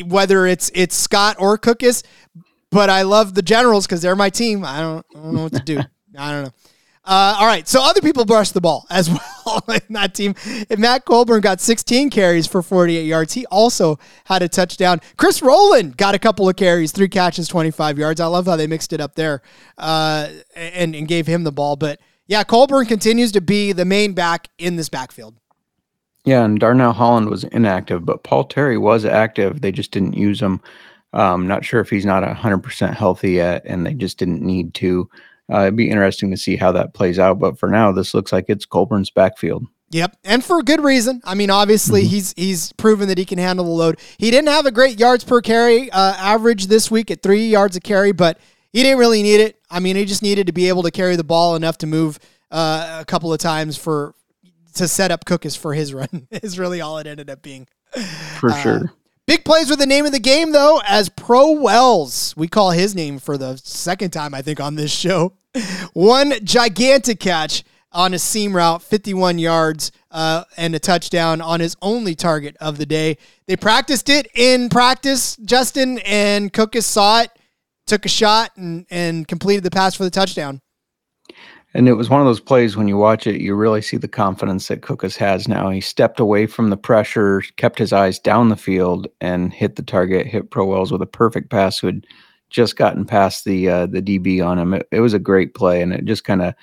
whether 0.05 0.45
it's 0.45 0.71
it's 0.73 0.95
Scott 0.95 1.37
or 1.39 1.57
Cookus, 1.57 2.03
But 2.71 2.89
I 2.89 3.01
love 3.03 3.33
the 3.33 3.41
Generals 3.41 3.85
because 3.85 4.01
they're 4.01 4.15
my 4.15 4.29
team. 4.29 4.63
I 4.63 4.79
don't, 4.79 5.05
I 5.15 5.19
don't 5.19 5.35
know 5.35 5.43
what 5.43 5.53
to 5.53 5.59
do. 5.59 5.79
I 6.17 6.31
don't 6.31 6.43
know. 6.45 6.51
Uh, 7.03 7.35
all 7.39 7.47
right, 7.47 7.67
so 7.67 7.81
other 7.83 7.99
people 7.99 8.25
brushed 8.25 8.53
the 8.53 8.61
ball 8.61 8.85
as 8.91 9.09
well 9.45 9.63
in 9.69 9.81
that 9.93 10.13
team. 10.13 10.35
And 10.69 10.79
Matt 10.79 11.03
Colburn 11.03 11.41
got 11.41 11.59
16 11.59 12.11
carries 12.11 12.45
for 12.45 12.61
48 12.61 13.03
yards. 13.03 13.33
He 13.33 13.45
also 13.47 13.97
had 14.25 14.43
a 14.43 14.47
touchdown. 14.47 15.01
Chris 15.17 15.41
Rowland 15.41 15.97
got 15.97 16.13
a 16.13 16.19
couple 16.19 16.47
of 16.47 16.55
carries, 16.55 16.91
three 16.91 17.09
catches, 17.09 17.47
25 17.47 17.97
yards. 17.97 18.21
I 18.21 18.27
love 18.27 18.45
how 18.45 18.55
they 18.55 18.67
mixed 18.67 18.93
it 18.93 19.01
up 19.01 19.15
there 19.15 19.41
uh, 19.79 20.29
and, 20.55 20.95
and 20.95 21.07
gave 21.07 21.25
him 21.25 21.43
the 21.43 21.51
ball. 21.51 21.75
But 21.75 21.99
yeah, 22.27 22.43
Colburn 22.43 22.85
continues 22.85 23.31
to 23.31 23.41
be 23.41 23.71
the 23.71 23.85
main 23.85 24.13
back 24.13 24.49
in 24.59 24.75
this 24.75 24.87
backfield. 24.87 25.40
Yeah, 26.23 26.43
and 26.43 26.59
Darnell 26.59 26.93
Holland 26.93 27.29
was 27.29 27.43
inactive, 27.45 28.05
but 28.05 28.23
Paul 28.23 28.43
Terry 28.43 28.77
was 28.77 29.05
active. 29.05 29.61
They 29.61 29.71
just 29.71 29.91
didn't 29.91 30.13
use 30.13 30.39
him. 30.39 30.61
Um, 31.13 31.47
not 31.47 31.65
sure 31.65 31.81
if 31.81 31.89
he's 31.89 32.05
not 32.05 32.23
100% 32.23 32.93
healthy 32.95 33.31
yet, 33.31 33.63
and 33.65 33.85
they 33.85 33.93
just 33.93 34.17
didn't 34.17 34.41
need 34.41 34.73
to. 34.75 35.09
Uh, 35.51 35.61
it'd 35.63 35.75
be 35.75 35.89
interesting 35.89 36.31
to 36.31 36.37
see 36.37 36.55
how 36.55 36.71
that 36.71 36.93
plays 36.93 37.19
out. 37.19 37.39
But 37.39 37.59
for 37.59 37.69
now, 37.69 37.91
this 37.91 38.13
looks 38.13 38.31
like 38.31 38.45
it's 38.47 38.65
Colburn's 38.65 39.09
backfield. 39.09 39.65
Yep, 39.89 40.15
and 40.23 40.43
for 40.43 40.63
good 40.63 40.81
reason. 40.81 41.21
I 41.25 41.35
mean, 41.35 41.49
obviously, 41.49 42.01
mm-hmm. 42.03 42.11
he's 42.11 42.33
he's 42.37 42.71
proven 42.73 43.09
that 43.09 43.17
he 43.17 43.25
can 43.25 43.37
handle 43.37 43.65
the 43.65 43.71
load. 43.71 43.99
He 44.17 44.31
didn't 44.31 44.47
have 44.47 44.65
a 44.65 44.71
great 44.71 44.99
yards 44.99 45.25
per 45.25 45.41
carry 45.41 45.91
uh, 45.91 46.13
average 46.13 46.67
this 46.67 46.89
week 46.89 47.11
at 47.11 47.21
three 47.21 47.47
yards 47.49 47.75
a 47.75 47.81
carry, 47.81 48.13
but 48.13 48.39
he 48.71 48.83
didn't 48.83 48.99
really 48.99 49.21
need 49.21 49.41
it. 49.41 49.59
I 49.69 49.81
mean, 49.81 49.97
he 49.97 50.05
just 50.05 50.23
needed 50.23 50.47
to 50.47 50.53
be 50.53 50.69
able 50.69 50.83
to 50.83 50.91
carry 50.91 51.17
the 51.17 51.25
ball 51.25 51.57
enough 51.57 51.77
to 51.79 51.87
move 51.87 52.19
uh, 52.51 52.99
a 53.01 53.05
couple 53.05 53.33
of 53.33 53.39
times 53.39 53.77
for 53.77 54.15
to 54.75 54.87
set 54.87 55.11
up 55.11 55.25
Cookus 55.25 55.57
for 55.57 55.73
his 55.73 55.93
run 55.93 56.27
is 56.31 56.59
really 56.59 56.81
all 56.81 56.97
it 56.97 57.07
ended 57.07 57.29
up 57.29 57.41
being. 57.41 57.67
For 58.39 58.51
uh, 58.51 58.61
sure. 58.61 58.93
Big 59.27 59.45
plays 59.45 59.69
were 59.69 59.75
the 59.75 59.85
name 59.85 60.05
of 60.05 60.11
the 60.11 60.19
game, 60.19 60.51
though, 60.51 60.81
as 60.85 61.07
Pro 61.09 61.51
Wells. 61.51 62.33
We 62.35 62.47
call 62.47 62.71
his 62.71 62.95
name 62.95 63.19
for 63.19 63.37
the 63.37 63.57
second 63.57 64.11
time, 64.11 64.33
I 64.33 64.41
think, 64.41 64.59
on 64.59 64.75
this 64.75 64.91
show. 64.91 65.33
One 65.93 66.33
gigantic 66.43 67.19
catch 67.19 67.63
on 67.91 68.13
a 68.13 68.19
seam 68.19 68.55
route, 68.55 68.81
51 68.81 69.37
yards, 69.37 69.91
uh, 70.11 70.45
and 70.57 70.73
a 70.73 70.79
touchdown 70.79 71.41
on 71.41 71.59
his 71.59 71.75
only 71.81 72.15
target 72.15 72.55
of 72.59 72.77
the 72.77 72.85
day. 72.85 73.17
They 73.47 73.57
practiced 73.57 74.09
it 74.09 74.27
in 74.33 74.69
practice, 74.69 75.35
Justin, 75.37 75.99
and 75.99 76.51
Cookus 76.51 76.83
saw 76.83 77.21
it, 77.21 77.31
took 77.85 78.05
a 78.05 78.09
shot, 78.09 78.51
and, 78.55 78.85
and 78.89 79.27
completed 79.27 79.63
the 79.63 79.71
pass 79.71 79.95
for 79.95 80.03
the 80.03 80.09
touchdown. 80.09 80.61
And 81.73 81.87
it 81.87 81.93
was 81.93 82.09
one 82.09 82.19
of 82.19 82.27
those 82.27 82.41
plays 82.41 82.75
when 82.75 82.87
you 82.87 82.97
watch 82.97 83.25
it, 83.25 83.39
you 83.39 83.55
really 83.55 83.81
see 83.81 83.95
the 83.95 84.07
confidence 84.07 84.67
that 84.67 84.81
Cookus 84.81 85.15
has 85.15 85.47
now. 85.47 85.69
He 85.69 85.79
stepped 85.79 86.19
away 86.19 86.45
from 86.45 86.69
the 86.69 86.77
pressure, 86.77 87.41
kept 87.55 87.79
his 87.79 87.93
eyes 87.93 88.19
down 88.19 88.49
the 88.49 88.57
field, 88.57 89.07
and 89.21 89.53
hit 89.53 89.77
the 89.77 89.81
target. 89.81 90.27
Hit 90.27 90.51
Pro 90.51 90.65
Wells 90.65 90.91
with 90.91 91.01
a 91.01 91.07
perfect 91.07 91.49
pass, 91.49 91.79
who 91.79 91.87
had 91.87 92.05
just 92.49 92.75
gotten 92.75 93.05
past 93.05 93.45
the 93.45 93.69
uh, 93.69 93.85
the 93.85 94.01
DB 94.01 94.45
on 94.45 94.59
him. 94.59 94.73
It, 94.73 94.87
it 94.91 94.99
was 94.99 95.13
a 95.13 95.19
great 95.19 95.53
play, 95.53 95.81
and 95.81 95.93
it 95.93 96.03
just 96.03 96.25
kind 96.25 96.41
of 96.41 96.53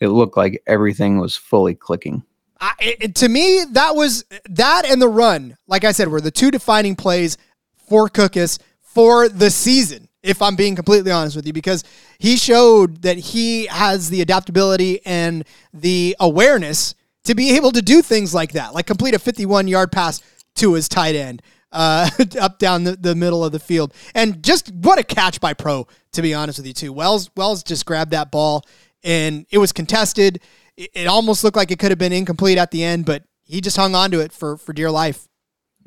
it 0.00 0.08
looked 0.08 0.36
like 0.36 0.62
everything 0.66 1.18
was 1.18 1.36
fully 1.36 1.74
clicking. 1.74 2.24
I, 2.60 2.72
it, 2.80 3.14
to 3.16 3.28
me, 3.28 3.64
that 3.70 3.94
was 3.94 4.24
that 4.48 4.84
and 4.84 5.00
the 5.00 5.08
run. 5.08 5.56
Like 5.68 5.84
I 5.84 5.92
said, 5.92 6.08
were 6.08 6.20
the 6.20 6.32
two 6.32 6.50
defining 6.50 6.96
plays 6.96 7.38
for 7.76 8.08
Cookus 8.08 8.58
for 8.80 9.28
the 9.28 9.50
season 9.50 10.05
if 10.26 10.42
I'm 10.42 10.56
being 10.56 10.74
completely 10.74 11.12
honest 11.12 11.36
with 11.36 11.46
you, 11.46 11.52
because 11.52 11.84
he 12.18 12.36
showed 12.36 13.02
that 13.02 13.16
he 13.16 13.66
has 13.66 14.10
the 14.10 14.20
adaptability 14.20 15.00
and 15.06 15.44
the 15.72 16.16
awareness 16.18 16.94
to 17.24 17.34
be 17.34 17.56
able 17.56 17.72
to 17.72 17.82
do 17.82 18.02
things 18.02 18.34
like 18.34 18.52
that, 18.52 18.74
like 18.74 18.86
complete 18.86 19.14
a 19.14 19.18
51 19.18 19.68
yard 19.68 19.92
pass 19.92 20.20
to 20.56 20.74
his 20.74 20.88
tight 20.88 21.14
end 21.14 21.42
uh, 21.72 22.10
up 22.40 22.58
down 22.58 22.84
the, 22.84 22.96
the 22.96 23.14
middle 23.14 23.44
of 23.44 23.52
the 23.52 23.58
field. 23.58 23.94
And 24.14 24.42
just 24.42 24.72
what 24.74 24.98
a 24.98 25.04
catch 25.04 25.40
by 25.40 25.54
Pro, 25.54 25.86
to 26.12 26.22
be 26.22 26.34
honest 26.34 26.58
with 26.58 26.66
you, 26.66 26.72
too. 26.72 26.92
Wells, 26.92 27.30
Wells 27.36 27.62
just 27.62 27.86
grabbed 27.86 28.10
that 28.10 28.30
ball 28.30 28.64
and 29.04 29.46
it 29.50 29.58
was 29.58 29.72
contested. 29.72 30.40
It, 30.76 30.90
it 30.94 31.06
almost 31.06 31.44
looked 31.44 31.56
like 31.56 31.70
it 31.70 31.78
could 31.78 31.90
have 31.90 31.98
been 31.98 32.12
incomplete 32.12 32.58
at 32.58 32.72
the 32.72 32.82
end, 32.82 33.06
but 33.06 33.22
he 33.44 33.60
just 33.60 33.76
hung 33.76 33.94
on 33.94 34.10
to 34.10 34.20
it 34.20 34.32
for, 34.32 34.56
for 34.56 34.72
dear 34.72 34.90
life. 34.90 35.28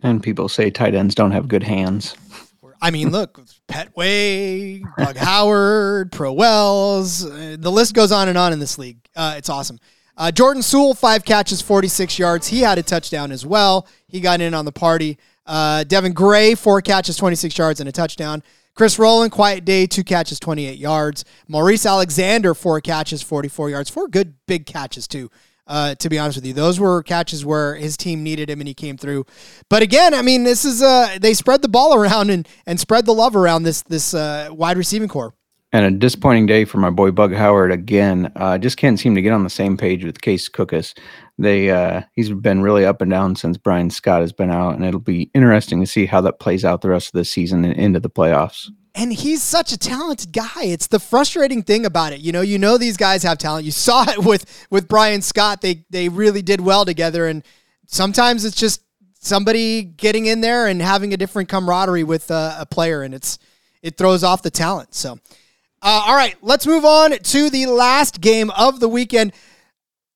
And 0.02 0.24
people 0.24 0.48
say 0.48 0.70
tight 0.72 0.96
ends 0.96 1.14
don't 1.14 1.32
have 1.32 1.50
good 1.50 1.64
hands. 1.64 2.16
I 2.82 2.92
mean, 2.92 3.12
look, 3.12 3.40
Pettway, 3.68 4.82
Bug 4.98 5.16
Howard, 5.18 6.12
Pro 6.12 6.32
Wells, 6.32 7.26
uh, 7.26 7.58
the 7.60 7.72
list 7.72 7.94
goes 7.94 8.12
on 8.12 8.30
and 8.30 8.38
on 8.38 8.54
in 8.54 8.60
this 8.60 8.78
league. 8.78 9.00
Uh, 9.16 9.36
it's 9.38 9.50
awesome. 9.50 9.80
Uh, 10.18 10.32
Jordan 10.32 10.62
Suell, 10.62 10.98
five 10.98 11.24
catches, 11.24 11.62
46 11.62 12.20
yards. 12.20 12.48
He 12.48 12.60
had 12.60 12.78
a 12.78 12.84
touchdown 12.84 13.32
as 13.32 13.46
well. 13.46 13.88
He 14.08 14.20
got 14.20 14.42
in 14.42 14.54
on 14.54 14.66
the 14.66 14.72
party. 14.72 15.18
Uh, 15.46 15.84
Devin 15.84 16.14
Gray, 16.14 16.56
four 16.56 16.82
catches, 16.82 17.16
26 17.16 17.58
yards, 17.58 17.80
and 17.80 17.88
a 17.88 17.92
touchdown. 17.92 18.44
Chris 18.76 19.00
Rowland, 19.00 19.32
quiet 19.32 19.66
day, 19.66 19.86
two 19.86 20.04
catches, 20.04 20.40
28 20.40 20.78
yards. 20.78 21.26
Maurice 21.48 21.86
Alexander, 21.86 22.54
four 22.54 22.80
catches, 22.82 23.22
44 23.22 23.70
yards. 23.70 23.90
Four 23.90 24.08
good 24.08 24.36
big 24.46 24.66
catches, 24.66 25.08
too. 25.08 25.30
Uh, 25.70 25.94
to 25.96 26.10
be 26.10 26.18
honest 26.18 26.36
with 26.36 26.46
you, 26.48 26.54
those 26.54 26.80
were 26.80 27.04
catches 27.04 27.46
where 27.46 27.76
his 27.76 27.96
team 27.96 28.24
needed 28.24 28.50
him 28.50 28.60
and 28.60 28.68
he 28.68 28.74
came 28.74 28.98
through. 28.98 29.24
But 29.70 29.84
again, 29.84 30.16
I 30.16 30.24
mean, 30.24 30.44
this 30.44 30.66
is 30.66 30.82
uh, 30.82 31.20
they 31.22 31.36
spread 31.36 31.62
the 31.62 31.70
ball 31.70 31.94
around 32.00 32.32
and 32.32 32.48
and 32.66 32.80
spread 32.80 33.06
the 33.06 33.14
love 33.14 33.36
around 33.36 33.64
this 33.64 33.84
this 33.84 34.14
uh, 34.14 34.50
wide 34.52 34.78
receiving 34.78 35.08
corps. 35.08 35.34
And 35.72 35.86
a 35.86 35.92
disappointing 35.92 36.48
day 36.48 36.66
for 36.66 36.80
my 36.80 36.90
boy 36.90 37.12
Bug 37.12 37.32
Howard 37.32 37.72
again. 37.72 38.32
Uh, 38.36 38.58
just 38.58 38.78
can't 38.78 39.00
seem 39.00 39.14
to 39.14 39.22
get 39.22 39.34
on 39.34 39.44
the 39.44 39.52
same 39.52 39.78
page 39.78 40.04
with 40.04 40.20
Case 40.20 40.50
Cookus. 40.50 40.98
They 41.38 41.70
uh, 41.70 42.02
he's 42.16 42.32
been 42.32 42.64
really 42.64 42.86
up 42.86 43.04
and 43.04 43.12
down 43.12 43.36
since 43.36 43.56
Brian 43.56 43.92
Scott 43.92 44.22
has 44.22 44.34
been 44.34 44.50
out, 44.50 44.74
and 44.74 44.84
it'll 44.84 45.00
be 45.00 45.30
interesting 45.36 45.80
to 45.82 45.86
see 45.86 46.08
how 46.08 46.22
that 46.22 46.40
plays 46.40 46.66
out 46.66 46.82
the 46.82 46.90
rest 46.90 47.10
of 47.10 47.20
the 47.20 47.26
season 47.26 47.64
and 47.64 47.76
into 47.80 48.00
the 48.00 48.10
playoffs 48.10 48.70
and 49.00 49.14
he's 49.14 49.42
such 49.42 49.72
a 49.72 49.78
talented 49.78 50.34
guy. 50.34 50.64
It's 50.64 50.88
the 50.88 51.00
frustrating 51.00 51.64
thing 51.64 51.86
about 51.86 52.12
it. 52.12 52.20
You 52.20 52.34
know, 52.34 52.42
you 52.42 52.58
know 52.60 52.78
these 52.78 52.98
guys 52.98 53.24
have 53.24 53.38
talent. 53.38 53.64
You 53.64 53.72
saw 53.88 54.04
it 54.10 54.20
with 54.20 54.68
with 54.70 54.90
Brian 54.90 55.22
Scott. 55.22 55.62
They 55.62 55.86
they 55.90 56.10
really 56.10 56.42
did 56.42 56.60
well 56.60 56.84
together 56.84 57.28
and 57.28 57.44
sometimes 57.88 58.44
it's 58.44 58.58
just 58.58 58.82
somebody 59.22 59.84
getting 59.84 60.26
in 60.26 60.42
there 60.42 60.68
and 60.68 60.82
having 60.82 61.14
a 61.14 61.18
different 61.18 61.50
camaraderie 61.50 62.04
with 62.04 62.30
uh, 62.30 62.56
a 62.60 62.66
player 62.66 63.02
and 63.02 63.14
it's 63.14 63.40
it 63.82 63.98
throws 63.98 64.24
off 64.24 64.42
the 64.42 64.52
talent. 64.52 64.94
So 64.94 65.14
uh, 65.82 66.04
all 66.06 66.16
right, 66.16 66.36
let's 66.42 66.68
move 66.68 66.84
on 66.84 67.12
to 67.12 67.50
the 67.50 67.68
last 67.68 68.20
game 68.20 68.50
of 68.52 68.82
the 68.82 68.90
weekend. 68.90 69.32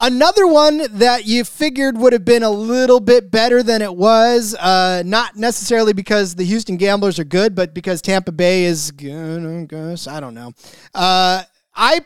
Another 0.06 0.46
one 0.46 0.86
that 0.98 1.28
you 1.28 1.46
figured 1.46 1.98
would 1.98 2.12
have 2.12 2.26
been 2.26 2.44
a 2.44 2.50
little 2.50 3.00
bit 3.00 3.32
better 3.32 3.64
than 3.64 3.82
it 3.82 3.96
was, 3.96 4.54
uh, 4.54 5.02
not 5.06 5.38
necessarily 5.38 5.94
because 5.94 6.36
the 6.36 6.44
Houston 6.44 6.76
Gamblers 6.76 7.20
are 7.20 7.24
good, 7.24 7.56
but 7.56 7.74
because 7.74 8.02
Tampa 8.02 8.34
Bay 8.34 8.66
is 8.66 8.92
good. 8.92 9.46
I 9.46 9.64
guess 9.64 10.06
I 10.06 10.20
don't 10.20 10.34
know. 10.34 10.52
Uh, 10.94 11.44
I 11.74 12.02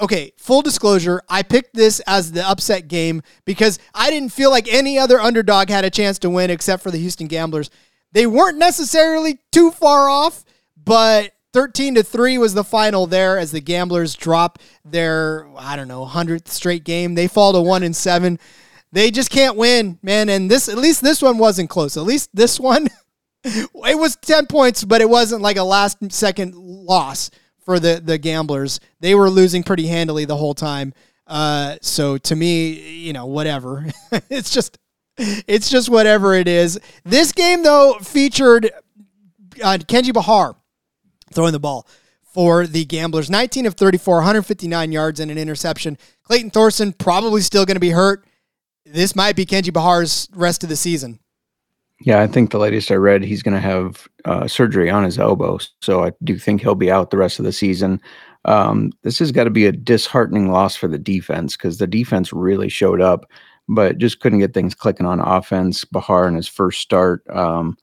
okay. 0.00 0.32
Full 0.38 0.62
disclosure, 0.62 1.20
I 1.28 1.42
picked 1.42 1.74
this 1.74 2.00
as 2.06 2.32
the 2.32 2.48
upset 2.48 2.88
game 2.88 3.20
because 3.44 3.78
I 3.94 4.08
didn't 4.08 4.32
feel 4.32 4.50
like 4.50 4.66
any 4.66 4.98
other 4.98 5.20
underdog 5.20 5.68
had 5.68 5.84
a 5.84 5.90
chance 5.90 6.18
to 6.20 6.30
win 6.30 6.48
except 6.48 6.82
for 6.82 6.90
the 6.90 6.98
Houston 6.98 7.26
Gamblers. 7.26 7.68
They 8.12 8.26
weren't 8.26 8.56
necessarily 8.56 9.38
too 9.52 9.70
far 9.70 10.08
off, 10.08 10.46
but 10.82 11.34
13 11.52 11.94
to 11.96 12.02
3 12.02 12.38
was 12.38 12.54
the 12.54 12.64
final 12.64 13.06
there 13.06 13.38
as 13.38 13.52
the 13.52 13.60
Gamblers 13.60 14.14
drop 14.14 14.58
their 14.84 15.46
I 15.56 15.76
don't 15.76 15.88
know 15.88 16.04
100th 16.04 16.48
straight 16.48 16.84
game. 16.84 17.14
They 17.14 17.28
fall 17.28 17.52
to 17.52 17.60
1 17.60 17.82
and 17.82 17.96
7. 17.96 18.38
They 18.90 19.10
just 19.10 19.30
can't 19.30 19.56
win, 19.56 19.98
man, 20.02 20.28
and 20.28 20.50
this 20.50 20.68
at 20.68 20.78
least 20.78 21.02
this 21.02 21.20
one 21.20 21.38
wasn't 21.38 21.70
close. 21.70 21.96
At 21.96 22.04
least 22.04 22.30
this 22.34 22.58
one 22.58 22.88
it 23.44 23.98
was 23.98 24.16
10 24.16 24.46
points, 24.46 24.84
but 24.84 25.00
it 25.00 25.08
wasn't 25.08 25.42
like 25.42 25.56
a 25.56 25.62
last 25.62 25.98
second 26.10 26.54
loss 26.54 27.30
for 27.64 27.78
the 27.78 28.00
the 28.02 28.18
Gamblers. 28.18 28.80
They 29.00 29.14
were 29.14 29.30
losing 29.30 29.62
pretty 29.62 29.86
handily 29.86 30.24
the 30.24 30.36
whole 30.36 30.54
time. 30.54 30.94
Uh, 31.26 31.76
so 31.82 32.16
to 32.16 32.34
me, 32.34 32.72
you 32.96 33.12
know, 33.12 33.26
whatever. 33.26 33.86
it's 34.30 34.50
just 34.50 34.78
it's 35.18 35.68
just 35.68 35.88
whatever 35.88 36.34
it 36.34 36.48
is. 36.48 36.80
This 37.04 37.32
game 37.32 37.62
though 37.62 37.98
featured 38.00 38.70
uh, 39.62 39.78
Kenji 39.78 40.12
Bahar 40.12 40.56
throwing 41.32 41.52
the 41.52 41.60
ball 41.60 41.86
for 42.22 42.66
the 42.66 42.84
Gamblers. 42.84 43.30
19 43.30 43.66
of 43.66 43.74
34, 43.74 44.16
159 44.16 44.92
yards 44.92 45.20
and 45.20 45.30
an 45.30 45.38
interception. 45.38 45.98
Clayton 46.22 46.50
Thorson 46.50 46.92
probably 46.92 47.40
still 47.40 47.64
going 47.64 47.76
to 47.76 47.80
be 47.80 47.90
hurt. 47.90 48.24
This 48.84 49.16
might 49.16 49.36
be 49.36 49.46
Kenji 49.46 49.72
Bahar's 49.72 50.28
rest 50.32 50.62
of 50.62 50.68
the 50.68 50.76
season. 50.76 51.20
Yeah, 52.00 52.22
I 52.22 52.28
think 52.28 52.50
the 52.50 52.58
latest 52.58 52.90
I 52.90 52.94
read, 52.94 53.24
he's 53.24 53.42
going 53.42 53.54
to 53.54 53.60
have 53.60 54.06
uh, 54.24 54.46
surgery 54.46 54.88
on 54.88 55.02
his 55.04 55.18
elbow. 55.18 55.58
So 55.82 56.04
I 56.04 56.12
do 56.22 56.38
think 56.38 56.60
he'll 56.60 56.76
be 56.76 56.92
out 56.92 57.10
the 57.10 57.16
rest 57.16 57.38
of 57.38 57.44
the 57.44 57.52
season. 57.52 58.00
Um, 58.44 58.92
this 59.02 59.18
has 59.18 59.32
got 59.32 59.44
to 59.44 59.50
be 59.50 59.66
a 59.66 59.72
disheartening 59.72 60.50
loss 60.50 60.76
for 60.76 60.86
the 60.86 60.98
defense 60.98 61.56
because 61.56 61.78
the 61.78 61.88
defense 61.88 62.32
really 62.32 62.68
showed 62.68 63.00
up, 63.00 63.28
but 63.68 63.98
just 63.98 64.20
couldn't 64.20 64.38
get 64.38 64.54
things 64.54 64.76
clicking 64.76 65.06
on 65.06 65.18
offense. 65.20 65.84
Bahar 65.84 66.28
in 66.28 66.36
his 66.36 66.46
first 66.46 66.80
start, 66.80 67.28
um, 67.30 67.76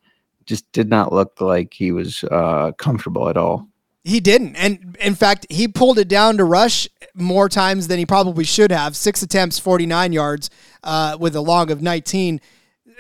just 0.46 0.72
did 0.72 0.90
not 0.90 1.12
look 1.12 1.42
like 1.42 1.74
he 1.74 1.92
was 1.92 2.24
uh, 2.26 2.72
comfortable 2.78 3.30
at 3.30 3.38
all. 3.38 3.68
He 4.04 4.20
didn't. 4.20 4.56
And 4.56 4.96
in 5.00 5.16
fact, 5.16 5.48
he 5.50 5.68
pulled 5.68 5.98
it 5.98 6.08
down 6.08 6.38
to 6.38 6.44
rush 6.44 6.88
more 7.16 7.50
times 7.50 7.88
than 7.88 7.98
he 7.98 8.06
probably 8.06 8.44
should 8.44 8.72
have. 8.72 8.96
Six 8.96 9.24
attempts, 9.24 9.58
49 9.58 10.14
yards 10.14 10.52
uh, 10.84 11.18
with 11.20 11.36
a 11.36 11.42
log 11.42 11.72
of 11.72 11.82
19. 11.82 12.40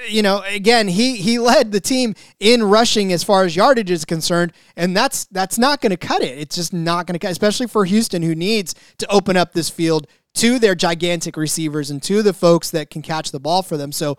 You 0.09 0.23
know, 0.23 0.43
again, 0.47 0.87
he 0.87 1.15
he 1.15 1.39
led 1.39 1.71
the 1.71 1.79
team 1.79 2.15
in 2.39 2.63
rushing 2.63 3.13
as 3.13 3.23
far 3.23 3.45
as 3.45 3.55
yardage 3.55 3.91
is 3.91 4.03
concerned, 4.03 4.51
and 4.75 4.97
that's 4.97 5.23
that's 5.25 5.57
not 5.57 5.79
going 5.79 5.91
to 5.91 5.97
cut 5.97 6.21
it. 6.21 6.37
It's 6.37 6.55
just 6.55 6.73
not 6.73 7.07
going 7.07 7.13
to 7.13 7.19
cut, 7.19 7.31
especially 7.31 7.67
for 7.67 7.85
Houston, 7.85 8.21
who 8.21 8.35
needs 8.35 8.75
to 8.97 9.09
open 9.09 9.37
up 9.37 9.53
this 9.53 9.69
field 9.69 10.07
to 10.33 10.59
their 10.59 10.75
gigantic 10.75 11.37
receivers 11.37 11.89
and 11.89 12.03
to 12.03 12.21
the 12.21 12.33
folks 12.33 12.71
that 12.71 12.89
can 12.89 13.01
catch 13.01 13.31
the 13.31 13.39
ball 13.39 13.61
for 13.63 13.77
them. 13.77 13.93
So 13.93 14.17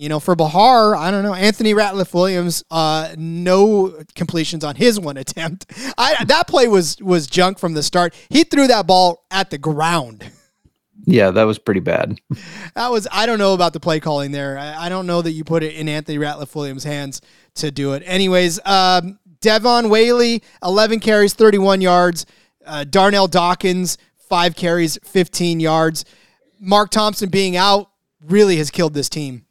you 0.00 0.08
know, 0.08 0.18
for 0.18 0.34
Bahar, 0.34 0.96
I 0.96 1.10
don't 1.10 1.22
know. 1.22 1.34
Anthony 1.34 1.74
Ratliff 1.74 2.14
Williams, 2.14 2.64
uh, 2.70 3.14
no 3.18 4.02
completions 4.14 4.64
on 4.64 4.74
his 4.74 4.98
one 4.98 5.16
attempt. 5.18 5.66
I, 5.98 6.24
that 6.24 6.48
play 6.48 6.68
was 6.68 6.96
was 7.02 7.26
junk 7.26 7.58
from 7.58 7.74
the 7.74 7.82
start. 7.82 8.14
He 8.30 8.44
threw 8.44 8.66
that 8.68 8.86
ball 8.86 9.26
at 9.30 9.50
the 9.50 9.58
ground. 9.58 10.24
Yeah, 11.04 11.30
that 11.32 11.44
was 11.44 11.58
pretty 11.58 11.80
bad. 11.80 12.18
that 12.74 12.90
was 12.90 13.06
I 13.12 13.26
don't 13.26 13.38
know 13.38 13.52
about 13.52 13.74
the 13.74 13.80
play 13.80 14.00
calling 14.00 14.32
there. 14.32 14.58
I, 14.58 14.86
I 14.86 14.88
don't 14.88 15.06
know 15.06 15.20
that 15.20 15.32
you 15.32 15.44
put 15.44 15.62
it 15.62 15.74
in 15.74 15.86
Anthony 15.86 16.16
Ratliff 16.16 16.54
Williams' 16.54 16.84
hands 16.84 17.20
to 17.56 17.70
do 17.70 17.92
it. 17.92 18.02
Anyways, 18.06 18.58
um, 18.64 19.18
Devwah 19.42 19.88
Whaley, 19.88 20.42
11 20.62 21.00
carries, 21.00 21.34
31 21.34 21.82
yards. 21.82 22.24
Uh, 22.64 22.84
Darnell 22.84 23.28
Dawkins, 23.28 23.98
five 24.30 24.56
carries, 24.56 24.98
15 25.04 25.60
yards. 25.60 26.06
Mark 26.58 26.90
Thompson 26.90 27.28
being 27.28 27.56
out 27.56 27.90
really 28.24 28.56
has 28.56 28.70
killed 28.70 28.94
this 28.94 29.10
team. 29.10 29.44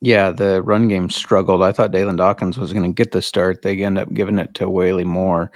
Yeah, 0.00 0.30
the 0.30 0.62
run 0.62 0.88
game 0.88 1.10
struggled. 1.10 1.62
I 1.62 1.72
thought 1.72 1.90
Dalyn 1.90 2.16
Dawkins 2.16 2.56
was 2.56 2.72
going 2.72 2.84
to 2.84 2.94
get 2.94 3.12
the 3.12 3.22
start. 3.22 3.62
They 3.62 3.82
end 3.82 3.98
up 3.98 4.12
giving 4.12 4.38
it 4.38 4.54
to 4.54 4.70
Whaley 4.70 5.04
Moore, 5.04 5.50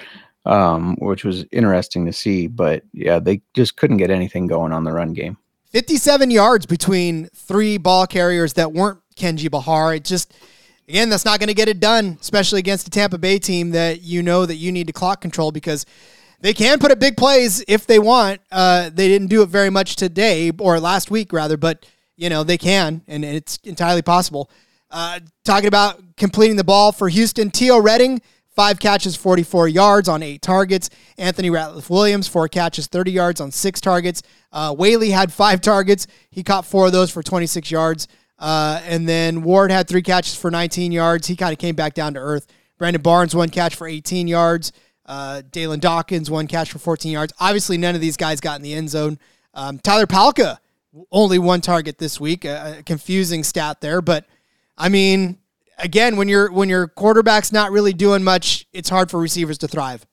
um, 0.47 0.97
which 0.97 1.25
was 1.25 1.45
interesting 1.53 2.07
to 2.07 2.13
see. 2.13 2.49
But 2.49 2.83
yeah, 2.93 3.21
they 3.21 3.41
just 3.55 3.77
couldn't 3.77 3.99
get 3.99 4.11
anything 4.11 4.49
going 4.49 4.73
on 4.73 4.85
the 4.85 4.93
run 4.93 5.13
game. 5.13 5.37
57 5.71 6.31
yards 6.31 6.67
between 6.67 7.29
three 7.35 7.79
ball 7.79 8.07
carriers 8.07 8.55
that 8.55 8.73
weren't 8.73 9.01
Kenji 9.17 9.51
Bahar. 9.51 9.95
It 9.95 10.05
just, 10.05 10.35
again, 10.89 11.09
that's 11.09 11.25
not 11.25 11.39
going 11.39 11.49
to 11.49 11.55
get 11.55 11.69
it 11.69 11.81
done, 11.81 12.19
especially 12.21 12.59
against 12.59 12.87
a 12.89 12.91
Tampa 12.91 13.19
Bay 13.19 13.39
team 13.39 13.71
that 13.71 14.03
you 14.03 14.23
know 14.23 14.45
that 14.45 14.57
you 14.57 14.73
need 14.73 14.89
to 14.89 14.93
clock 14.93 15.21
control 15.21 15.53
because 15.53 15.87
they 16.41 16.53
can 16.53 16.79
put 16.79 16.91
up 16.91 16.99
big 16.99 17.17
plays 17.17 17.65
if 17.69 17.87
they 17.87 18.01
want. 18.01 18.41
Uh, 18.51 18.91
they 18.93 19.09
didn't 19.09 19.29
do 19.29 19.43
it 19.43 19.49
very 19.49 19.71
much 19.71 19.97
today 19.97 20.51
or 20.59 20.81
last 20.81 21.11
week, 21.11 21.33
rather, 21.33 21.57
but 21.57 21.87
you 22.17 22.29
know, 22.29 22.43
they 22.45 22.59
can, 22.59 23.03
and 23.07 23.25
it's 23.25 23.59
entirely 23.65 24.03
possible. 24.03 24.51
Uh, 24.91 25.21
talking 25.45 25.69
about 25.69 26.01
completing 26.17 26.57
the 26.57 26.65
ball 26.65 26.93
for 26.93 27.09
Houston, 27.09 27.51
Teo 27.51 27.81
Redding, 27.81 28.21
five 28.55 28.79
catches, 28.79 29.17
44 29.17 29.69
yards 29.69 30.09
on 30.09 30.23
eight 30.23 30.43
targets. 30.43 30.91
Anthony 31.17 31.51
Ratliff 31.51 31.89
Williams, 31.89 32.29
four 32.29 32.49
catches, 32.49 32.87
30 32.87 33.11
yards 33.11 33.41
on 33.41 33.51
six 33.51 33.81
targets. 33.81 34.23
Uh, 34.53 34.75
Whaley 34.75 35.11
had 35.11 35.33
five 35.33 35.61
targets. 35.61 36.07
He 36.31 36.43
caught 36.43 36.67
four 36.67 36.87
of 36.87 36.93
those 36.93 37.11
for 37.11 37.23
26 37.23 37.71
yards. 37.71 38.09
Uh, 38.39 38.81
and 38.85 39.09
then 39.09 39.43
Ward 39.43 39.71
had 39.71 39.89
three 39.89 40.03
catches 40.03 40.35
for 40.35 40.51
19 40.51 40.93
yards. 40.93 41.27
He 41.27 41.37
kind 41.37 41.53
of 41.53 41.59
came 41.59 41.75
back 41.75 41.95
down 41.95 42.15
to 42.15 42.21
earth. 42.21 42.47
Brandon 42.77 43.01
Barnes, 43.01 43.35
one 43.35 43.49
catch 43.49 43.77
for 43.77 43.87
18 43.87 44.27
yards. 44.27 44.73
Uh, 45.07 45.43
Dalyn 45.51 45.81
Dawkins, 45.81 46.31
one 46.31 46.47
catch 46.47 46.73
for 46.73 46.79
14 46.79 47.13
yards. 47.13 47.33
Obviously, 47.41 47.79
none 47.79 47.95
of 47.95 48.01
these 48.01 48.17
guys 48.17 48.41
got 48.41 48.57
in 48.57 48.63
the 48.63 48.75
end 48.75 48.91
zone. 48.91 49.19
Um, 49.55 49.79
Tyler 49.79 50.07
Palka 50.07 50.59
only 51.11 51.39
one 51.39 51.61
target 51.61 51.99
this 51.99 52.21
week. 52.21 52.45
A, 52.45 52.79
a 52.79 52.83
confusing 52.83 53.45
stat 53.45 53.81
there, 53.81 54.03
but 54.03 54.27
I 54.77 54.89
mean, 54.89 55.39
again, 55.79 56.17
when 56.17 56.29
your 56.29 56.51
when 56.53 56.69
your 56.69 56.89
quarterback's 56.89 57.53
not 57.53 57.71
really 57.71 57.93
doing 57.93 58.25
much, 58.25 58.67
it's 58.73 58.89
hard 58.89 59.11
for 59.11 59.21
receivers 59.21 59.59
to 59.59 59.69
thrive. 59.69 60.07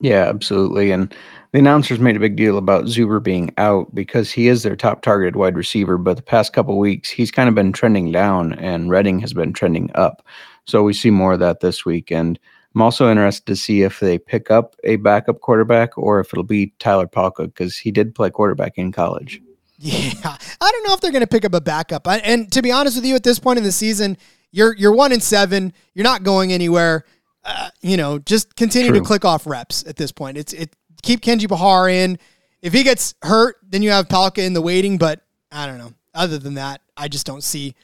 Yeah, 0.00 0.24
absolutely. 0.28 0.90
And 0.90 1.14
the 1.52 1.58
announcers 1.58 1.98
made 1.98 2.16
a 2.16 2.20
big 2.20 2.36
deal 2.36 2.58
about 2.58 2.84
Zuber 2.84 3.22
being 3.22 3.54
out 3.56 3.94
because 3.94 4.30
he 4.30 4.48
is 4.48 4.62
their 4.62 4.76
top 4.76 5.00
targeted 5.00 5.36
wide 5.36 5.56
receiver. 5.56 5.96
But 5.96 6.16
the 6.16 6.22
past 6.22 6.52
couple 6.52 6.78
weeks, 6.78 7.08
he's 7.08 7.30
kind 7.30 7.48
of 7.48 7.54
been 7.54 7.72
trending 7.72 8.12
down, 8.12 8.52
and 8.54 8.90
Redding 8.90 9.20
has 9.20 9.32
been 9.32 9.54
trending 9.54 9.90
up. 9.94 10.26
So 10.66 10.82
we 10.82 10.92
see 10.92 11.10
more 11.10 11.32
of 11.32 11.40
that 11.40 11.60
this 11.60 11.86
week. 11.86 12.10
And 12.10 12.38
I'm 12.74 12.82
also 12.82 13.10
interested 13.10 13.46
to 13.46 13.56
see 13.56 13.82
if 13.82 14.00
they 14.00 14.18
pick 14.18 14.50
up 14.50 14.76
a 14.84 14.96
backup 14.96 15.40
quarterback 15.40 15.96
or 15.96 16.20
if 16.20 16.32
it'll 16.32 16.44
be 16.44 16.74
Tyler 16.78 17.06
Palka 17.06 17.44
because 17.44 17.78
he 17.78 17.90
did 17.90 18.14
play 18.14 18.28
quarterback 18.28 18.76
in 18.76 18.92
college. 18.92 19.40
Yeah, 19.78 20.10
I 20.24 20.70
don't 20.72 20.86
know 20.86 20.94
if 20.94 21.00
they're 21.00 21.12
going 21.12 21.20
to 21.20 21.26
pick 21.26 21.44
up 21.44 21.54
a 21.54 21.60
backup. 21.60 22.06
And 22.08 22.50
to 22.52 22.62
be 22.62 22.72
honest 22.72 22.96
with 22.96 23.04
you, 23.04 23.14
at 23.14 23.22
this 23.22 23.38
point 23.38 23.58
in 23.58 23.64
the 23.64 23.72
season, 23.72 24.16
you're 24.50 24.74
you're 24.74 24.94
one 24.94 25.12
in 25.12 25.20
seven. 25.20 25.72
You're 25.94 26.04
not 26.04 26.22
going 26.22 26.52
anywhere. 26.52 27.04
Uh, 27.44 27.68
you 27.82 27.96
know, 27.96 28.18
just 28.18 28.56
continue 28.56 28.90
True. 28.90 29.00
to 29.00 29.04
click 29.04 29.24
off 29.24 29.46
reps 29.46 29.84
at 29.86 29.96
this 29.96 30.12
point. 30.12 30.38
It's 30.38 30.52
it 30.52 30.74
keep 31.02 31.20
Kenji 31.20 31.48
Bahar 31.48 31.88
in. 31.88 32.18
If 32.62 32.72
he 32.72 32.82
gets 32.82 33.14
hurt, 33.22 33.56
then 33.62 33.82
you 33.82 33.90
have 33.90 34.08
Palka 34.08 34.42
in 34.42 34.54
the 34.54 34.62
waiting. 34.62 34.98
But 34.98 35.20
I 35.52 35.66
don't 35.66 35.78
know. 35.78 35.92
Other 36.14 36.38
than 36.38 36.54
that, 36.54 36.80
I 36.96 37.08
just 37.08 37.26
don't 37.26 37.44
see 37.44 37.74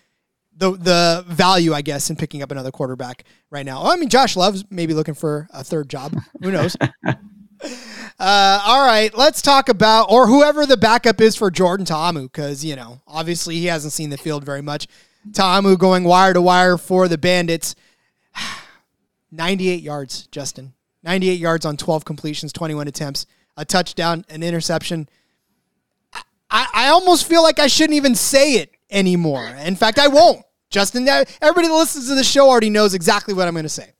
the 0.56 0.72
the 0.72 1.24
value, 1.28 1.74
I 1.74 1.82
guess, 1.82 2.08
in 2.08 2.16
picking 2.16 2.42
up 2.42 2.50
another 2.50 2.70
quarterback 2.70 3.24
right 3.50 3.66
now. 3.66 3.84
I 3.84 3.96
mean, 3.96 4.08
Josh 4.08 4.36
Love's 4.36 4.64
maybe 4.70 4.94
looking 4.94 5.14
for 5.14 5.48
a 5.52 5.62
third 5.62 5.90
job. 5.90 6.16
Who 6.42 6.50
knows? 6.50 6.76
Uh, 8.18 8.62
all 8.64 8.84
right, 8.86 9.16
let's 9.16 9.42
talk 9.42 9.68
about 9.68 10.04
or 10.10 10.26
whoever 10.26 10.64
the 10.66 10.76
backup 10.76 11.20
is 11.20 11.34
for 11.34 11.50
Jordan 11.50 11.84
Ta'amu, 11.86 12.22
because 12.22 12.64
you 12.64 12.76
know 12.76 13.00
obviously 13.06 13.56
he 13.56 13.66
hasn't 13.66 13.92
seen 13.92 14.10
the 14.10 14.16
field 14.16 14.44
very 14.44 14.62
much. 14.62 14.86
Ta'amu 15.32 15.76
going 15.76 16.04
wire 16.04 16.32
to 16.32 16.42
wire 16.42 16.76
for 16.76 17.08
the 17.08 17.18
Bandits. 17.18 17.74
98 19.32 19.82
yards, 19.82 20.26
Justin. 20.28 20.74
98 21.02 21.38
yards 21.38 21.66
on 21.66 21.76
12 21.76 22.04
completions, 22.04 22.52
21 22.52 22.86
attempts, 22.86 23.26
a 23.56 23.64
touchdown, 23.64 24.24
an 24.28 24.42
interception. 24.42 25.08
I, 26.50 26.66
I 26.74 26.88
almost 26.88 27.26
feel 27.26 27.42
like 27.42 27.58
I 27.58 27.66
shouldn't 27.66 27.96
even 27.96 28.14
say 28.14 28.54
it 28.54 28.70
anymore. 28.90 29.44
In 29.64 29.74
fact, 29.74 29.98
I 29.98 30.08
won't. 30.08 30.44
Justin, 30.70 31.08
everybody 31.08 31.68
that 31.68 31.74
listens 31.74 32.08
to 32.08 32.14
the 32.14 32.24
show 32.24 32.48
already 32.48 32.70
knows 32.70 32.94
exactly 32.94 33.34
what 33.34 33.48
I'm 33.48 33.54
going 33.54 33.64
to 33.64 33.68
say. 33.68 33.92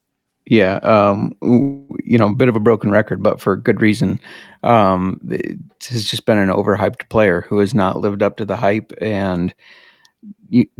Yeah, 0.52 0.76
um, 0.82 1.34
you 1.40 2.18
know, 2.18 2.28
a 2.28 2.34
bit 2.34 2.50
of 2.50 2.56
a 2.56 2.60
broken 2.60 2.90
record, 2.90 3.22
but 3.22 3.40
for 3.40 3.56
good 3.56 3.80
reason. 3.80 4.20
Um, 4.62 5.18
has 5.88 6.04
just 6.04 6.26
been 6.26 6.36
an 6.36 6.50
overhyped 6.50 7.08
player 7.08 7.46
who 7.48 7.60
has 7.60 7.72
not 7.72 8.00
lived 8.00 8.22
up 8.22 8.36
to 8.36 8.44
the 8.44 8.58
hype, 8.58 8.92
and 9.00 9.54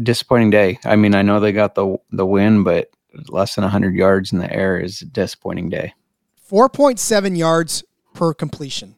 disappointing 0.03 0.51
day. 0.51 0.79
I 0.85 0.97
mean, 0.97 1.15
I 1.15 1.23
know 1.23 1.41
they 1.41 1.53
got 1.53 1.75
the 1.75 1.97
the 2.11 2.27
win, 2.27 2.65
but 2.65 2.91
less 3.29 3.55
than 3.55 3.63
100 3.63 3.95
yards 3.95 4.31
in 4.31 4.41
the 4.41 4.53
air 4.53 4.79
is 4.79 5.01
a 5.01 5.07
disappointing 5.07 5.71
day. 5.71 5.95
4.7 6.51 7.39
yards 7.39 7.83
per 8.13 8.35
completion, 8.35 8.97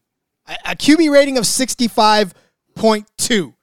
a, 0.49 0.75
QB 0.75 1.09
rating 1.09 1.39
of 1.39 1.45
65.2. 1.45 3.55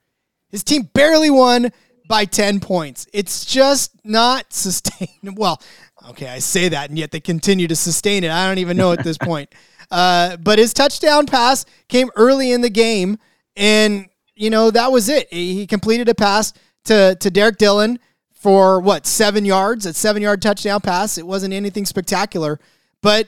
His 0.48 0.64
team 0.64 0.90
barely 0.94 1.30
won 1.30 1.74
by 2.12 2.26
10 2.26 2.60
points. 2.60 3.08
It's 3.14 3.46
just 3.46 3.94
not 4.04 4.52
sustainable. 4.52 5.12
Well, 5.42 5.62
okay, 6.10 6.28
I 6.28 6.40
say 6.40 6.68
that, 6.68 6.90
and 6.90 7.00
yet 7.00 7.12
they 7.12 7.22
continue 7.22 7.68
to 7.68 7.76
sustain 7.76 8.26
it. 8.26 8.32
I 8.32 8.48
don't 8.48 8.58
even 8.58 8.76
know 8.76 8.92
at 8.92 9.04
this 9.04 9.18
point. 9.18 9.54
Uh, 9.90 10.38
but 10.38 10.58
his 10.58 10.74
touchdown 10.74 11.26
pass 11.26 11.66
came 11.90 12.10
early 12.16 12.54
in 12.54 12.62
the 12.62 12.70
game, 12.70 13.18
and, 13.58 14.08
you 14.36 14.50
know, 14.50 14.72
that 14.72 14.90
was 14.90 15.10
it. 15.10 15.28
He 15.30 15.68
completed 15.68 16.08
a 16.08 16.16
pass 16.16 16.54
to, 16.86 17.18
to 17.20 17.30
Derrick 17.30 17.58
Dillon 17.58 18.00
for 18.32 18.80
what, 18.80 19.06
seven 19.06 19.44
yards, 19.44 19.86
a 19.86 19.94
seven 19.94 20.22
yard 20.22 20.42
touchdown 20.42 20.80
pass. 20.80 21.18
It 21.18 21.28
wasn't 21.28 21.54
anything 21.54 21.86
spectacular, 21.86 22.58
but 23.02 23.28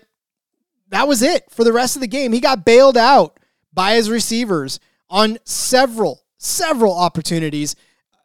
that 0.88 1.06
was 1.06 1.22
it 1.22 1.52
for 1.52 1.66
the 1.66 1.74
rest 1.74 1.98
of 1.98 2.02
the 2.02 2.08
game. 2.08 2.32
He 2.32 2.40
got 2.40 2.64
bailed 2.64 2.96
out 2.96 3.42
by 3.74 3.96
his 3.96 4.10
receivers 4.10 4.80
on 5.10 5.40
several, 5.44 6.24
several 6.38 6.98
opportunities. 6.98 7.76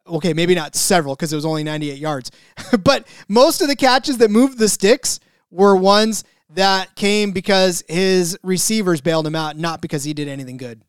Okay, 0.09 0.33
maybe 0.33 0.55
not 0.55 0.75
several 0.75 1.15
because 1.15 1.33
it 1.33 1.37
was 1.37 1.45
only 1.45 1.65
98 1.65 1.99
yards, 1.99 2.31
but 2.83 3.07
most 3.29 3.61
of 3.61 3.69
the 3.69 3.77
catches 3.77 4.19
that 4.19 4.31
moved 4.31 4.59
the 4.59 4.69
sticks 4.69 5.21
were 5.51 5.77
ones 5.77 6.25
that 6.51 6.95
came 6.95 7.33
because 7.33 7.85
his 7.89 8.39
receivers 8.43 9.01
bailed 9.01 9.27
him 9.27 9.35
out, 9.35 9.57
not 9.57 9.83
because 9.83 10.05
he 10.05 10.15
did 10.15 10.29
anything 10.29 10.57
good. 10.57 10.83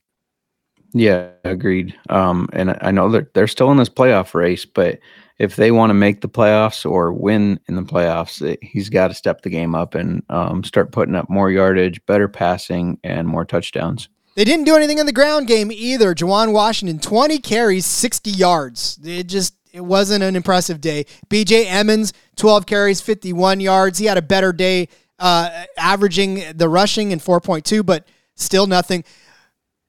Yeah, 0.94 1.30
agreed. 1.44 1.96
Um, 2.10 2.48
and 2.54 2.78
I 2.82 2.92
know 2.92 3.10
that 3.10 3.34
they're 3.34 3.48
still 3.48 3.72
in 3.72 3.78
this 3.78 3.90
playoff 3.90 4.34
race, 4.34 4.66
but 4.66 5.00
if 5.38 5.56
they 5.56 5.72
want 5.72 5.92
to 5.92 5.94
make 5.94 6.22
the 6.22 6.30
playoffs 6.30 6.90
or 6.90 7.14
win 7.14 7.60
in 7.68 7.76
the 7.76 7.84
playoffs, 7.84 8.42
it, 8.42 8.60
he's 8.62 8.90
got 8.90 9.10
to 9.10 9.14
step 9.14 9.42
the 9.42 9.50
game 9.50 9.76
up 9.76 9.96
and 9.96 10.24
um, 10.30 10.64
start 10.64 10.92
putting 10.92 11.16
up 11.16 11.30
more 11.30 11.52
yardage, 11.52 12.04
better 12.06 12.28
passing, 12.28 13.00
and 13.04 13.28
more 13.28 13.46
touchdowns. 13.46 14.10
They 14.40 14.46
didn't 14.46 14.64
do 14.64 14.78
anything 14.78 15.00
in 15.00 15.06
the 15.06 15.12
ground 15.12 15.48
game 15.48 15.70
either. 15.70 16.16
Juwan 16.16 16.54
Washington, 16.54 16.98
20 16.98 17.40
carries, 17.40 17.86
60 17.86 18.32
yards. 18.32 18.98
It 19.04 19.28
just 19.28 19.54
it 19.74 19.82
wasn't 19.82 20.24
an 20.24 20.38
impressive 20.38 20.80
day. 20.80 21.08
BJ 21.30 21.66
Emmons, 21.66 22.14
12 22.38 22.66
carries, 22.66 23.02
51 23.02 23.60
yards. 23.60 24.00
He 24.00 24.06
had 24.06 24.18
a 24.18 24.22
better 24.22 24.54
day, 24.54 24.88
uh, 25.20 25.66
averaging 25.78 26.42
the 26.56 26.70
rushing 26.70 27.12
in 27.12 27.20
4.2, 27.20 27.86
but 27.86 28.08
still 28.36 28.66
nothing. 28.66 29.04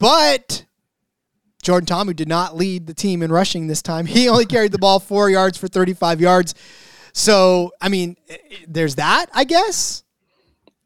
But 0.01 0.65
Jordan 1.63 1.87
Ta'amu 1.87 2.17
did 2.17 2.27
not 2.27 2.57
lead 2.57 2.89
the 2.89 2.95
team 2.95 3.23
in 3.23 3.31
rushing 3.31 3.69
this 3.69 3.83
time. 3.83 4.05
He 4.07 4.29
only 4.29 4.47
carried 4.47 4.73
the 4.73 4.79
ball 4.79 4.99
four 4.99 5.31
yards 5.31 5.59
for 5.59 5.69
35 5.69 6.21
yards. 6.21 6.57
So, 7.13 7.71
I 7.81 7.89
mean, 7.89 8.17
there's 8.67 8.97
that, 8.97 9.27
I 9.33 9.45
guess. 9.45 10.03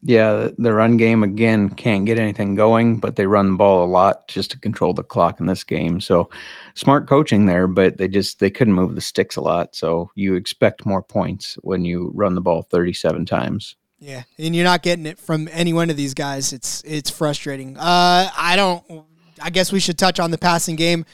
Yeah, 0.06 0.50
the 0.58 0.74
run 0.74 0.98
game 0.98 1.22
again 1.22 1.70
can't 1.70 2.04
get 2.04 2.18
anything 2.18 2.54
going, 2.54 2.98
but 2.98 3.16
they 3.16 3.26
run 3.26 3.52
the 3.52 3.56
ball 3.56 3.84
a 3.84 3.88
lot 3.88 4.28
just 4.28 4.50
to 4.50 4.58
control 4.58 4.92
the 4.92 5.02
clock 5.02 5.40
in 5.40 5.46
this 5.46 5.64
game. 5.64 5.98
So, 5.98 6.28
smart 6.74 7.08
coaching 7.08 7.46
there, 7.46 7.66
but 7.66 7.96
they 7.96 8.06
just 8.06 8.38
they 8.38 8.50
couldn't 8.50 8.74
move 8.74 8.94
the 8.94 9.00
sticks 9.00 9.36
a 9.36 9.40
lot. 9.40 9.74
So, 9.74 10.10
you 10.14 10.34
expect 10.34 10.84
more 10.84 11.02
points 11.02 11.54
when 11.62 11.86
you 11.86 12.12
run 12.14 12.34
the 12.34 12.42
ball 12.42 12.62
37 12.62 13.24
times. 13.24 13.76
Yeah, 13.98 14.24
and 14.38 14.54
you're 14.54 14.64
not 14.64 14.82
getting 14.82 15.06
it 15.06 15.18
from 15.18 15.48
any 15.50 15.72
one 15.72 15.88
of 15.88 15.96
these 15.96 16.12
guys. 16.12 16.52
It's 16.52 16.82
it's 16.84 17.08
frustrating. 17.08 17.78
Uh, 17.78 18.28
I 18.36 18.54
don't 18.56 19.06
I 19.40 19.48
guess 19.48 19.72
we 19.72 19.80
should 19.80 19.96
touch 19.96 20.20
on 20.20 20.30
the 20.30 20.38
passing 20.38 20.76
game 20.76 21.06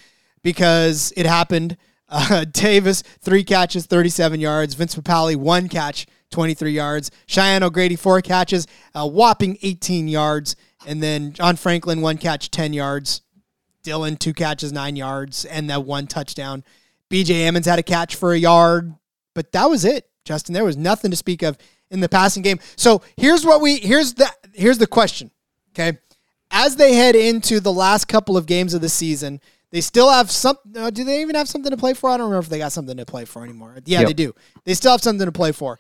because 0.43 1.13
it 1.17 1.27
happened. 1.27 1.77
Uh, 2.13 2.45
Davis, 2.45 3.05
three 3.21 3.45
catches, 3.45 3.87
37 3.87 4.41
yards. 4.41 4.75
Vince 4.75 4.97
Papale, 4.97 5.37
one 5.37 5.69
catch, 5.69 6.09
23 6.31 6.73
yards. 6.73 7.11
Cheyenne 7.27 7.63
O'Grady, 7.63 7.97
four 7.97 8.21
catches, 8.21 8.67
a 8.95 9.07
whopping 9.07 9.59
18 9.63 10.09
yards. 10.09 10.57
And 10.87 11.03
then 11.03 11.33
John 11.33 11.57
Franklin, 11.57 12.01
one 12.01 12.19
catch, 12.19 12.51
10 12.51 12.73
yards. 12.73 13.23
Dillon, 13.83 14.17
two 14.17 14.35
catches, 14.35 14.73
nine 14.73 14.95
yards, 14.95 15.47
and 15.47 15.71
that 15.71 15.85
one 15.85 16.07
touchdown. 16.07 16.63
BJ 17.09 17.47
Emmons 17.47 17.65
had 17.65 17.79
a 17.79 17.83
catch 17.83 18.15
for 18.15 18.33
a 18.33 18.39
yard, 18.39 18.95
but 19.35 19.53
that 19.53 19.71
was 19.71 19.87
it, 19.87 20.11
Justin. 20.27 20.53
There 20.53 20.67
was 20.67 20.77
nothing 20.77 21.11
to 21.11 21.17
speak 21.17 21.43
of 21.43 21.57
in 21.91 22.01
the 22.01 22.09
passing 22.09 22.43
game. 22.43 22.61
So 22.77 23.01
here's 23.17 23.45
what 23.45 23.63
we 23.63 23.79
here's 23.79 24.13
the 24.13 24.31
here's 24.53 24.77
the 24.77 24.87
question. 24.87 25.31
Okay 25.73 25.99
as 26.51 26.77
they 26.77 26.95
head 26.95 27.15
into 27.15 27.61
the 27.61 27.73
last 27.73 28.07
couple 28.07 28.37
of 28.37 28.47
games 28.47 28.75
of 28.75 28.81
the 28.81 28.89
season, 28.89 29.41
they 29.71 29.81
still 29.81 30.11
have 30.11 30.31
some. 30.31 30.57
Uh, 30.75 30.91
do 30.91 31.05
they 31.05 31.21
even 31.21 31.37
have 31.37 31.49
something 31.49 31.71
to 31.71 31.77
play 31.77 31.95
for? 31.95 32.11
I 32.11 32.17
don't 32.17 32.27
remember 32.27 32.45
if 32.45 32.51
they 32.51 32.59
got 32.59 32.73
something 32.73 32.97
to 32.97 33.07
play 33.07 33.25
for 33.25 33.45
anymore. 33.45 33.77
Yeah, 33.85 34.01
yep. 34.01 34.09
they 34.09 34.15
do. 34.15 34.35
They 34.65 34.75
still 34.75 34.91
have 34.91 35.01
something 35.01 35.27
to 35.27 35.33
play 35.33 35.53
for. 35.53 35.79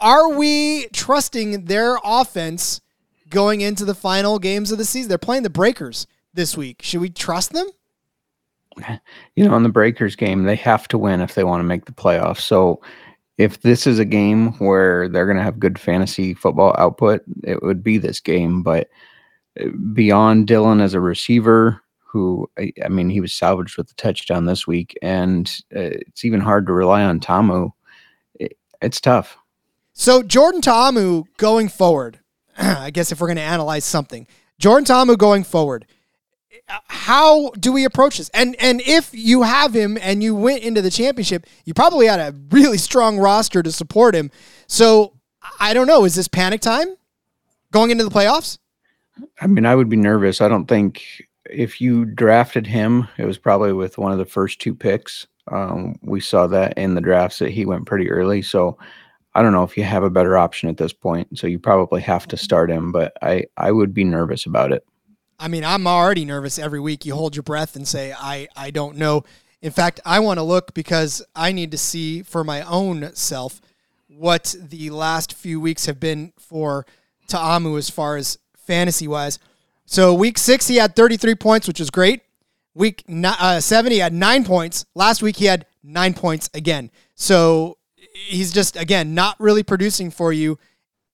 Are 0.00 0.28
we 0.30 0.88
trusting 0.92 1.66
their 1.66 1.98
offense 2.04 2.80
going 3.30 3.60
into 3.60 3.84
the 3.84 3.94
final 3.94 4.38
games 4.38 4.72
of 4.72 4.78
the 4.78 4.84
season? 4.84 5.08
They're 5.08 5.18
playing 5.18 5.42
the 5.42 5.50
Breakers 5.50 6.06
this 6.34 6.56
week. 6.56 6.82
Should 6.82 7.00
we 7.00 7.10
trust 7.10 7.52
them? 7.52 7.66
You 9.34 9.48
know, 9.48 9.56
in 9.56 9.62
the 9.62 9.70
Breakers 9.70 10.16
game, 10.16 10.44
they 10.44 10.56
have 10.56 10.86
to 10.88 10.98
win 10.98 11.20
if 11.20 11.34
they 11.34 11.44
want 11.44 11.60
to 11.60 11.64
make 11.64 11.86
the 11.86 11.92
playoffs. 11.92 12.40
So 12.40 12.82
if 13.38 13.62
this 13.62 13.86
is 13.86 13.98
a 13.98 14.04
game 14.04 14.52
where 14.58 15.08
they're 15.08 15.26
going 15.26 15.38
to 15.38 15.42
have 15.42 15.58
good 15.58 15.78
fantasy 15.78 16.34
football 16.34 16.74
output, 16.78 17.22
it 17.42 17.62
would 17.62 17.82
be 17.82 17.98
this 17.98 18.20
game. 18.20 18.62
But 18.62 18.88
beyond 19.94 20.46
Dillon 20.46 20.80
as 20.80 20.94
a 20.94 21.00
receiver, 21.00 21.82
who 22.04 22.48
I, 22.58 22.88
mean, 22.88 23.10
he 23.10 23.20
was 23.20 23.32
salvaged 23.32 23.76
with 23.76 23.88
the 23.88 23.94
touchdown 23.94 24.46
this 24.46 24.66
week, 24.66 24.96
and 25.02 25.48
uh, 25.74 26.00
it's 26.06 26.24
even 26.24 26.40
hard 26.40 26.66
to 26.66 26.72
rely 26.72 27.02
on 27.02 27.20
Ta'amu. 27.20 27.70
It, 28.34 28.56
it's 28.80 29.00
tough. 29.00 29.36
So 29.98 30.22
Jordan 30.22 30.60
Ta'amu 30.60 31.24
going 31.38 31.70
forward, 31.70 32.20
I 32.58 32.90
guess 32.90 33.12
if 33.12 33.20
we're 33.20 33.28
going 33.28 33.38
to 33.38 33.42
analyze 33.42 33.86
something, 33.86 34.26
Jordan 34.58 34.84
Ta'amu 34.84 35.16
going 35.16 35.42
forward, 35.42 35.86
how 36.88 37.48
do 37.58 37.72
we 37.72 37.86
approach 37.86 38.18
this? 38.18 38.28
And 38.34 38.56
and 38.60 38.82
if 38.82 39.14
you 39.14 39.42
have 39.42 39.74
him 39.74 39.96
and 40.02 40.22
you 40.22 40.34
went 40.34 40.62
into 40.62 40.82
the 40.82 40.90
championship, 40.90 41.46
you 41.64 41.72
probably 41.72 42.06
had 42.06 42.20
a 42.20 42.36
really 42.50 42.76
strong 42.76 43.16
roster 43.18 43.62
to 43.62 43.72
support 43.72 44.14
him. 44.14 44.30
So 44.66 45.14
I 45.60 45.72
don't 45.72 45.86
know. 45.86 46.04
Is 46.04 46.14
this 46.14 46.28
panic 46.28 46.60
time 46.60 46.96
going 47.72 47.90
into 47.90 48.04
the 48.04 48.10
playoffs? 48.10 48.58
I 49.40 49.46
mean, 49.46 49.64
I 49.64 49.74
would 49.74 49.88
be 49.88 49.96
nervous. 49.96 50.42
I 50.42 50.48
don't 50.48 50.66
think 50.66 51.04
if 51.48 51.80
you 51.80 52.04
drafted 52.04 52.66
him, 52.66 53.08
it 53.16 53.24
was 53.24 53.38
probably 53.38 53.72
with 53.72 53.96
one 53.96 54.12
of 54.12 54.18
the 54.18 54.26
first 54.26 54.60
two 54.60 54.74
picks. 54.74 55.26
Um, 55.50 55.98
we 56.02 56.20
saw 56.20 56.46
that 56.48 56.76
in 56.76 56.94
the 56.94 57.00
drafts 57.00 57.38
that 57.38 57.50
he 57.50 57.64
went 57.64 57.86
pretty 57.86 58.10
early. 58.10 58.42
So 58.42 58.76
I 59.36 59.42
don't 59.42 59.52
know 59.52 59.64
if 59.64 59.76
you 59.76 59.84
have 59.84 60.02
a 60.02 60.08
better 60.08 60.38
option 60.38 60.70
at 60.70 60.78
this 60.78 60.94
point. 60.94 61.38
So 61.38 61.46
you 61.46 61.58
probably 61.58 62.00
have 62.00 62.26
to 62.28 62.38
start 62.38 62.70
him, 62.70 62.90
but 62.90 63.12
I, 63.20 63.44
I 63.58 63.70
would 63.70 63.92
be 63.92 64.02
nervous 64.02 64.46
about 64.46 64.72
it. 64.72 64.82
I 65.38 65.48
mean, 65.48 65.62
I'm 65.62 65.86
already 65.86 66.24
nervous 66.24 66.58
every 66.58 66.80
week. 66.80 67.04
You 67.04 67.14
hold 67.14 67.36
your 67.36 67.42
breath 67.42 67.76
and 67.76 67.86
say, 67.86 68.14
I, 68.18 68.48
I 68.56 68.70
don't 68.70 68.96
know. 68.96 69.24
In 69.60 69.72
fact, 69.72 70.00
I 70.06 70.20
want 70.20 70.38
to 70.38 70.42
look 70.42 70.72
because 70.72 71.22
I 71.36 71.52
need 71.52 71.70
to 71.72 71.76
see 71.76 72.22
for 72.22 72.44
my 72.44 72.62
own 72.62 73.10
self 73.14 73.60
what 74.08 74.54
the 74.58 74.88
last 74.88 75.34
few 75.34 75.60
weeks 75.60 75.84
have 75.84 76.00
been 76.00 76.32
for 76.38 76.86
Ta'amu 77.28 77.76
as 77.76 77.90
far 77.90 78.16
as 78.16 78.38
fantasy 78.56 79.06
wise. 79.06 79.38
So 79.84 80.14
week 80.14 80.38
six, 80.38 80.66
he 80.66 80.76
had 80.76 80.96
33 80.96 81.34
points, 81.34 81.68
which 81.68 81.78
was 81.78 81.90
great. 81.90 82.22
Week 82.74 83.04
uh, 83.22 83.60
seven, 83.60 83.92
he 83.92 83.98
had 83.98 84.14
nine 84.14 84.44
points. 84.44 84.86
Last 84.94 85.20
week, 85.20 85.36
he 85.36 85.44
had 85.44 85.66
nine 85.82 86.14
points 86.14 86.48
again. 86.54 86.90
So 87.14 87.75
he's 88.26 88.52
just 88.52 88.76
again 88.76 89.14
not 89.14 89.38
really 89.38 89.62
producing 89.62 90.10
for 90.10 90.32
you 90.32 90.58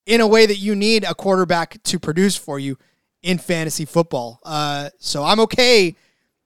in 0.05 0.21
a 0.21 0.27
way 0.27 0.45
that 0.45 0.57
you 0.57 0.75
need 0.75 1.03
a 1.03 1.13
quarterback 1.13 1.81
to 1.83 1.99
produce 1.99 2.35
for 2.35 2.59
you 2.59 2.77
in 3.21 3.37
fantasy 3.37 3.85
football. 3.85 4.39
Uh, 4.43 4.89
so 4.99 5.23
I'm 5.23 5.39
okay 5.41 5.95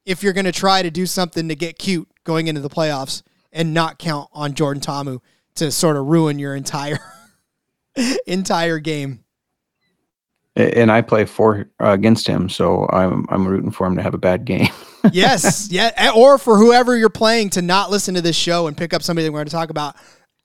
if 0.05 0.23
you're 0.23 0.33
going 0.33 0.45
to 0.45 0.51
try 0.51 0.81
to 0.81 0.91
do 0.91 1.05
something 1.05 1.49
to 1.49 1.55
get 1.55 1.77
cute 1.77 2.07
going 2.23 2.47
into 2.47 2.61
the 2.61 2.69
playoffs 2.69 3.23
and 3.51 3.73
not 3.73 3.97
count 3.97 4.29
on 4.33 4.53
Jordan 4.53 4.81
Ta'amu 4.81 5.19
to 5.55 5.71
sort 5.71 5.97
of 5.97 6.05
ruin 6.05 6.39
your 6.39 6.55
entire 6.55 6.99
entire 8.27 8.79
game. 8.79 9.23
And 10.55 10.91
I 10.91 11.01
play 11.01 11.25
for 11.25 11.69
uh, 11.79 11.91
against 11.91 12.27
him, 12.27 12.49
so 12.49 12.87
I'm 12.91 13.25
I'm 13.29 13.47
rooting 13.47 13.69
for 13.69 13.85
him 13.85 13.95
to 13.95 14.01
have 14.01 14.15
a 14.15 14.19
bad 14.19 14.43
game. 14.45 14.69
yes, 15.11 15.69
yeah, 15.69 16.11
or 16.15 16.39
for 16.39 16.57
whoever 16.57 16.97
you're 16.97 17.09
playing 17.09 17.51
to 17.51 17.61
not 17.61 17.91
listen 17.91 18.15
to 18.15 18.21
this 18.21 18.35
show 18.35 18.65
and 18.65 18.75
pick 18.75 18.91
up 18.91 19.03
somebody 19.03 19.25
that 19.25 19.31
we're 19.31 19.39
going 19.39 19.47
to 19.47 19.51
talk 19.51 19.69
about 19.69 19.95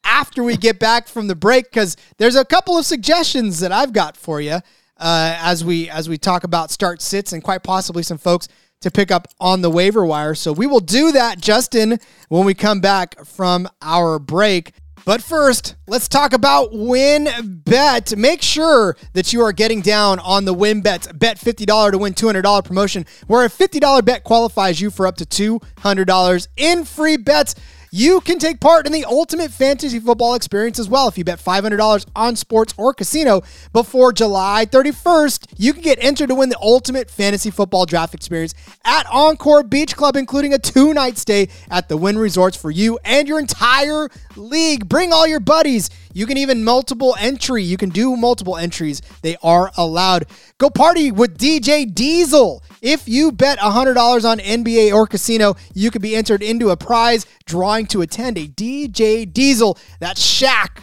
after 0.05 0.43
we 0.43 0.57
get 0.57 0.79
back 0.79 1.09
from 1.09 1.27
the 1.27 1.35
break 1.35 1.65
because 1.65 1.97
there's 2.19 2.37
a 2.37 2.45
couple 2.45 2.77
of 2.77 2.85
suggestions 2.87 3.61
that 3.61 3.73
I've 3.73 3.93
got 3.93 4.17
for 4.17 4.41
you 4.41 4.61
uh, 4.99 5.37
as 5.39 5.65
we 5.65 5.91
as 5.91 6.09
we 6.09 6.19
talk 6.19 6.45
about 6.45 6.71
start 6.71 7.03
sits 7.03 7.33
and 7.33 7.43
quite 7.43 7.63
possibly 7.63 8.03
some 8.03 8.19
folks 8.19 8.49
to 8.81 8.91
pick 8.91 9.11
up 9.11 9.29
on 9.41 9.63
the 9.63 9.71
waiver 9.71 10.05
wire. 10.05 10.35
So 10.35 10.53
we 10.53 10.67
will 10.67 10.81
do 10.81 11.13
that, 11.13 11.41
Justin, 11.41 11.99
when 12.29 12.45
we 12.45 12.55
come 12.55 12.81
back 12.81 13.25
from 13.25 13.69
our 13.81 14.19
break. 14.19 14.73
But 15.05 15.21
first, 15.21 15.75
let's 15.89 16.07
talk 16.07 16.33
about 16.33 16.73
WynnBET. 16.73 18.17
Make 18.17 18.41
sure 18.41 18.97
that 19.15 19.33
you 19.33 19.43
are 19.43 19.53
getting 19.53 19.81
down 19.81 20.21
on 20.21 20.45
the 20.45 20.55
WynnBET 20.55 21.19
bet 21.19 21.39
$50 21.39 21.91
to 21.91 21.99
win 21.99 22.15
$200 22.15 22.65
promotion, 22.65 23.05
where 23.27 23.45
a 23.45 23.49
$50 23.49 24.05
bet 24.05 24.23
qualifies 24.23 24.81
you 24.81 24.91
for 24.91 25.07
up 25.07 25.17
to 25.17 25.59
$200 25.61 26.49
in 26.57 26.85
free 26.85 27.17
bets. 27.17 27.57
You 27.95 28.23
can 28.23 28.39
take 28.39 28.59
part 28.59 28.87
in 28.87 28.93
the 28.93 29.05
ultimate 29.05 29.51
fantasy 29.51 30.01
football 30.01 30.35
experience 30.35 30.79
as 30.79 30.89
well. 30.89 31.09
If 31.09 31.19
you 31.19 31.25
bet 31.25 31.39
$500 31.39 32.07
on 32.17 32.37
sports 32.37 32.73
or 32.79 32.95
casino 32.95 33.43
before 33.75 34.15
July 34.15 34.65
31st, 34.65 35.49
you 35.59 35.75
can 35.75 35.83
get 35.83 35.99
entered 36.01 36.29
to 36.29 36.35
win 36.35 36.49
the 36.49 36.59
ultimate 36.63 37.11
fantasy 37.11 37.51
football 37.51 37.85
draft 37.85 38.15
experience 38.15 38.55
at 38.87 39.07
Encore 39.13 39.63
Beach 39.63 39.95
Club, 39.95 40.17
including 40.17 40.55
a 40.55 40.59
two 40.59 40.95
night 40.95 41.19
stay 41.19 41.51
at 41.71 41.91
the 41.91 41.99
Wynn 41.99 42.17
Resorts 42.17 42.57
for 42.57 42.71
you 42.71 42.99
and 43.05 43.29
your 43.29 43.39
entire 43.39 44.09
league. 44.37 44.89
Bring 44.89 45.13
all 45.13 45.27
your 45.27 45.41
buddies. 45.41 45.91
You 46.15 46.25
can 46.25 46.39
even 46.39 46.65
multiple 46.65 47.15
entry. 47.21 47.63
You 47.63 47.77
can 47.77 47.91
do 47.91 48.17
multiple 48.17 48.57
entries. 48.57 49.03
They 49.21 49.37
are 49.43 49.71
allowed. 49.77 50.29
Go 50.57 50.71
party 50.71 51.13
with 51.13 51.37
DJ 51.37 51.95
Diesel. 51.95 52.63
If 52.83 53.09
you 53.09 53.31
bet 53.31 53.61
$100 53.61 54.29
on 54.29 54.39
NBA 54.41 54.93
or 54.93 55.07
casino, 55.07 55.55
you 55.73 55.93
could 55.93 56.03
be 56.03 56.17
entered 56.17 56.43
into 56.43 56.71
a 56.71 56.77
prize 56.77 57.27
drawing 57.47 57.87
to 57.87 58.03
attend 58.03 58.37
a 58.37 58.49
DJ 58.49 59.33
Diesel. 59.33 59.79
That's 60.01 60.21
Shaq 60.21 60.83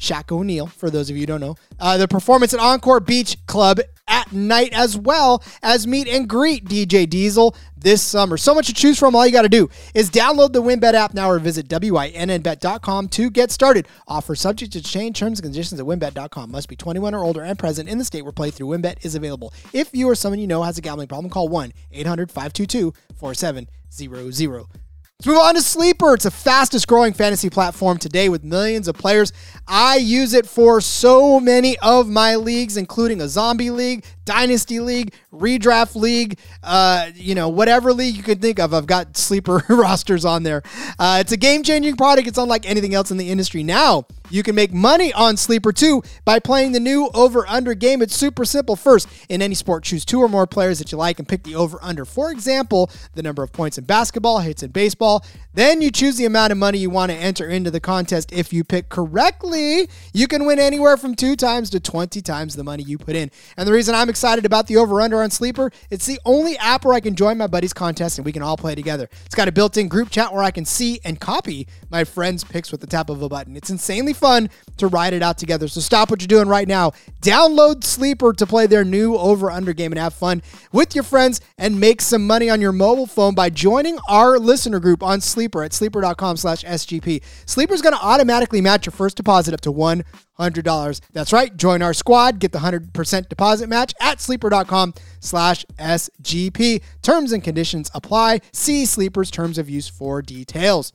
Shaq 0.00 0.32
O'Neal, 0.32 0.66
for 0.66 0.88
those 0.90 1.10
of 1.10 1.16
you 1.16 1.22
who 1.22 1.26
don't 1.26 1.40
know. 1.40 1.56
Uh, 1.78 1.98
the 1.98 2.08
performance 2.08 2.54
at 2.54 2.60
Encore 2.60 3.00
Beach 3.00 3.36
Club 3.46 3.80
at 4.10 4.32
night, 4.32 4.72
as 4.74 4.98
well 4.98 5.42
as 5.62 5.86
meet 5.86 6.08
and 6.08 6.28
greet 6.28 6.66
DJ 6.66 7.08
Diesel 7.08 7.54
this 7.76 8.02
summer. 8.02 8.36
So 8.36 8.54
much 8.54 8.66
to 8.66 8.74
choose 8.74 8.98
from. 8.98 9.16
All 9.16 9.26
you 9.26 9.32
got 9.32 9.42
to 9.42 9.48
do 9.48 9.70
is 9.94 10.10
download 10.10 10.52
the 10.52 10.62
WynnBET 10.62 10.94
app 10.94 11.14
now 11.14 11.30
or 11.30 11.38
visit 11.38 11.68
WynnBET.com 11.68 13.08
to 13.08 13.30
get 13.30 13.50
started. 13.50 13.88
Offer 14.06 14.34
subject 14.34 14.72
to 14.72 14.82
change 14.82 15.18
terms 15.18 15.38
and 15.38 15.44
conditions 15.44 15.80
at 15.80 15.86
WynnBET.com. 15.86 16.50
Must 16.50 16.68
be 16.68 16.76
21 16.76 17.14
or 17.14 17.24
older 17.24 17.42
and 17.42 17.58
present 17.58 17.88
in 17.88 17.98
the 17.98 18.04
state 18.04 18.22
where 18.22 18.32
playthrough 18.32 18.78
WynnBET 18.78 19.04
is 19.04 19.14
available. 19.14 19.54
If 19.72 19.90
you 19.94 20.08
or 20.08 20.14
someone 20.14 20.40
you 20.40 20.46
know 20.46 20.62
has 20.62 20.76
a 20.76 20.82
gambling 20.82 21.08
problem, 21.08 21.30
call 21.30 21.48
1 21.48 21.72
800 21.92 22.30
522 22.30 22.92
4700. 23.16 24.89
Let's 25.20 25.26
move 25.26 25.36
on 25.36 25.54
to 25.54 25.60
Sleeper. 25.60 26.14
It's 26.14 26.24
the 26.24 26.30
fastest 26.30 26.88
growing 26.88 27.12
fantasy 27.12 27.50
platform 27.50 27.98
today 27.98 28.30
with 28.30 28.42
millions 28.42 28.88
of 28.88 28.96
players. 28.96 29.34
I 29.68 29.96
use 29.96 30.32
it 30.32 30.46
for 30.46 30.80
so 30.80 31.38
many 31.38 31.78
of 31.80 32.08
my 32.08 32.36
leagues, 32.36 32.78
including 32.78 33.20
a 33.20 33.28
zombie 33.28 33.68
league, 33.68 34.06
dynasty 34.24 34.80
league, 34.80 35.12
redraft 35.30 35.94
league, 35.94 36.38
uh, 36.62 37.10
you 37.14 37.34
know, 37.34 37.50
whatever 37.50 37.92
league 37.92 38.16
you 38.16 38.22
could 38.22 38.40
think 38.40 38.58
of. 38.58 38.72
I've 38.72 38.86
got 38.86 39.14
Sleeper 39.14 39.62
rosters 39.68 40.24
on 40.24 40.42
there. 40.42 40.62
Uh, 40.98 41.18
it's 41.20 41.32
a 41.32 41.36
game 41.36 41.64
changing 41.64 41.96
product. 41.96 42.26
It's 42.26 42.38
unlike 42.38 42.64
anything 42.64 42.94
else 42.94 43.10
in 43.10 43.18
the 43.18 43.28
industry. 43.28 43.62
Now, 43.62 44.06
you 44.30 44.42
can 44.42 44.54
make 44.54 44.72
money 44.72 45.12
on 45.12 45.36
Sleeper 45.36 45.72
too 45.72 46.02
by 46.24 46.38
playing 46.38 46.72
the 46.72 46.80
new 46.80 47.10
over 47.14 47.46
under 47.48 47.74
game. 47.74 48.02
It's 48.02 48.14
super 48.14 48.44
simple. 48.44 48.76
First, 48.76 49.08
in 49.28 49.42
any 49.42 49.54
sport, 49.54 49.84
choose 49.84 50.04
two 50.04 50.20
or 50.20 50.28
more 50.28 50.46
players 50.46 50.78
that 50.78 50.92
you 50.92 50.98
like 50.98 51.18
and 51.18 51.28
pick 51.28 51.42
the 51.42 51.54
over 51.54 51.78
under. 51.82 52.04
For 52.04 52.30
example, 52.30 52.90
the 53.14 53.22
number 53.22 53.42
of 53.42 53.52
points 53.52 53.78
in 53.78 53.84
basketball, 53.84 54.38
hits 54.40 54.62
in 54.62 54.70
baseball. 54.70 55.24
Then 55.52 55.82
you 55.82 55.90
choose 55.90 56.16
the 56.16 56.24
amount 56.26 56.52
of 56.52 56.58
money 56.58 56.78
you 56.78 56.90
want 56.90 57.10
to 57.10 57.18
enter 57.18 57.48
into 57.48 57.70
the 57.70 57.80
contest. 57.80 58.32
If 58.32 58.52
you 58.52 58.62
pick 58.62 58.88
correctly, 58.88 59.88
you 60.12 60.28
can 60.28 60.46
win 60.46 60.58
anywhere 60.58 60.96
from 60.96 61.14
two 61.14 61.34
times 61.36 61.70
to 61.70 61.80
20 61.80 62.22
times 62.22 62.54
the 62.54 62.64
money 62.64 62.84
you 62.84 62.98
put 62.98 63.16
in. 63.16 63.30
And 63.56 63.66
the 63.66 63.72
reason 63.72 63.94
I'm 63.94 64.08
excited 64.08 64.46
about 64.46 64.68
the 64.68 64.76
over 64.76 65.00
under 65.00 65.22
on 65.22 65.30
Sleeper, 65.30 65.72
it's 65.90 66.06
the 66.06 66.20
only 66.24 66.56
app 66.58 66.84
where 66.84 66.94
I 66.94 67.00
can 67.00 67.16
join 67.16 67.36
my 67.36 67.46
buddies' 67.46 67.72
contest 67.72 68.18
and 68.18 68.24
we 68.24 68.32
can 68.32 68.42
all 68.42 68.56
play 68.56 68.74
together. 68.74 69.08
It's 69.26 69.34
got 69.34 69.48
a 69.48 69.52
built 69.52 69.76
in 69.76 69.88
group 69.88 70.10
chat 70.10 70.32
where 70.32 70.42
I 70.42 70.50
can 70.50 70.64
see 70.64 71.00
and 71.04 71.20
copy 71.20 71.66
my 71.90 72.04
friends' 72.04 72.44
picks 72.44 72.70
with 72.70 72.80
the 72.80 72.86
tap 72.86 73.10
of 73.10 73.22
a 73.22 73.28
button. 73.28 73.56
It's 73.56 73.70
insanely 73.70 74.12
fun 74.12 74.50
to 74.76 74.86
ride 74.86 75.12
it 75.12 75.22
out 75.22 75.38
together. 75.38 75.68
So 75.68 75.80
stop 75.80 76.10
what 76.10 76.20
you're 76.20 76.28
doing 76.28 76.48
right 76.48 76.68
now. 76.68 76.92
Download 77.22 77.84
Sleeper 77.84 78.32
to 78.34 78.46
play 78.46 78.66
their 78.66 78.84
new 78.84 79.16
over 79.16 79.50
under 79.50 79.72
game 79.72 79.92
and 79.92 79.98
have 79.98 80.14
fun 80.14 80.42
with 80.72 80.94
your 80.94 81.04
friends 81.04 81.40
and 81.58 81.80
make 81.80 82.00
some 82.00 82.26
money 82.26 82.48
on 82.48 82.60
your 82.60 82.72
mobile 82.72 83.06
phone 83.06 83.34
by 83.34 83.50
joining 83.50 83.98
our 84.08 84.38
listener 84.38 84.80
group 84.80 85.02
on 85.02 85.20
Sleeper 85.20 85.62
at 85.62 85.72
sleeper.com 85.72 86.36
slash 86.36 86.64
SGP. 86.64 87.22
Sleeper 87.46 87.74
is 87.74 87.82
going 87.82 87.94
to 87.94 88.02
automatically 88.02 88.60
match 88.60 88.86
your 88.86 88.92
first 88.92 89.16
deposit 89.16 89.52
up 89.52 89.60
to 89.62 89.72
$100. 89.72 91.00
That's 91.12 91.32
right. 91.32 91.56
Join 91.56 91.82
our 91.82 91.94
squad. 91.94 92.38
Get 92.38 92.52
the 92.52 92.58
100% 92.58 93.28
deposit 93.28 93.68
match 93.68 93.94
at 94.00 94.20
sleeper.com 94.20 94.94
slash 95.20 95.64
SGP. 95.78 96.82
Terms 97.02 97.32
and 97.32 97.42
conditions 97.42 97.90
apply. 97.94 98.40
See 98.52 98.86
Sleeper's 98.86 99.30
terms 99.30 99.58
of 99.58 99.68
use 99.68 99.88
for 99.88 100.22
details. 100.22 100.92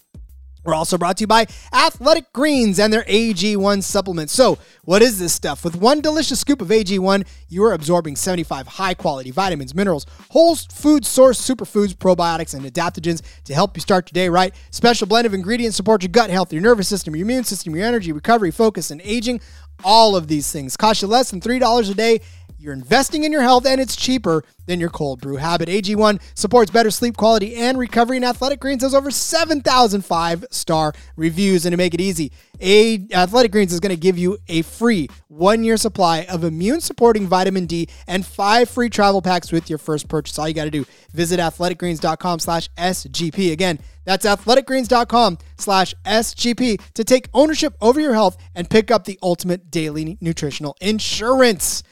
We're 0.66 0.74
also 0.74 0.98
brought 0.98 1.18
to 1.18 1.22
you 1.22 1.28
by 1.28 1.46
Athletic 1.72 2.34
Greens 2.34 2.80
and 2.80 2.92
their 2.92 3.04
AG1 3.04 3.84
supplements. 3.84 4.34
So, 4.34 4.58
what 4.84 5.04
is 5.04 5.20
this 5.20 5.32
stuff? 5.32 5.64
With 5.64 5.76
one 5.76 6.02
delicious 6.02 6.40
scoop 6.40 6.60
of 6.60 6.70
AG1, 6.70 7.28
you 7.50 7.64
are 7.66 7.74
absorbing 7.74 8.16
75 8.16 8.68
high 8.68 8.96
quality 8.96 9.30
vitamins, 9.30 9.76
minerals, 9.76 10.08
whole 10.32 10.56
food 10.56 11.06
source 11.06 11.40
superfoods, 11.40 11.94
probiotics, 11.94 12.56
and 12.56 12.66
adaptogens 12.66 13.22
to 13.44 13.54
help 13.54 13.78
you 13.78 13.82
start 13.82 14.10
your 14.12 14.16
day 14.16 14.28
right. 14.28 14.56
Special 14.72 15.06
blend 15.06 15.28
of 15.28 15.36
ingredients 15.36 15.78
support 15.78 16.02
your 16.02 16.10
gut 16.10 16.32
health, 16.32 16.52
your 16.52 16.64
nervous 16.64 16.88
system, 16.88 17.16
your 17.16 17.26
immune 17.26 17.44
system, 17.44 17.76
your 17.76 17.86
energy, 17.86 18.12
recovery, 18.12 18.50
focus, 18.50 18.90
and 18.90 19.02
aging. 19.04 19.40
All 19.84 20.16
of 20.16 20.28
these 20.28 20.52
things 20.52 20.76
cost 20.76 21.02
you 21.04 21.08
less 21.08 21.30
than 21.30 21.42
$3 21.42 21.92
a 21.92 21.94
day 21.94 22.22
you're 22.58 22.74
investing 22.74 23.24
in 23.24 23.32
your 23.32 23.42
health 23.42 23.66
and 23.66 23.80
it's 23.82 23.96
cheaper 23.96 24.44
than 24.66 24.80
your 24.80 24.90
cold 24.90 25.22
brew 25.22 25.36
habit. 25.36 25.70
AG1 25.70 26.22
supports 26.34 26.72
better 26.72 26.90
sleep 26.90 27.18
quality 27.18 27.56
and 27.56 27.78
recovery, 27.78 28.18
and 28.18 28.26
Athletic 28.26 28.60
Greens 28.60 28.84
has 28.84 28.96
over 28.96 29.12
7,000 29.12 30.04
five 30.04 30.46
star 30.52 30.94
reviews. 31.16 31.66
And 31.66 31.74
to 31.74 31.78
make 31.78 31.94
it 31.94 32.02
easy, 32.02 32.32
a- 32.60 33.06
Athletic 33.14 33.52
Greens 33.52 33.74
is 33.74 33.80
going 33.80 33.96
to 33.96 34.00
give 34.00 34.18
you 34.18 34.38
a 34.48 34.62
free 34.64 35.08
one 35.28 35.64
year 35.64 35.78
supply 35.78 36.24
of 36.24 36.44
immune 36.44 36.82
supporting 36.82 37.28
vitamin 37.28 37.66
D 37.66 37.88
and 38.08 38.26
five 38.26 38.70
free 38.70 38.90
travel 38.90 39.22
packs 39.22 39.52
with 39.52 39.70
your 39.70 39.80
first 39.80 40.08
purchase. 40.08 40.40
All 40.40 40.48
you 40.48 40.54
got 40.54 40.66
to 40.66 40.72
do, 40.72 40.86
visit 41.14 41.40
athleticgreens.com 41.40 42.40
slash 42.40 42.70
SGP. 42.78 43.52
Again, 43.52 43.80
that's 44.06 44.26
athleticgreens.com 44.26 45.38
slash 45.58 45.94
SGP 46.06 46.82
to 46.94 47.04
take 47.04 47.28
ownership 47.34 47.76
over 47.82 48.00
your 48.00 48.14
health 48.14 48.38
and 48.54 48.70
pick 48.70 48.92
up 48.92 49.06
the 49.06 49.20
ultimate 49.22 49.70
daily 49.72 50.18
nutritional 50.22 50.78
insurance. 50.80 51.84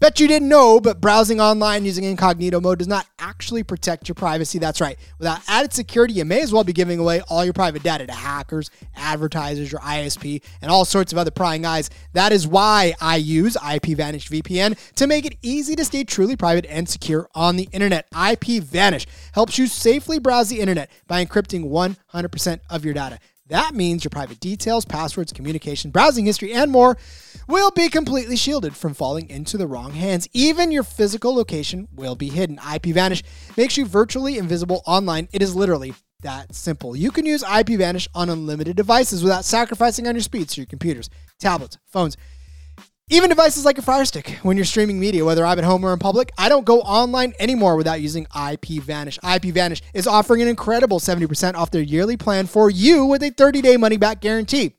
Bet 0.00 0.18
you 0.18 0.26
didn't 0.26 0.48
know, 0.48 0.80
but 0.80 0.98
browsing 0.98 1.42
online 1.42 1.84
using 1.84 2.04
incognito 2.04 2.58
mode 2.58 2.78
does 2.78 2.88
not 2.88 3.06
actually 3.18 3.62
protect 3.62 4.08
your 4.08 4.14
privacy. 4.14 4.58
That's 4.58 4.80
right. 4.80 4.98
Without 5.18 5.42
added 5.46 5.74
security, 5.74 6.14
you 6.14 6.24
may 6.24 6.40
as 6.40 6.54
well 6.54 6.64
be 6.64 6.72
giving 6.72 6.98
away 6.98 7.20
all 7.28 7.44
your 7.44 7.52
private 7.52 7.82
data 7.82 8.06
to 8.06 8.12
hackers, 8.14 8.70
advertisers, 8.96 9.70
your 9.70 9.82
ISP, 9.82 10.42
and 10.62 10.70
all 10.70 10.86
sorts 10.86 11.12
of 11.12 11.18
other 11.18 11.30
prying 11.30 11.66
eyes. 11.66 11.90
That 12.14 12.32
is 12.32 12.46
why 12.46 12.94
I 12.98 13.16
use 13.16 13.56
IPVanish 13.56 14.30
VPN 14.30 14.78
to 14.94 15.06
make 15.06 15.26
it 15.26 15.36
easy 15.42 15.76
to 15.76 15.84
stay 15.84 16.04
truly 16.04 16.34
private 16.34 16.64
and 16.70 16.88
secure 16.88 17.28
on 17.34 17.56
the 17.56 17.68
internet. 17.70 18.10
IPVanish 18.12 19.04
helps 19.34 19.58
you 19.58 19.66
safely 19.66 20.18
browse 20.18 20.48
the 20.48 20.60
internet 20.60 20.90
by 21.08 21.22
encrypting 21.22 21.68
100% 21.68 22.60
of 22.70 22.86
your 22.86 22.94
data. 22.94 23.18
That 23.50 23.74
means 23.74 24.04
your 24.04 24.10
private 24.10 24.38
details, 24.38 24.84
passwords, 24.84 25.32
communication, 25.32 25.90
browsing 25.90 26.24
history, 26.24 26.52
and 26.52 26.70
more 26.70 26.96
will 27.48 27.72
be 27.72 27.88
completely 27.88 28.36
shielded 28.36 28.76
from 28.76 28.94
falling 28.94 29.28
into 29.28 29.58
the 29.58 29.66
wrong 29.66 29.92
hands. 29.92 30.28
Even 30.32 30.70
your 30.70 30.84
physical 30.84 31.34
location 31.34 31.88
will 31.92 32.14
be 32.14 32.28
hidden. 32.28 32.58
IPVanish 32.58 33.24
makes 33.56 33.76
you 33.76 33.86
virtually 33.86 34.38
invisible 34.38 34.82
online. 34.86 35.28
It 35.32 35.42
is 35.42 35.56
literally 35.56 35.94
that 36.22 36.54
simple. 36.54 36.94
You 36.94 37.10
can 37.10 37.26
use 37.26 37.42
IPVanish 37.42 38.06
on 38.14 38.30
unlimited 38.30 38.76
devices 38.76 39.24
without 39.24 39.44
sacrificing 39.44 40.06
on 40.06 40.14
your 40.14 40.22
speed 40.22 40.48
to 40.50 40.60
your 40.60 40.66
computers, 40.66 41.10
tablets, 41.40 41.76
phones, 41.86 42.16
even 43.10 43.28
devices 43.28 43.64
like 43.64 43.76
a 43.76 43.82
Fire 43.82 44.04
Stick 44.04 44.38
when 44.42 44.56
you're 44.56 44.64
streaming 44.64 45.00
media, 45.00 45.24
whether 45.24 45.44
I'm 45.44 45.58
at 45.58 45.64
home 45.64 45.84
or 45.84 45.92
in 45.92 45.98
public, 45.98 46.30
I 46.38 46.48
don't 46.48 46.64
go 46.64 46.80
online 46.80 47.34
anymore 47.40 47.76
without 47.76 48.00
using 48.00 48.24
IPVanish. 48.26 49.18
IPVanish 49.18 49.82
is 49.92 50.06
offering 50.06 50.42
an 50.42 50.48
incredible 50.48 51.00
70% 51.00 51.54
off 51.54 51.72
their 51.72 51.82
yearly 51.82 52.16
plan 52.16 52.46
for 52.46 52.70
you 52.70 53.04
with 53.04 53.22
a 53.22 53.30
30 53.30 53.62
day 53.62 53.76
money 53.76 53.96
back 53.96 54.20
guarantee. 54.20 54.74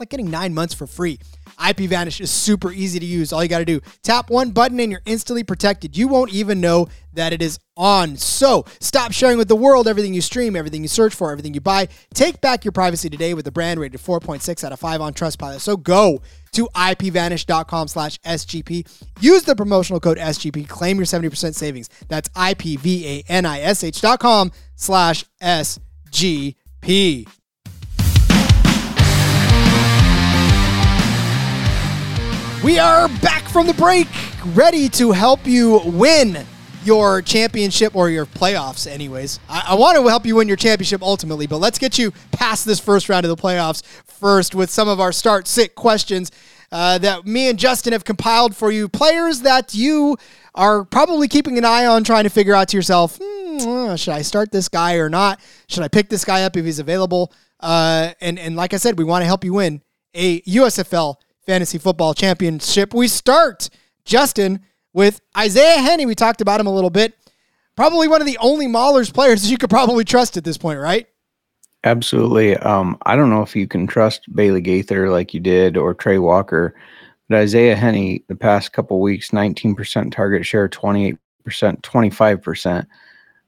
Like 0.00 0.08
getting 0.08 0.30
nine 0.30 0.54
months 0.54 0.72
for 0.72 0.86
free. 0.86 1.18
IPVanish 1.58 2.22
is 2.22 2.30
super 2.30 2.72
easy 2.72 2.98
to 2.98 3.04
use. 3.04 3.34
All 3.34 3.42
you 3.42 3.50
got 3.50 3.58
to 3.58 3.66
do, 3.66 3.82
tap 4.02 4.30
one 4.30 4.50
button 4.50 4.80
and 4.80 4.90
you're 4.90 5.02
instantly 5.04 5.44
protected. 5.44 5.94
You 5.94 6.08
won't 6.08 6.32
even 6.32 6.58
know 6.58 6.88
that 7.12 7.34
it 7.34 7.42
is 7.42 7.58
on. 7.76 8.16
So 8.16 8.64
stop 8.80 9.12
sharing 9.12 9.36
with 9.36 9.48
the 9.48 9.56
world 9.56 9.86
everything 9.86 10.14
you 10.14 10.22
stream, 10.22 10.56
everything 10.56 10.80
you 10.80 10.88
search 10.88 11.14
for, 11.14 11.30
everything 11.30 11.52
you 11.52 11.60
buy. 11.60 11.88
Take 12.14 12.40
back 12.40 12.64
your 12.64 12.72
privacy 12.72 13.10
today 13.10 13.34
with 13.34 13.44
the 13.44 13.52
brand 13.52 13.78
rated 13.78 14.00
4.6 14.00 14.64
out 14.64 14.72
of 14.72 14.80
5 14.80 15.02
on 15.02 15.12
Trustpilot. 15.12 15.60
So 15.60 15.76
go 15.76 16.22
to 16.52 16.66
ipvanish.com 16.74 17.88
slash 17.88 18.18
SGP. 18.20 18.88
Use 19.20 19.42
the 19.42 19.54
promotional 19.54 20.00
code 20.00 20.16
SGP. 20.16 20.66
Claim 20.66 20.96
your 20.96 21.04
70% 21.04 21.54
savings. 21.54 21.90
That's 22.08 22.30
I-P-V-A-N-I-S-H 22.34 24.00
dot 24.00 24.18
com 24.18 24.50
slash 24.76 25.26
SGP. 25.42 26.56
We 32.62 32.78
are 32.78 33.08
back 33.22 33.48
from 33.48 33.66
the 33.66 33.72
break, 33.72 34.06
ready 34.48 34.90
to 34.90 35.12
help 35.12 35.46
you 35.46 35.80
win 35.82 36.44
your 36.84 37.22
championship 37.22 37.96
or 37.96 38.10
your 38.10 38.26
playoffs, 38.26 38.86
anyways. 38.86 39.40
I, 39.48 39.68
I, 39.68 39.74
want 39.76 39.96
to 39.96 40.06
help 40.06 40.26
you 40.26 40.36
win 40.36 40.46
your 40.46 40.58
championship 40.58 41.02
ultimately, 41.02 41.46
but 41.46 41.56
let's 41.56 41.78
get 41.78 41.98
you 41.98 42.12
past 42.32 42.66
this 42.66 42.78
first 42.78 43.08
round 43.08 43.24
of 43.24 43.34
the 43.34 43.42
playoffs 43.42 43.82
first 44.04 44.54
with 44.54 44.68
some 44.68 44.88
of 44.88 45.00
our 45.00 45.10
start 45.10 45.48
sit 45.48 45.74
questions 45.74 46.30
uh, 46.70 46.98
that 46.98 47.26
me 47.26 47.48
and 47.48 47.58
Justin 47.58 47.94
have 47.94 48.04
compiled 48.04 48.54
for 48.54 48.70
you. 48.70 48.90
Players 48.90 49.40
that 49.40 49.72
you 49.74 50.18
are 50.54 50.84
probably 50.84 51.28
keeping 51.28 51.56
an 51.56 51.64
eye 51.64 51.86
on, 51.86 52.04
trying 52.04 52.24
to 52.24 52.30
figure 52.30 52.54
out 52.54 52.68
to 52.68 52.76
yourself, 52.76 53.18
hmm, 53.22 53.56
uh, 53.66 53.96
should 53.96 54.12
I 54.12 54.20
start 54.20 54.52
this 54.52 54.68
guy 54.68 54.96
or 54.96 55.08
not? 55.08 55.40
Should 55.66 55.82
I 55.82 55.88
pick 55.88 56.10
this 56.10 56.26
guy 56.26 56.42
up 56.42 56.58
if 56.58 56.66
he's 56.66 56.78
available? 56.78 57.32
Uh, 57.58 58.12
and 58.20 58.38
and 58.38 58.54
like 58.54 58.74
I 58.74 58.76
said, 58.76 58.98
we 58.98 59.04
want 59.04 59.22
to 59.22 59.26
help 59.26 59.44
you 59.44 59.54
win 59.54 59.80
a 60.12 60.42
USFL 60.42 61.16
Fantasy 61.46 61.78
Football 61.78 62.14
Championship. 62.14 62.94
We 62.94 63.08
start, 63.08 63.70
Justin, 64.04 64.60
with 64.92 65.20
Isaiah 65.36 65.80
Hennie. 65.80 66.06
We 66.06 66.14
talked 66.14 66.40
about 66.40 66.60
him 66.60 66.66
a 66.66 66.74
little 66.74 66.90
bit. 66.90 67.14
Probably 67.76 68.08
one 68.08 68.20
of 68.20 68.26
the 68.26 68.38
only 68.38 68.66
Maulers 68.66 69.12
players 69.12 69.50
you 69.50 69.58
could 69.58 69.70
probably 69.70 70.04
trust 70.04 70.36
at 70.36 70.44
this 70.44 70.58
point, 70.58 70.80
right? 70.80 71.06
Absolutely. 71.84 72.56
Um, 72.58 72.98
I 73.06 73.16
don't 73.16 73.30
know 73.30 73.42
if 73.42 73.56
you 73.56 73.66
can 73.66 73.86
trust 73.86 74.22
Bailey 74.34 74.60
Gaither 74.60 75.08
like 75.10 75.32
you 75.32 75.40
did 75.40 75.76
or 75.76 75.94
Trey 75.94 76.18
Walker, 76.18 76.74
but 77.28 77.38
Isaiah 77.38 77.76
Hennie, 77.76 78.22
the 78.28 78.36
past 78.36 78.72
couple 78.72 79.00
weeks, 79.00 79.30
19% 79.30 80.12
target 80.12 80.44
share, 80.44 80.68
28%, 80.68 81.16
25%. 81.46 82.86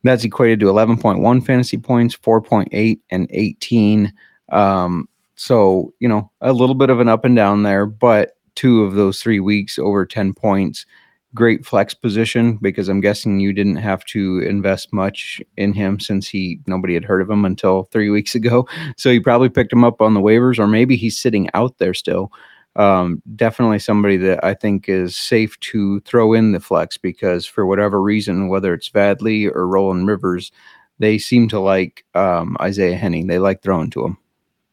That's 0.04 0.24
equated 0.24 0.60
to 0.60 0.66
11.1 0.66 1.44
fantasy 1.44 1.76
points, 1.76 2.16
4.8, 2.16 3.00
and 3.10 3.26
18. 3.30 4.12
Um, 4.50 5.08
so, 5.42 5.92
you 5.98 6.06
know, 6.08 6.30
a 6.40 6.52
little 6.52 6.76
bit 6.76 6.88
of 6.88 7.00
an 7.00 7.08
up 7.08 7.24
and 7.24 7.34
down 7.34 7.64
there, 7.64 7.84
but 7.84 8.36
two 8.54 8.84
of 8.84 8.94
those 8.94 9.20
three 9.20 9.40
weeks 9.40 9.76
over 9.76 10.06
10 10.06 10.34
points. 10.34 10.86
Great 11.34 11.66
flex 11.66 11.94
position 11.94 12.58
because 12.62 12.88
I'm 12.88 13.00
guessing 13.00 13.40
you 13.40 13.52
didn't 13.52 13.76
have 13.76 14.04
to 14.04 14.38
invest 14.38 14.92
much 14.92 15.42
in 15.56 15.72
him 15.72 15.98
since 15.98 16.28
he 16.28 16.60
nobody 16.68 16.94
had 16.94 17.04
heard 17.04 17.20
of 17.20 17.28
him 17.28 17.44
until 17.44 17.88
three 17.90 18.08
weeks 18.16 18.36
ago. 18.36 18.68
So 18.96 19.10
you 19.10 19.20
probably 19.20 19.48
picked 19.48 19.72
him 19.72 19.82
up 19.82 20.00
on 20.00 20.14
the 20.14 20.20
waivers, 20.20 20.60
or 20.60 20.68
maybe 20.68 20.94
he's 20.94 21.20
sitting 21.20 21.50
out 21.54 21.76
there 21.78 21.94
still. 21.94 22.30
Um, 22.76 23.20
definitely 23.34 23.80
somebody 23.80 24.18
that 24.18 24.44
I 24.44 24.54
think 24.54 24.88
is 24.88 25.16
safe 25.16 25.58
to 25.58 25.98
throw 26.00 26.34
in 26.34 26.52
the 26.52 26.60
flex 26.60 26.96
because 26.96 27.46
for 27.46 27.66
whatever 27.66 28.00
reason, 28.00 28.46
whether 28.46 28.72
it's 28.74 28.88
Vad 28.90 29.20
Lee 29.20 29.48
or 29.48 29.66
Roland 29.66 30.06
Rivers, 30.06 30.52
they 31.00 31.18
seem 31.18 31.48
to 31.48 31.58
like 31.58 32.04
um, 32.14 32.56
Isaiah 32.60 32.96
Hennie. 32.96 33.24
They 33.24 33.40
like 33.40 33.60
throwing 33.60 33.90
to 33.90 34.04
him. 34.04 34.18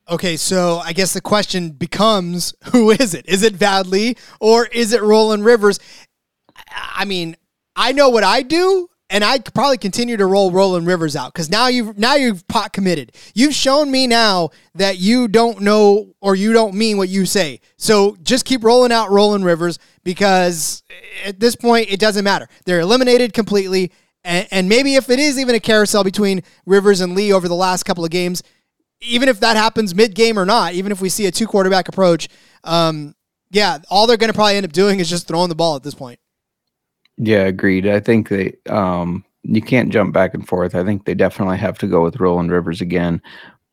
Okay, 0.10 0.38
so 0.38 0.80
I 0.80 0.94
guess 0.94 1.14
the 1.14 1.22
question 1.22 1.70
becomes 1.70 2.56
who 2.72 2.90
is 2.90 3.14
it? 3.14 3.28
Is 3.28 3.44
it 3.44 3.56
Vad 3.56 3.88
Lee 3.88 4.16
or 4.40 4.66
is 4.66 4.92
it 4.92 5.02
Roland 5.02 5.46
Rivers? 5.46 5.80
I 6.72 7.06
mean, 7.06 7.38
I 7.76 7.92
know 7.92 8.10
what 8.10 8.24
I 8.24 8.42
do, 8.42 8.90
and 9.10 9.24
I 9.24 9.40
probably 9.40 9.78
continue 9.78 10.18
to 10.18 10.26
roll 10.26 10.52
Roland 10.52 10.88
Rivers 10.88 11.16
out 11.16 11.34
because 11.34 11.50
now 11.50 11.68
you've 11.68 11.98
now 11.98 12.16
you've 12.16 12.48
pot 12.48 12.74
committed. 12.74 13.12
You've 13.34 13.54
shown 13.54 13.92
me 13.92 14.08
now 14.08 14.50
that 14.76 14.98
you 14.98 15.28
don't 15.28 15.62
know 15.62 16.14
or 16.22 16.36
you 16.36 16.54
don't 16.54 16.74
mean 16.74 16.98
what 16.98 17.10
you 17.10 17.26
say. 17.26 17.62
So 17.78 18.18
just 18.24 18.46
keep 18.46 18.64
rolling 18.64 18.92
out 18.92 19.12
Roland 19.12 19.46
Rivers 19.46 19.80
because 20.04 20.84
at 21.24 21.40
this 21.40 21.56
point 21.56 21.92
it 21.92 22.00
doesn't 22.00 22.24
matter. 22.24 22.48
They're 22.66 22.82
eliminated 22.82 23.34
completely. 23.34 23.92
And, 24.24 24.48
and 24.52 24.70
maybe 24.70 24.96
if 24.96 25.10
it 25.10 25.18
is 25.18 25.40
even 25.40 25.56
a 25.56 25.60
carousel 25.60 26.04
between 26.04 26.44
Rivers 26.66 27.00
and 27.00 27.16
Lee 27.16 27.32
over 27.32 27.48
the 27.48 27.56
last 27.56 27.84
couple 27.84 28.04
of 28.04 28.12
games, 28.12 28.44
even 29.02 29.30
if 29.30 29.40
that 29.40 29.56
happens 29.56 29.96
mid 29.96 30.16
game 30.16 30.38
or 30.38 30.46
not, 30.46 30.74
even 30.74 30.92
if 30.92 31.02
we 31.02 31.10
see 31.10 31.26
a 31.26 31.32
two 31.32 31.48
quarterback 31.48 31.88
approach, 31.88 32.28
um, 32.64 33.16
yeah, 33.52 33.80
all 33.90 34.08
they're 34.08 34.18
going 34.18 34.32
to 34.32 34.34
probably 34.34 34.56
end 34.56 34.66
up 34.66 34.72
doing 34.72 35.00
is 35.00 35.10
just 35.10 35.28
throwing 35.28 35.50
the 35.50 35.56
ball 35.56 35.76
at 35.76 35.84
this 35.84 35.96
point. 35.96 36.20
Yeah, 37.18 37.44
agreed. 37.44 37.88
I 37.88 38.00
think 38.00 38.30
they 38.30 38.56
um, 38.70 39.26
you 39.44 39.62
can't 39.62 39.92
jump 39.92 40.14
back 40.14 40.34
and 40.34 40.48
forth. 40.48 40.76
I 40.76 40.84
think 40.84 41.06
they 41.06 41.14
definitely 41.14 41.58
have 41.58 41.78
to 41.80 41.88
go 41.88 42.04
with 42.04 42.20
Roland 42.20 42.52
Rivers 42.52 42.82
again, 42.82 43.22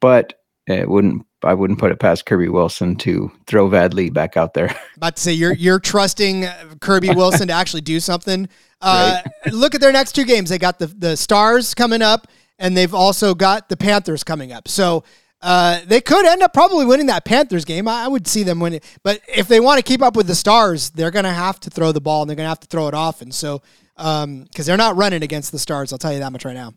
but 0.01 0.41
it 0.67 0.89
wouldn't. 0.89 1.25
I 1.45 1.55
wouldn't 1.55 1.79
put 1.79 1.93
it 1.93 2.01
past 2.01 2.27
Kirby 2.27 2.49
Wilson 2.49 2.97
to 2.97 3.31
throw 3.47 3.69
Vad 3.69 3.95
Lee 3.95 4.11
back 4.11 4.37
out 4.37 4.55
there. 4.55 4.75
About 4.97 5.17
to 5.17 5.23
say 5.23 5.33
you're 5.33 5.55
you're 5.55 5.79
trusting 5.79 6.47
Kirby 6.81 7.11
Wilson 7.11 7.49
to 7.49 7.53
actually 7.55 7.83
do 7.83 8.01
something. 8.01 8.49
Uh, 8.81 9.21
right. 9.25 9.55
look 9.55 9.75
at 9.75 9.81
their 9.81 9.93
next 9.93 10.13
two 10.13 10.25
games. 10.25 10.51
They 10.51 10.59
got 10.59 10.79
the 10.79 10.87
the 10.87 11.17
Stars 11.17 11.75
coming 11.75 12.03
up 12.03 12.27
and 12.59 12.77
they've 12.77 12.95
also 12.95 13.35
got 13.35 13.69
the 13.69 13.77
Panthers 13.77 14.25
coming 14.25 14.53
up. 14.53 14.69
So 14.69 15.05
uh, 15.43 15.81
they 15.87 16.01
could 16.01 16.27
end 16.27 16.43
up 16.43 16.53
probably 16.53 16.87
winning 16.87 17.07
that 17.07 17.25
Panthers 17.25 17.65
game. 17.65 17.87
I, 17.89 18.05
I 18.05 18.09
would 18.09 18.27
see 18.27 18.43
them 18.43 18.61
winning, 18.61 18.81
but 19.03 19.21
if 19.29 19.49
they 19.49 19.61
want 19.61 19.79
to 19.79 19.83
keep 19.83 20.03
up 20.03 20.17
with 20.17 20.27
the 20.27 20.35
Stars, 20.35 20.91
they're 20.91 21.11
going 21.11 21.25
to 21.25 21.33
have 21.33 21.61
to 21.61 21.71
throw 21.71 21.93
the 21.93 22.01
ball 22.01 22.23
and 22.23 22.31
they're 22.31 22.37
going 22.37 22.47
to 22.47 22.51
have 22.51 22.61
to 22.61 22.67
throw 22.67 22.89
it 22.89 22.95
often. 22.95 23.31
So 23.31 23.63
because 23.97 24.25
um, 24.25 24.49
they're 24.55 24.77
not 24.77 24.97
running 24.97 25.23
against 25.23 25.53
the 25.53 25.59
Stars, 25.59 25.93
I'll 25.93 25.99
tell 25.99 26.13
you 26.13 26.21
that 26.21 26.33
much 26.33 26.45
right 26.45 26.55
now. 26.55 26.75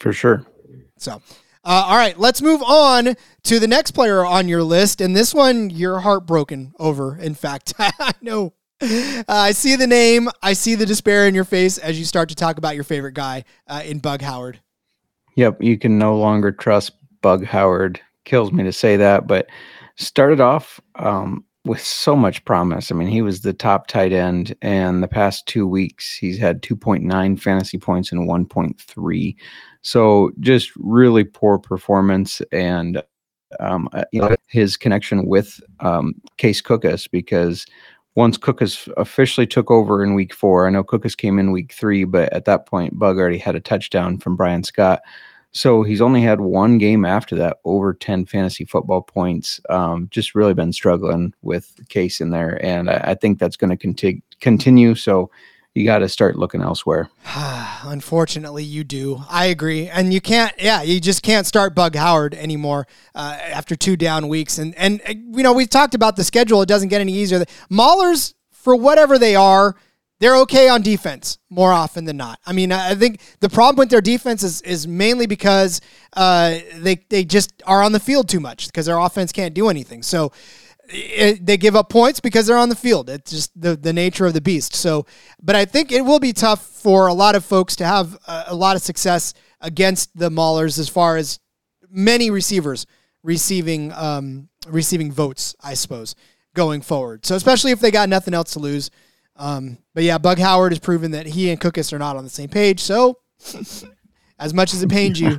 For 0.00 0.12
sure. 0.12 0.44
So. 0.98 1.22
Uh, 1.68 1.84
all 1.88 1.96
right, 1.96 2.16
let's 2.16 2.40
move 2.40 2.62
on 2.62 3.16
to 3.42 3.58
the 3.58 3.66
next 3.66 3.90
player 3.90 4.24
on 4.24 4.46
your 4.46 4.62
list. 4.62 5.00
And 5.00 5.16
this 5.16 5.34
one, 5.34 5.68
you're 5.68 5.98
heartbroken 5.98 6.72
over. 6.78 7.18
In 7.18 7.34
fact, 7.34 7.74
I 7.78 8.12
know. 8.20 8.54
Uh, 8.80 9.24
I 9.26 9.50
see 9.50 9.74
the 9.74 9.88
name. 9.88 10.28
I 10.40 10.52
see 10.52 10.76
the 10.76 10.86
despair 10.86 11.26
in 11.26 11.34
your 11.34 11.44
face 11.44 11.76
as 11.78 11.98
you 11.98 12.04
start 12.04 12.28
to 12.28 12.36
talk 12.36 12.58
about 12.58 12.76
your 12.76 12.84
favorite 12.84 13.14
guy 13.14 13.42
uh, 13.66 13.82
in 13.84 13.98
Bug 13.98 14.22
Howard. 14.22 14.60
Yep, 15.36 15.62
you 15.62 15.78
can 15.78 15.98
no 15.98 16.16
longer 16.16 16.50
trust 16.50 16.92
Bug 17.22 17.44
Howard. 17.44 18.00
Kills 18.24 18.52
me 18.52 18.64
to 18.64 18.72
say 18.72 18.96
that, 18.96 19.26
but 19.26 19.46
started 19.96 20.40
off 20.40 20.80
um, 20.96 21.44
with 21.64 21.80
so 21.80 22.16
much 22.16 22.44
promise. 22.44 22.90
I 22.90 22.94
mean, 22.94 23.08
he 23.08 23.22
was 23.22 23.42
the 23.42 23.52
top 23.52 23.86
tight 23.86 24.12
end, 24.12 24.56
and 24.62 25.02
the 25.02 25.08
past 25.08 25.46
two 25.46 25.66
weeks 25.66 26.16
he's 26.16 26.38
had 26.38 26.62
2.9 26.62 27.40
fantasy 27.40 27.78
points 27.78 28.10
and 28.10 28.28
1.3. 28.28 29.36
So 29.82 30.32
just 30.40 30.72
really 30.76 31.24
poor 31.24 31.58
performance, 31.58 32.40
and 32.50 33.02
um, 33.60 33.88
uh, 33.92 34.04
you 34.12 34.20
know 34.20 34.34
his 34.48 34.76
connection 34.76 35.26
with 35.26 35.60
um, 35.80 36.14
Case 36.38 36.60
Cookus 36.60 37.08
because 37.08 37.66
once 38.16 38.38
Cookus 38.38 38.90
officially 38.96 39.46
took 39.46 39.70
over 39.70 40.02
in 40.02 40.14
week 40.14 40.34
four, 40.34 40.66
I 40.66 40.70
know 40.70 40.82
Cookus 40.82 41.16
came 41.16 41.38
in 41.38 41.52
week 41.52 41.72
three, 41.72 42.04
but 42.04 42.32
at 42.32 42.46
that 42.46 42.66
point, 42.66 42.98
Bug 42.98 43.18
already 43.18 43.38
had 43.38 43.54
a 43.54 43.60
touchdown 43.60 44.18
from 44.18 44.36
Brian 44.36 44.64
Scott. 44.64 45.02
So 45.52 45.82
he's 45.82 46.00
only 46.00 46.22
had 46.22 46.40
one 46.40 46.78
game 46.78 47.04
after 47.04 47.36
that 47.36 47.58
over 47.64 47.94
10 47.94 48.26
fantasy 48.26 48.64
football 48.64 49.02
points. 49.02 49.60
Um, 49.68 50.08
just 50.10 50.34
really 50.34 50.54
been 50.54 50.72
struggling 50.72 51.34
with 51.42 51.78
Case 51.88 52.20
in 52.20 52.30
there. 52.30 52.62
And 52.64 52.90
I, 52.90 53.00
I 53.04 53.14
think 53.14 53.38
that's 53.38 53.56
going 53.56 53.70
to 53.70 53.76
conti- 53.76 54.22
continue. 54.40 54.94
So 54.94 55.30
you 55.76 55.84
got 55.84 55.98
to 55.98 56.08
start 56.08 56.36
looking 56.36 56.62
elsewhere. 56.62 57.10
Unfortunately, 57.84 58.64
you 58.64 58.82
do. 58.82 59.22
I 59.28 59.46
agree, 59.46 59.88
and 59.88 60.12
you 60.12 60.20
can't. 60.20 60.52
Yeah, 60.58 60.82
you 60.82 61.00
just 61.00 61.22
can't 61.22 61.46
start 61.46 61.74
Bug 61.74 61.94
Howard 61.94 62.34
anymore 62.34 62.86
uh, 63.14 63.38
after 63.42 63.76
two 63.76 63.96
down 63.96 64.28
weeks. 64.28 64.58
And 64.58 64.74
and 64.76 65.00
uh, 65.06 65.10
you 65.10 65.42
know 65.42 65.52
we've 65.52 65.70
talked 65.70 65.94
about 65.94 66.16
the 66.16 66.24
schedule; 66.24 66.62
it 66.62 66.68
doesn't 66.68 66.88
get 66.88 67.00
any 67.00 67.12
easier. 67.12 67.44
Maulers, 67.70 68.34
for 68.50 68.74
whatever 68.74 69.18
they 69.18 69.36
are, 69.36 69.76
they're 70.18 70.36
okay 70.38 70.68
on 70.68 70.82
defense 70.82 71.38
more 71.50 71.72
often 71.72 72.06
than 72.06 72.16
not. 72.16 72.40
I 72.46 72.52
mean, 72.52 72.72
I 72.72 72.94
think 72.94 73.20
the 73.40 73.48
problem 73.48 73.76
with 73.76 73.90
their 73.90 74.00
defense 74.00 74.42
is, 74.42 74.62
is 74.62 74.88
mainly 74.88 75.26
because 75.26 75.80
uh, 76.14 76.58
they 76.76 77.04
they 77.10 77.24
just 77.24 77.62
are 77.66 77.82
on 77.82 77.92
the 77.92 78.00
field 78.00 78.28
too 78.28 78.40
much 78.40 78.66
because 78.68 78.86
their 78.86 78.98
offense 78.98 79.30
can't 79.30 79.52
do 79.54 79.68
anything. 79.68 80.02
So 80.02 80.32
it, 80.88 81.44
they 81.44 81.56
give 81.56 81.76
up 81.76 81.88
points 81.88 82.20
because 82.20 82.46
they're 82.46 82.56
on 82.56 82.68
the 82.68 82.76
field. 82.76 83.10
It's 83.10 83.30
just 83.30 83.60
the 83.60 83.76
the 83.76 83.92
nature 83.92 84.26
of 84.26 84.34
the 84.34 84.40
beast. 84.40 84.74
So, 84.74 85.06
but 85.42 85.56
I 85.56 85.64
think 85.64 85.92
it 85.92 86.02
will 86.02 86.20
be 86.20 86.32
tough 86.32 86.64
for 86.64 87.06
a 87.06 87.14
lot 87.14 87.34
of 87.34 87.44
folks 87.44 87.76
to 87.76 87.86
have 87.86 88.16
a, 88.26 88.44
a 88.48 88.54
lot 88.54 88.76
of 88.76 88.82
success 88.82 89.34
against 89.60 90.16
the 90.16 90.30
Maulers 90.30 90.78
as 90.78 90.88
far 90.88 91.16
as 91.16 91.40
many 91.90 92.30
receivers 92.30 92.86
receiving 93.22 93.92
um, 93.92 94.48
receiving 94.68 95.10
votes. 95.10 95.54
I 95.62 95.74
suppose 95.74 96.14
going 96.54 96.80
forward. 96.80 97.24
So 97.26 97.36
especially 97.36 97.70
if 97.70 97.80
they 97.80 97.90
got 97.90 98.08
nothing 98.08 98.34
else 98.34 98.54
to 98.54 98.58
lose. 98.58 98.90
Um, 99.36 99.78
but 99.94 100.02
yeah, 100.02 100.18
Bug 100.18 100.38
Howard 100.38 100.72
has 100.72 100.78
proven 100.78 101.10
that 101.12 101.26
he 101.26 101.50
and 101.50 101.60
Cookus 101.60 101.92
are 101.92 101.98
not 101.98 102.16
on 102.16 102.24
the 102.24 102.30
same 102.30 102.48
page. 102.48 102.80
So, 102.80 103.18
as 104.38 104.54
much 104.54 104.72
as 104.72 104.82
it 104.82 104.88
pains 104.88 105.20
you, 105.20 105.32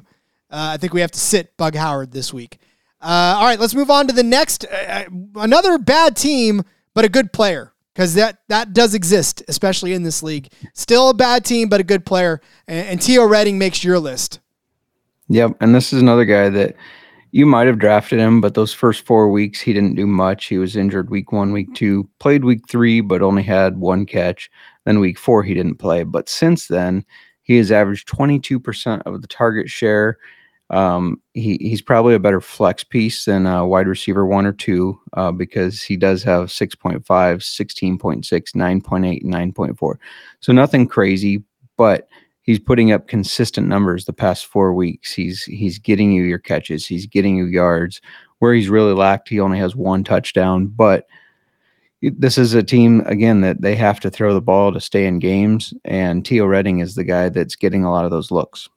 uh, 0.52 0.72
I 0.74 0.78
think 0.78 0.94
we 0.94 1.02
have 1.02 1.12
to 1.12 1.20
sit 1.20 1.58
Bug 1.58 1.76
Howard 1.76 2.12
this 2.12 2.32
week. 2.32 2.60
Uh, 3.02 3.36
all 3.38 3.46
right, 3.46 3.60
let's 3.60 3.76
move 3.76 3.92
on 3.92 4.08
to 4.08 4.14
the 4.14 4.24
next. 4.24 4.66
Uh, 4.66 4.76
uh 4.76 5.04
another 5.36 5.78
bad 5.78 6.16
team, 6.16 6.64
but 6.94 7.06
a 7.06 7.10
good 7.10 7.32
player 7.32 7.74
because 7.94 8.14
that 8.14 8.40
that 8.48 8.74
does 8.74 8.94
exist, 8.94 9.44
especially 9.48 9.94
in 9.94 10.04
this 10.04 10.22
league. 10.22 10.50
Still 10.74 11.10
a 11.10 11.14
bad 11.14 11.46
team, 11.46 11.70
but 11.70 11.80
a 11.80 11.84
good 11.84 12.06
player. 12.06 12.42
And, 12.68 12.88
and 12.88 13.02
Teo 13.02 13.26
Redding 13.26 13.58
makes 13.58 13.84
your 13.84 14.00
list. 14.00 14.40
Yep, 15.30 15.58
and 15.60 15.76
this 15.76 15.92
is 15.92 16.02
another 16.02 16.26
guy 16.26 16.50
that 16.50 16.76
you 17.32 17.46
might 17.46 17.68
have 17.68 17.80
drafted 17.80 18.20
him, 18.20 18.40
but 18.40 18.54
those 18.54 18.74
first 18.74 19.06
four 19.06 19.30
weeks 19.30 19.60
he 19.60 19.74
didn't 19.74 19.96
do 19.96 20.08
much. 20.08 20.46
He 20.46 20.58
was 20.58 20.76
injured 20.76 21.10
week 21.10 21.32
one, 21.32 21.52
week 21.52 21.74
two, 21.74 22.10
played 22.20 22.46
week 22.46 22.68
three, 22.70 23.02
but 23.02 23.22
only 23.22 23.44
had 23.44 23.78
one 23.78 24.06
catch. 24.06 24.50
Then 24.86 25.00
week 25.00 25.20
four 25.20 25.44
he 25.44 25.54
didn't 25.54 25.76
play. 25.76 26.04
But 26.04 26.30
since 26.30 26.68
then, 26.68 27.04
he 27.42 27.58
has 27.58 27.72
averaged 27.72 28.08
22% 28.08 29.02
of 29.06 29.22
the 29.22 29.28
target 29.28 29.70
share. 29.70 30.18
Um, 30.70 31.22
he, 31.34 31.58
he's 31.62 31.82
probably 31.82 32.14
a 32.14 32.20
better 32.20 32.42
flex 32.42 32.84
piece 32.84 33.26
than 33.26 33.46
a 33.46 33.66
wide 33.66 33.88
receiver 33.88 34.26
one 34.26 34.46
or 34.46 34.52
two 34.52 35.00
uh, 35.14 35.32
because 35.32 35.82
he 35.82 35.96
does 35.96 36.24
have 36.24 36.50
6.5, 36.50 37.02
16.6, 37.04 38.22
9.8, 38.22 39.24
9.4. 39.24 39.96
So 40.42 40.52
nothing 40.52 40.88
crazy, 40.88 41.44
but 41.78 42.10
he's 42.42 42.60
putting 42.60 42.92
up 42.92 43.08
consistent 43.08 43.68
numbers 43.68 44.06
the 44.06 44.14
past 44.14 44.48
four 44.48 44.74
weeks. 44.74 45.14
He's 45.14 45.44
he's 45.44 45.78
getting 45.78 46.12
you 46.12 46.24
your 46.24 46.40
catches, 46.40 46.88
he's 46.88 47.06
getting 47.06 47.38
you 47.38 47.46
yards. 47.46 48.02
Where 48.40 48.54
he's 48.54 48.70
really 48.70 48.94
lacked, 48.94 49.30
he 49.30 49.40
only 49.40 49.58
has 49.58 49.76
one 49.76 50.04
touchdown. 50.04 50.68
But 50.68 51.08
this 52.02 52.38
is 52.38 52.54
a 52.54 52.62
team 52.62 53.02
again 53.08 53.42
that 53.42 53.62
they 53.62 53.76
have 53.76 54.00
to 54.02 54.12
throw 54.12 54.34
the 54.34 54.42
ball 54.42 54.72
to 54.72 54.80
stay 54.80 55.08
in 55.08 55.20
games, 55.20 55.74
and 55.86 56.26
Teo 56.26 56.46
Redding 56.46 56.80
is 56.80 56.96
the 56.96 57.04
guy 57.04 57.30
that's 57.30 57.56
getting 57.56 57.84
a 57.84 57.92
lot 57.92 58.06
of 58.06 58.12
those 58.12 58.32
looks. 58.32 58.70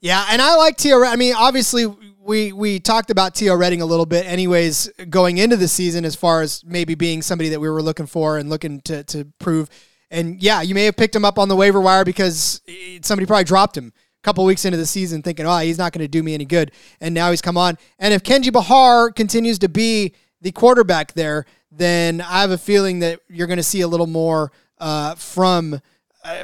Yeah, 0.00 0.26
and 0.30 0.42
I 0.42 0.56
like 0.56 0.76
Teo. 0.76 1.02
I 1.02 1.16
mean, 1.16 1.34
obviously, 1.34 1.86
we 2.20 2.52
we 2.52 2.80
talked 2.80 3.10
about 3.10 3.34
Teo 3.34 3.56
Redding 3.56 3.80
a 3.80 3.86
little 3.86 4.06
bit, 4.06 4.26
anyways, 4.26 4.90
going 5.08 5.38
into 5.38 5.56
the 5.56 5.68
season, 5.68 6.04
as 6.04 6.14
far 6.14 6.42
as 6.42 6.64
maybe 6.64 6.94
being 6.94 7.22
somebody 7.22 7.48
that 7.50 7.60
we 7.60 7.68
were 7.68 7.82
looking 7.82 8.06
for 8.06 8.38
and 8.38 8.50
looking 8.50 8.80
to 8.82 9.04
to 9.04 9.26
prove 9.38 9.70
and 10.10 10.40
yeah, 10.42 10.62
you 10.62 10.74
may 10.74 10.84
have 10.84 10.96
picked 10.96 11.14
him 11.14 11.24
up 11.24 11.38
on 11.38 11.48
the 11.48 11.56
waiver 11.56 11.80
wire 11.80 12.04
because 12.04 12.60
somebody 13.02 13.26
probably 13.26 13.44
dropped 13.44 13.76
him 13.76 13.92
a 13.96 14.22
couple 14.22 14.44
weeks 14.44 14.64
into 14.64 14.78
the 14.78 14.86
season 14.86 15.22
thinking, 15.22 15.46
oh, 15.46 15.58
he's 15.58 15.78
not 15.78 15.92
going 15.92 16.04
to 16.04 16.08
do 16.08 16.22
me 16.22 16.34
any 16.34 16.44
good. 16.44 16.72
And 17.00 17.14
now 17.14 17.30
he's 17.30 17.42
come 17.42 17.56
on. 17.56 17.76
And 17.98 18.14
if 18.14 18.22
Kenji 18.22 18.52
Bahar 18.52 19.10
continues 19.10 19.58
to 19.60 19.68
be 19.68 20.14
the 20.40 20.52
quarterback 20.52 21.14
there, 21.14 21.44
then 21.70 22.20
I 22.20 22.40
have 22.40 22.50
a 22.50 22.58
feeling 22.58 23.00
that 23.00 23.20
you're 23.28 23.48
going 23.48 23.56
to 23.58 23.62
see 23.62 23.80
a 23.80 23.88
little 23.88 24.06
more 24.06 24.52
uh, 24.78 25.16
from 25.16 25.80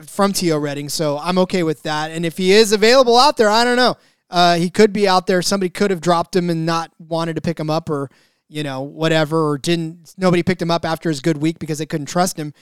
from 0.07 0.33
Teo 0.33 0.59
Redding. 0.59 0.89
So 0.89 1.18
I'm 1.18 1.39
okay 1.39 1.62
with 1.62 1.83
that. 1.83 2.11
And 2.11 2.24
if 2.24 2.37
he 2.37 2.53
is 2.53 2.72
available 2.72 3.18
out 3.18 3.37
there, 3.37 3.49
I 3.49 3.64
don't 3.64 3.76
know. 3.76 3.97
Uh, 4.30 4.57
he 4.57 4.70
could 4.70 4.93
be 4.93 5.07
out 5.07 5.26
there. 5.26 5.43
Somebody 5.43 5.68
could 5.68 5.91
have 5.91 6.01
dropped 6.01 6.35
him 6.35 6.49
and 6.49 6.64
not 6.64 6.91
wanted 6.99 7.37
to 7.37 7.43
pick 7.43 7.61
him 7.61 7.68
up, 7.68 7.91
or 7.91 8.11
you 8.49 8.62
know 8.62 8.80
whatever, 8.80 9.51
or 9.51 9.59
didn't. 9.59 10.14
Nobody 10.16 10.43
picked 10.43 10.62
him 10.62 10.70
up 10.70 10.87
after 10.87 11.11
his 11.11 11.20
good 11.20 11.37
week 11.37 11.59
because 11.59 11.78
they 11.78 11.87
couldn't 11.87 12.07
trust 12.07 12.39
him. 12.39 12.55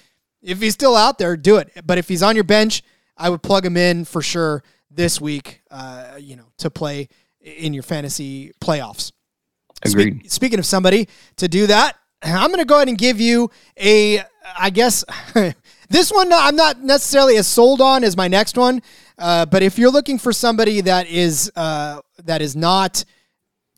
If 0.42 0.60
he's 0.60 0.74
still 0.74 0.96
out 0.96 1.18
there, 1.18 1.36
do 1.36 1.56
it. 1.58 1.70
But 1.86 1.98
if 1.98 2.08
he's 2.08 2.24
on 2.24 2.34
your 2.34 2.44
bench, 2.44 2.82
I 3.16 3.30
would 3.30 3.42
plug 3.42 3.64
him 3.64 3.76
in 3.76 4.04
for 4.04 4.20
sure 4.20 4.64
this 4.90 5.20
week. 5.20 5.62
Uh, 5.70 6.16
you 6.18 6.34
know, 6.34 6.46
to 6.58 6.70
play 6.70 7.08
in 7.40 7.72
your 7.72 7.84
fantasy 7.84 8.52
playoffs. 8.60 9.12
Agreed. 9.84 10.24
Spe- 10.24 10.32
speaking 10.32 10.58
of 10.58 10.66
somebody 10.66 11.08
to 11.36 11.46
do 11.46 11.68
that, 11.68 11.96
I'm 12.20 12.48
going 12.48 12.58
to 12.58 12.64
go 12.64 12.76
ahead 12.76 12.88
and 12.88 12.98
give 12.98 13.20
you 13.20 13.50
a. 13.78 14.22
I 14.58 14.70
guess 14.70 15.04
this 15.90 16.10
one 16.10 16.32
I'm 16.32 16.56
not 16.56 16.80
necessarily 16.82 17.36
as 17.36 17.46
sold 17.46 17.80
on 17.80 18.04
as 18.04 18.16
my 18.16 18.28
next 18.28 18.56
one. 18.56 18.80
Uh, 19.18 19.44
but 19.44 19.62
if 19.62 19.78
you're 19.78 19.90
looking 19.90 20.18
for 20.18 20.32
somebody 20.32 20.80
that 20.80 21.08
is 21.08 21.52
uh, 21.56 22.00
that 22.24 22.40
is 22.40 22.56
not 22.56 23.04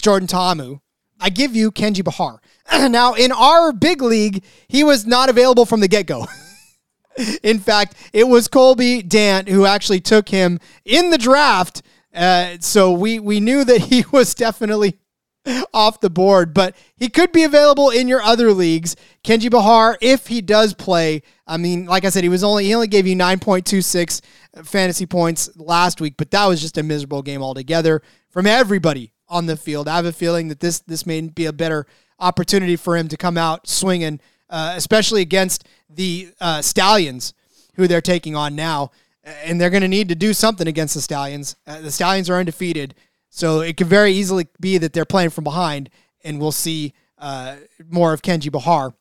Jordan 0.00 0.28
Ta'amu, 0.28 0.78
I 1.18 1.30
give 1.30 1.56
you 1.56 1.72
Kenji 1.72 2.04
Bahar. 2.04 2.40
now, 2.88 3.14
in 3.14 3.32
our 3.32 3.72
big 3.72 4.02
league, 4.02 4.44
he 4.68 4.84
was 4.84 5.06
not 5.06 5.30
available 5.30 5.66
from 5.66 5.80
the 5.80 5.88
get 5.88 6.06
go. 6.06 6.26
In 7.42 7.58
fact, 7.58 7.94
it 8.12 8.24
was 8.24 8.48
Colby 8.48 9.02
Dant 9.02 9.48
who 9.48 9.66
actually 9.66 10.00
took 10.00 10.28
him 10.28 10.58
in 10.84 11.10
the 11.10 11.18
draft. 11.18 11.82
Uh, 12.14 12.56
so 12.60 12.92
we 12.92 13.18
we 13.18 13.40
knew 13.40 13.64
that 13.64 13.82
he 13.82 14.04
was 14.12 14.34
definitely 14.34 14.98
off 15.74 16.01
the 16.01 16.11
board, 16.11 16.55
but 16.55 16.76
he 16.97 17.09
could 17.09 17.32
be 17.32 17.43
available 17.43 17.90
in 17.90 18.09
your 18.09 18.22
other 18.22 18.53
leagues. 18.53 18.97
Kenji 19.24 19.51
Bahar, 19.51 19.99
if 20.01 20.26
he 20.28 20.40
does 20.40 20.74
play, 20.74 21.22
I 21.47 21.57
mean, 21.57 21.86
like 21.86 22.05
I 22.05 22.11
said, 22.11 22.22
he 22.22 22.28
was 22.28 22.45
only 22.45 22.64
he 22.64 22.74
only 22.74 22.86
gave 22.86 23.07
you 23.07 23.16
9.26 23.16 24.20
fantasy 24.64 25.07
points 25.07 25.51
last 25.57 26.01
week, 26.01 26.14
but 26.16 26.30
that 26.30 26.47
was 26.47 26.61
just 26.61 26.78
a 26.78 26.82
miserable 26.82 27.22
game 27.22 27.43
altogether 27.43 28.03
from 28.30 28.47
everybody 28.47 29.12
on 29.28 29.47
the 29.47 29.57
field. 29.57 29.88
I 29.88 29.97
have 29.97 30.07
a 30.07 30.12
feeling 30.12 30.49
that 30.49 30.61
this 30.61 30.80
this 30.80 31.07
may 31.07 31.20
be 31.20 31.47
a 31.47 31.53
better 31.53 31.86
opportunity 32.18 32.76
for 32.76 32.97
him 32.97 33.09
to 33.09 33.16
come 33.16 33.36
out 33.36 33.66
swinging 33.66 34.20
uh, 34.53 34.74
especially 34.76 35.22
against 35.22 35.66
the 35.88 36.28
uh, 36.38 36.61
Stallions, 36.61 37.32
who 37.76 37.88
they're 37.88 38.03
taking 38.03 38.36
on 38.36 38.55
now. 38.55 38.90
And 39.24 39.59
they're 39.59 39.70
going 39.70 39.82
to 39.82 39.88
need 39.88 40.11
to 40.11 40.14
do 40.14 40.34
something 40.34 40.68
against 40.68 40.95
the 40.95 41.01
Stallions. 41.01 41.57
Uh, 41.66 41.80
the 41.80 41.90
Stallions 41.90 42.28
are 42.28 42.36
undefeated, 42.36 42.95
so 43.35 43.61
it 43.61 43.78
could 43.78 43.87
very 43.87 44.12
easily 44.12 44.47
be 44.61 44.76
that 44.76 44.93
they're 44.93 45.07
playing 45.07 45.30
from 45.30 45.43
behind, 45.43 45.89
and 46.22 46.39
we'll 46.39 46.53
see 46.53 46.93
uh, 47.16 47.57
more 47.89 48.12
of 48.12 48.20
Kenji 48.20 48.53
Bahar. 48.53 48.95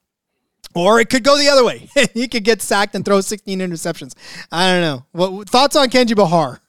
Or 0.74 1.02
it 1.02 1.10
could 1.10 1.26
go 1.26 1.38
the 1.38 1.50
other 1.50 1.66
way. 1.66 1.90
he 2.14 2.30
could 2.30 2.46
get 2.46 2.62
sacked 2.62 2.96
and 2.96 3.04
throw 3.04 3.20
16 3.20 3.60
interceptions. 3.60 4.14
I 4.50 4.72
don't 4.72 4.82
know. 4.82 5.06
What 5.12 5.50
thoughts 5.50 5.76
on 5.76 5.90
Kenji 5.90 6.16
Bahar? 6.16 6.62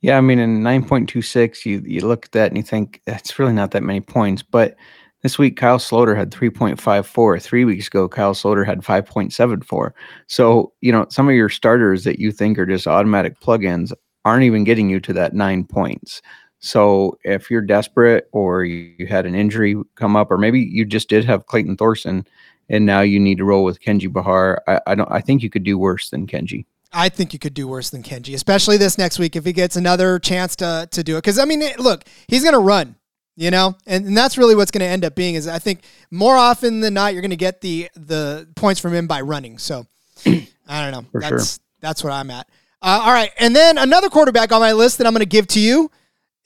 Yeah, 0.00 0.16
I 0.16 0.22
mean, 0.22 0.38
in 0.38 0.62
9.26, 0.62 1.66
you 1.66 1.82
you 1.84 2.00
look 2.00 2.24
at 2.24 2.32
that 2.32 2.48
and 2.48 2.56
you 2.56 2.62
think 2.62 3.02
that's 3.04 3.38
really 3.38 3.52
not 3.52 3.72
that 3.72 3.82
many 3.82 4.00
points, 4.00 4.42
but 4.42 4.76
this 5.22 5.38
week, 5.38 5.58
Kyle 5.58 5.78
Sloter 5.78 6.16
had 6.16 6.30
3.54. 6.30 7.42
Three 7.42 7.64
weeks 7.66 7.88
ago, 7.88 8.08
Kyle 8.08 8.32
Sloter 8.32 8.64
had 8.64 8.80
5.74. 8.80 9.90
So, 10.28 10.72
you 10.80 10.92
know, 10.92 11.06
some 11.10 11.28
of 11.28 11.34
your 11.34 11.48
starters 11.48 12.04
that 12.04 12.18
you 12.18 12.32
think 12.32 12.58
are 12.58 12.64
just 12.64 12.86
automatic 12.86 13.38
plugins 13.40 13.92
aren't 14.24 14.44
even 14.44 14.64
getting 14.64 14.88
you 14.88 15.00
to 15.00 15.12
that 15.12 15.34
nine 15.34 15.64
points. 15.64 16.22
So, 16.66 17.18
if 17.24 17.50
you're 17.50 17.62
desperate 17.62 18.28
or 18.32 18.64
you 18.64 19.06
had 19.06 19.26
an 19.26 19.34
injury 19.34 19.76
come 19.94 20.16
up, 20.16 20.30
or 20.30 20.38
maybe 20.38 20.60
you 20.60 20.84
just 20.84 21.08
did 21.08 21.24
have 21.24 21.46
Clayton 21.46 21.76
Thorson 21.76 22.26
and 22.68 22.84
now 22.84 23.00
you 23.00 23.20
need 23.20 23.38
to 23.38 23.44
roll 23.44 23.64
with 23.64 23.80
Kenji 23.80 24.12
Bahar, 24.12 24.62
I, 24.66 24.80
I 24.86 24.94
don't 24.94 25.10
I 25.10 25.20
think 25.20 25.42
you 25.42 25.50
could 25.50 25.64
do 25.64 25.78
worse 25.78 26.10
than 26.10 26.26
Kenji. 26.26 26.66
I 26.92 27.08
think 27.08 27.32
you 27.32 27.38
could 27.38 27.54
do 27.54 27.68
worse 27.68 27.90
than 27.90 28.02
Kenji, 28.02 28.34
especially 28.34 28.76
this 28.76 28.96
next 28.96 29.18
week 29.18 29.36
if 29.36 29.44
he 29.44 29.52
gets 29.52 29.76
another 29.76 30.18
chance 30.18 30.56
to 30.56 30.88
to 30.90 31.04
do 31.04 31.16
it. 31.16 31.18
Because 31.18 31.38
I 31.38 31.44
mean, 31.44 31.62
look, 31.78 32.04
he's 32.28 32.42
going 32.42 32.54
to 32.54 32.60
run 32.60 32.96
you 33.36 33.50
know 33.50 33.76
and, 33.86 34.06
and 34.06 34.16
that's 34.16 34.36
really 34.36 34.54
what's 34.54 34.70
going 34.70 34.80
to 34.80 34.86
end 34.86 35.04
up 35.04 35.14
being 35.14 35.34
is 35.34 35.46
i 35.46 35.58
think 35.58 35.80
more 36.10 36.36
often 36.36 36.80
than 36.80 36.94
not 36.94 37.12
you're 37.12 37.22
going 37.22 37.30
to 37.30 37.36
get 37.36 37.60
the 37.60 37.88
the 37.94 38.48
points 38.56 38.80
from 38.80 38.92
him 38.92 39.06
by 39.06 39.20
running 39.20 39.58
so 39.58 39.86
i 40.26 40.40
don't 40.68 40.92
know 40.92 41.04
For 41.12 41.20
that's 41.20 41.54
sure. 41.54 41.64
that's 41.80 42.02
what 42.02 42.12
i'm 42.12 42.30
at 42.30 42.48
uh, 42.82 43.02
all 43.04 43.12
right 43.12 43.30
and 43.38 43.54
then 43.54 43.78
another 43.78 44.08
quarterback 44.08 44.50
on 44.52 44.60
my 44.60 44.72
list 44.72 44.98
that 44.98 45.06
i'm 45.06 45.12
going 45.12 45.20
to 45.20 45.26
give 45.26 45.46
to 45.48 45.60
you 45.60 45.90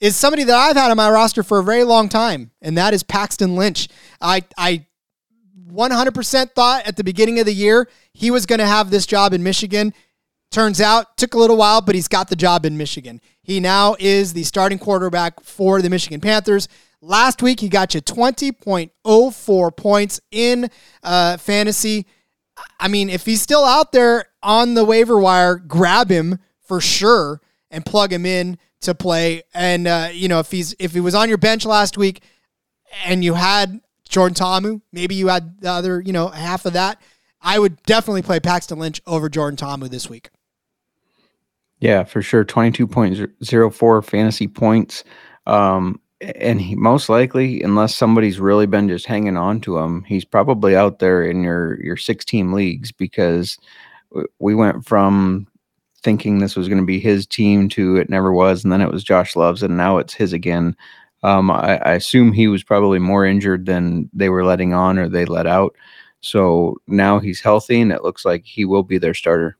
is 0.01 0.15
somebody 0.15 0.43
that 0.43 0.55
i've 0.55 0.75
had 0.75 0.91
on 0.91 0.97
my 0.97 1.09
roster 1.09 1.43
for 1.43 1.59
a 1.59 1.63
very 1.63 1.85
long 1.85 2.09
time 2.09 2.51
and 2.61 2.77
that 2.77 2.93
is 2.93 3.03
paxton 3.03 3.55
lynch 3.55 3.87
i 4.19 4.43
i 4.57 4.85
100% 5.71 6.51
thought 6.51 6.85
at 6.85 6.97
the 6.97 7.03
beginning 7.03 7.39
of 7.39 7.45
the 7.45 7.53
year 7.53 7.87
he 8.13 8.29
was 8.29 8.45
going 8.45 8.59
to 8.59 8.65
have 8.65 8.89
this 8.89 9.05
job 9.05 9.31
in 9.31 9.41
michigan 9.41 9.93
Turns 10.51 10.81
out, 10.81 11.15
took 11.15 11.33
a 11.33 11.37
little 11.37 11.55
while, 11.55 11.79
but 11.79 11.95
he's 11.95 12.09
got 12.09 12.27
the 12.27 12.35
job 12.35 12.65
in 12.65 12.77
Michigan. 12.77 13.21
He 13.41 13.61
now 13.61 13.95
is 13.99 14.33
the 14.33 14.43
starting 14.43 14.79
quarterback 14.79 15.39
for 15.39 15.81
the 15.81 15.89
Michigan 15.89 16.19
Panthers. 16.19 16.67
Last 17.01 17.41
week, 17.41 17.61
he 17.61 17.69
got 17.69 17.95
you 17.95 18.01
20.04 18.01 19.77
points 19.77 20.19
in 20.29 20.69
uh, 21.03 21.37
fantasy. 21.37 22.05
I 22.81 22.89
mean, 22.89 23.09
if 23.09 23.25
he's 23.25 23.41
still 23.41 23.63
out 23.63 23.93
there 23.93 24.25
on 24.43 24.73
the 24.73 24.83
waiver 24.83 25.17
wire, 25.17 25.55
grab 25.55 26.11
him 26.11 26.37
for 26.61 26.81
sure 26.81 27.39
and 27.71 27.83
plug 27.85 28.13
him 28.13 28.25
in 28.25 28.59
to 28.81 28.93
play. 28.93 29.41
And 29.53 29.87
uh, 29.87 30.09
you 30.13 30.27
know, 30.27 30.39
if 30.39 30.51
he's 30.51 30.75
if 30.77 30.93
he 30.93 30.99
was 30.99 31.15
on 31.15 31.29
your 31.29 31.39
bench 31.39 31.65
last 31.65 31.97
week 31.97 32.21
and 33.05 33.23
you 33.23 33.33
had 33.33 33.81
Jordan 34.07 34.35
Ta'amu, 34.35 34.81
maybe 34.91 35.15
you 35.15 35.29
had 35.29 35.61
the 35.61 35.71
other, 35.71 35.99
you 35.99 36.13
know, 36.13 36.27
half 36.27 36.65
of 36.65 36.73
that 36.73 37.01
I 37.41 37.57
would 37.57 37.81
definitely 37.83 38.21
play 38.21 38.39
Paxton 38.39 38.79
Lynch 38.79 39.01
over 39.07 39.29
Jordan 39.29 39.57
Ta'amu 39.57 39.89
this 39.89 40.09
week. 40.09 40.29
Yeah, 41.79 42.03
for 42.03 42.21
sure. 42.21 42.45
22.04 42.45 44.05
fantasy 44.05 44.47
points. 44.47 45.03
Um, 45.47 45.99
and 46.35 46.61
he 46.61 46.75
most 46.75 47.09
likely, 47.09 47.63
unless 47.63 47.95
somebody's 47.95 48.39
really 48.39 48.67
been 48.67 48.87
just 48.87 49.07
hanging 49.07 49.37
on 49.37 49.59
to 49.61 49.79
him, 49.79 50.03
he's 50.03 50.23
probably 50.23 50.75
out 50.75 50.99
there 50.99 51.23
in 51.23 51.43
your 51.43 51.83
your 51.83 51.97
six 51.97 52.23
team 52.23 52.53
leagues 52.53 52.91
because 52.91 53.57
we 54.37 54.53
went 54.53 54.85
from 54.85 55.47
thinking 56.03 56.39
this 56.39 56.55
was 56.55 56.67
going 56.67 56.79
to 56.79 56.85
be 56.85 56.99
his 56.99 57.25
team 57.25 57.69
to 57.69 57.97
it 57.97 58.09
never 58.09 58.31
was, 58.31 58.63
and 58.63 58.71
then 58.71 58.81
it 58.81 58.91
was 58.91 59.03
Josh 59.03 59.35
Love's, 59.35 59.63
and 59.63 59.77
now 59.77 59.97
it's 59.97 60.13
his 60.13 60.33
again. 60.33 60.75
Um, 61.23 61.51
I, 61.51 61.77
I 61.77 61.93
assume 61.93 62.33
he 62.33 62.47
was 62.47 62.63
probably 62.63 62.99
more 62.99 63.25
injured 63.25 63.65
than 63.65 64.09
they 64.11 64.29
were 64.29 64.43
letting 64.43 64.73
on 64.73 64.97
or 64.97 65.07
they 65.07 65.25
let 65.25 65.45
out. 65.45 65.75
So 66.21 66.77
now 66.87 67.19
he's 67.19 67.41
healthy, 67.41 67.81
and 67.81 67.91
it 67.91 68.03
looks 68.03 68.25
like 68.25 68.43
he 68.45 68.65
will 68.65 68.83
be 68.83 68.97
their 68.97 69.13
starter 69.13 69.57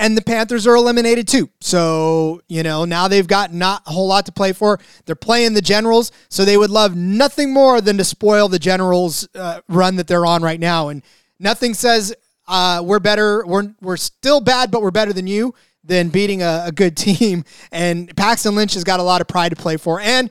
and 0.00 0.16
the 0.16 0.22
Panthers 0.22 0.66
are 0.66 0.74
eliminated 0.74 1.28
too. 1.28 1.50
So, 1.60 2.40
you 2.48 2.62
know, 2.62 2.86
now 2.86 3.06
they've 3.06 3.26
got 3.26 3.52
not 3.52 3.82
a 3.86 3.90
whole 3.90 4.06
lot 4.06 4.24
to 4.26 4.32
play 4.32 4.52
for. 4.52 4.80
They're 5.04 5.14
playing 5.14 5.52
the 5.52 5.60
Generals, 5.60 6.10
so 6.30 6.44
they 6.44 6.56
would 6.56 6.70
love 6.70 6.96
nothing 6.96 7.52
more 7.52 7.82
than 7.82 7.98
to 7.98 8.04
spoil 8.04 8.48
the 8.48 8.58
Generals' 8.58 9.28
uh, 9.34 9.60
run 9.68 9.96
that 9.96 10.06
they're 10.06 10.24
on 10.24 10.42
right 10.42 10.58
now. 10.58 10.88
And 10.88 11.02
nothing 11.38 11.74
says 11.74 12.14
uh, 12.48 12.82
we're 12.82 12.98
better, 12.98 13.44
we're, 13.46 13.74
we're 13.82 13.98
still 13.98 14.40
bad, 14.40 14.70
but 14.70 14.80
we're 14.80 14.90
better 14.90 15.12
than 15.12 15.26
you 15.26 15.54
than 15.84 16.08
beating 16.08 16.42
a, 16.42 16.64
a 16.66 16.72
good 16.72 16.96
team. 16.96 17.44
And 17.72 18.14
Paxton 18.16 18.54
Lynch 18.54 18.74
has 18.74 18.84
got 18.84 19.00
a 19.00 19.04
lot 19.04 19.20
of 19.20 19.28
pride 19.28 19.50
to 19.50 19.56
play 19.56 19.76
for. 19.76 20.00
And 20.00 20.30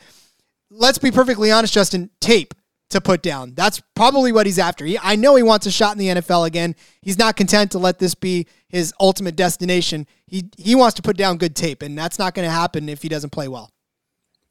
let's 0.69 0.97
be 0.97 1.11
perfectly 1.11 1.51
honest, 1.51 1.73
Justin, 1.73 2.09
tape 2.19 2.53
to 2.89 2.99
put 2.99 3.21
down. 3.21 3.53
That's 3.53 3.81
probably 3.95 4.31
what 4.31 4.45
he's 4.45 4.59
after. 4.59 4.85
He, 4.85 4.97
I 5.01 5.15
know 5.15 5.35
he 5.35 5.43
wants 5.43 5.65
a 5.65 5.71
shot 5.71 5.93
in 5.93 5.99
the 5.99 6.21
NFL 6.21 6.47
again. 6.47 6.75
He's 7.01 7.19
not 7.19 7.35
content 7.35 7.71
to 7.71 7.79
let 7.79 7.99
this 7.99 8.15
be 8.15 8.47
his 8.67 8.93
ultimate 8.99 9.35
destination. 9.35 10.07
He 10.25 10.49
he 10.57 10.75
wants 10.75 10.95
to 10.95 11.01
put 11.01 11.17
down 11.17 11.37
good 11.37 11.55
tape, 11.55 11.81
and 11.81 11.97
that's 11.97 12.17
not 12.17 12.33
going 12.33 12.47
to 12.47 12.51
happen 12.51 12.89
if 12.89 13.01
he 13.01 13.09
doesn't 13.09 13.29
play 13.29 13.47
well. 13.47 13.71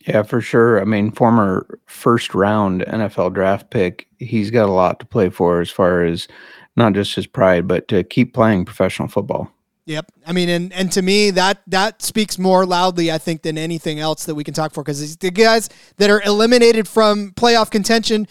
Yeah, 0.06 0.22
for 0.22 0.40
sure. 0.40 0.80
I 0.80 0.84
mean, 0.84 1.10
former 1.10 1.80
first 1.86 2.34
round 2.34 2.82
NFL 2.82 3.34
draft 3.34 3.70
pick, 3.70 4.06
he's 4.18 4.50
got 4.50 4.68
a 4.68 4.72
lot 4.72 5.00
to 5.00 5.06
play 5.06 5.28
for 5.28 5.60
as 5.60 5.70
far 5.70 6.04
as 6.04 6.28
not 6.76 6.92
just 6.92 7.16
his 7.16 7.26
pride, 7.26 7.66
but 7.66 7.88
to 7.88 8.04
keep 8.04 8.32
playing 8.32 8.64
professional 8.64 9.08
football. 9.08 9.52
Yep. 9.88 10.12
I 10.26 10.32
mean, 10.32 10.50
and 10.50 10.70
and 10.74 10.92
to 10.92 11.00
me, 11.00 11.30
that 11.30 11.62
that 11.68 12.02
speaks 12.02 12.38
more 12.38 12.66
loudly, 12.66 13.10
I 13.10 13.16
think, 13.16 13.40
than 13.40 13.56
anything 13.56 13.98
else 13.98 14.26
that 14.26 14.34
we 14.34 14.44
can 14.44 14.52
talk 14.52 14.74
for. 14.74 14.82
Because 14.82 15.16
the 15.16 15.30
guys 15.30 15.70
that 15.96 16.10
are 16.10 16.20
eliminated 16.22 16.86
from 16.86 17.32
playoff 17.32 17.70
contention, 17.70 18.28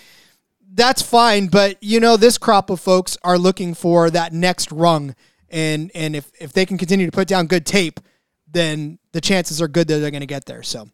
that's 0.72 1.02
fine. 1.02 1.48
But 1.48 1.82
you 1.82 2.00
know, 2.00 2.16
this 2.16 2.38
crop 2.38 2.70
of 2.70 2.80
folks 2.80 3.18
are 3.24 3.40
looking 3.40 3.74
for 3.74 4.12
that 4.12 4.34
next 4.34 4.72
rung, 4.72 5.16
and 5.50 5.90
and 5.96 6.16
if 6.16 6.32
if 6.40 6.54
they 6.54 6.64
can 6.64 6.78
continue 6.78 7.08
to 7.08 7.12
put 7.12 7.28
down 7.28 7.48
good 7.48 7.66
tape, 7.66 8.00
then 8.48 9.00
the 9.14 9.20
chances 9.20 9.60
are 9.60 9.68
good 9.68 9.88
that 9.88 9.98
they're 9.98 10.12
going 10.12 10.22
to 10.22 10.28
get 10.28 10.46
there. 10.46 10.62
So. 10.62 10.88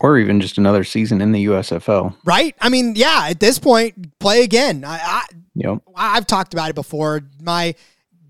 Or 0.00 0.16
even 0.16 0.40
just 0.40 0.56
another 0.56 0.84
season 0.84 1.20
in 1.20 1.32
the 1.32 1.44
USFL. 1.46 2.16
Right? 2.24 2.56
I 2.60 2.70
mean, 2.70 2.94
yeah, 2.96 3.26
at 3.28 3.40
this 3.40 3.58
point, 3.58 4.18
play 4.18 4.42
again. 4.42 4.84
I, 4.84 4.96
I, 4.96 5.24
yep. 5.54 5.82
I've 5.94 6.26
talked 6.26 6.54
about 6.54 6.70
it 6.70 6.74
before. 6.74 7.20
My 7.40 7.74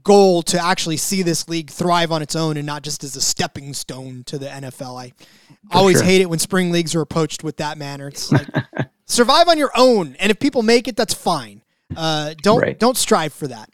goal 0.03 0.43
to 0.43 0.63
actually 0.63 0.97
see 0.97 1.23
this 1.23 1.49
league 1.49 1.71
thrive 1.71 2.11
on 2.13 2.23
its 2.23 2.37
own 2.37 2.57
and 2.57 2.67
not 2.67 2.83
just 2.83 3.05
as 3.05 3.17
a 3.17 3.21
stepping 3.21 3.75
stone 3.75 4.25
to 4.25 4.39
the 4.39 4.47
NFL. 4.47 5.01
I 5.01 5.13
For 5.71 5.79
always 5.79 5.99
sure. 5.99 6.07
hate 6.07 6.21
it 6.21 6.31
when 6.31 6.39
spring 6.39 6.71
leagues 6.71 6.95
are 6.95 7.01
approached 7.01 7.45
with 7.45 7.57
that 7.59 7.79
manner. 7.79 8.09
It's 8.09 8.31
like 8.31 8.47
survive 9.07 9.49
on 9.49 9.59
your 9.59 9.71
own, 9.77 10.17
and 10.19 10.31
if 10.31 10.39
people 10.39 10.63
make 10.63 10.89
it, 10.89 10.97
that's 10.97 11.15
fine. 11.15 11.63
Uh, 11.97 12.35
don't 12.43 12.61
right. 12.61 12.79
don't 12.79 12.97
strive 12.97 13.33
for 13.33 13.47
that. 13.49 13.69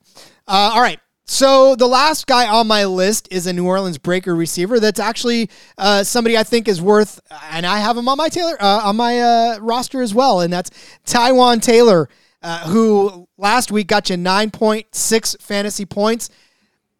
Uh, 0.46 0.72
all 0.74 0.80
right. 0.80 1.00
So 1.30 1.76
the 1.76 1.86
last 1.86 2.26
guy 2.26 2.48
on 2.48 2.66
my 2.66 2.86
list 2.86 3.28
is 3.30 3.46
a 3.46 3.52
New 3.52 3.66
Orleans 3.66 3.98
Breaker 3.98 4.34
receiver. 4.34 4.80
That's 4.80 4.98
actually 4.98 5.50
uh, 5.76 6.02
somebody 6.02 6.38
I 6.38 6.42
think 6.42 6.68
is 6.68 6.80
worth, 6.80 7.20
and 7.50 7.66
I 7.66 7.80
have 7.80 7.98
him 7.98 8.08
on 8.08 8.16
my 8.16 8.30
Taylor 8.30 8.56
uh, 8.58 8.80
on 8.84 8.96
my 8.96 9.20
uh, 9.20 9.58
roster 9.60 10.00
as 10.00 10.14
well, 10.14 10.40
and 10.40 10.50
that's 10.50 10.70
Taywan 11.04 11.60
Taylor 11.60 12.08
uh, 12.42 12.68
who 12.68 13.28
last 13.36 13.70
week 13.70 13.86
got 13.86 14.10
you 14.10 14.16
9.6 14.16 15.42
fantasy 15.42 15.84
points. 15.84 16.30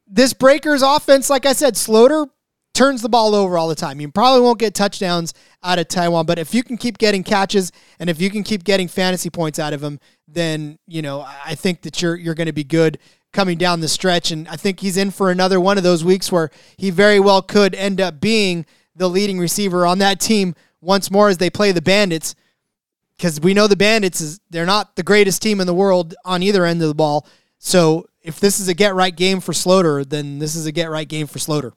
This 0.06 0.32
Breakers 0.32 0.82
offense, 0.82 1.28
like 1.30 1.46
I 1.46 1.52
said, 1.52 1.74
Sloter 1.74 2.28
turns 2.74 3.02
the 3.02 3.08
ball 3.08 3.34
over 3.34 3.58
all 3.58 3.68
the 3.68 3.74
time. 3.74 4.00
You 4.00 4.10
probably 4.10 4.40
won't 4.40 4.58
get 4.58 4.74
touchdowns 4.74 5.34
out 5.62 5.78
of 5.78 5.88
Taywan, 5.88 6.26
but 6.26 6.38
if 6.38 6.54
you 6.54 6.62
can 6.62 6.76
keep 6.76 6.98
getting 6.98 7.24
catches 7.24 7.72
and 7.98 8.08
if 8.08 8.20
you 8.20 8.30
can 8.30 8.44
keep 8.44 8.64
getting 8.64 8.88
fantasy 8.88 9.30
points 9.30 9.58
out 9.58 9.72
of 9.72 9.82
him, 9.82 9.98
then 10.26 10.78
you 10.86 11.02
know 11.02 11.26
I 11.44 11.54
think 11.54 11.82
that 11.82 12.00
you're 12.00 12.16
you're 12.16 12.34
going 12.34 12.46
to 12.46 12.52
be 12.52 12.64
good 12.64 12.98
coming 13.32 13.58
down 13.58 13.80
the 13.80 13.88
stretch. 13.88 14.30
And 14.30 14.48
I 14.48 14.56
think 14.56 14.80
he's 14.80 14.96
in 14.96 15.10
for 15.10 15.30
another 15.30 15.60
one 15.60 15.76
of 15.76 15.84
those 15.84 16.04
weeks 16.04 16.32
where 16.32 16.50
he 16.76 16.90
very 16.90 17.20
well 17.20 17.42
could 17.42 17.74
end 17.74 18.00
up 18.00 18.20
being 18.20 18.64
the 18.94 19.08
leading 19.08 19.38
receiver 19.38 19.86
on 19.86 19.98
that 19.98 20.20
team 20.20 20.54
once 20.80 21.10
more 21.10 21.28
as 21.28 21.38
they 21.38 21.50
play 21.50 21.72
the 21.72 21.82
Bandits 21.82 22.34
because 23.18 23.40
we 23.40 23.52
know 23.52 23.66
the 23.66 23.76
Bandits 23.76 24.20
is 24.20 24.40
they're 24.48 24.64
not 24.64 24.96
the 24.96 25.02
greatest 25.02 25.42
team 25.42 25.60
in 25.60 25.66
the 25.66 25.74
world 25.74 26.14
on 26.24 26.42
either 26.42 26.64
end 26.64 26.80
of 26.80 26.88
the 26.88 26.94
ball. 26.94 27.26
So 27.58 28.06
if 28.22 28.40
this 28.40 28.60
is 28.60 28.68
a 28.68 28.74
get 28.74 28.94
right 28.94 29.14
game 29.14 29.40
for 29.40 29.52
Sloter, 29.52 30.08
then 30.08 30.38
this 30.38 30.54
is 30.54 30.64
a 30.64 30.72
get 30.72 30.90
right 30.90 31.08
game 31.08 31.26
for 31.26 31.38
Sloter. 31.38 31.72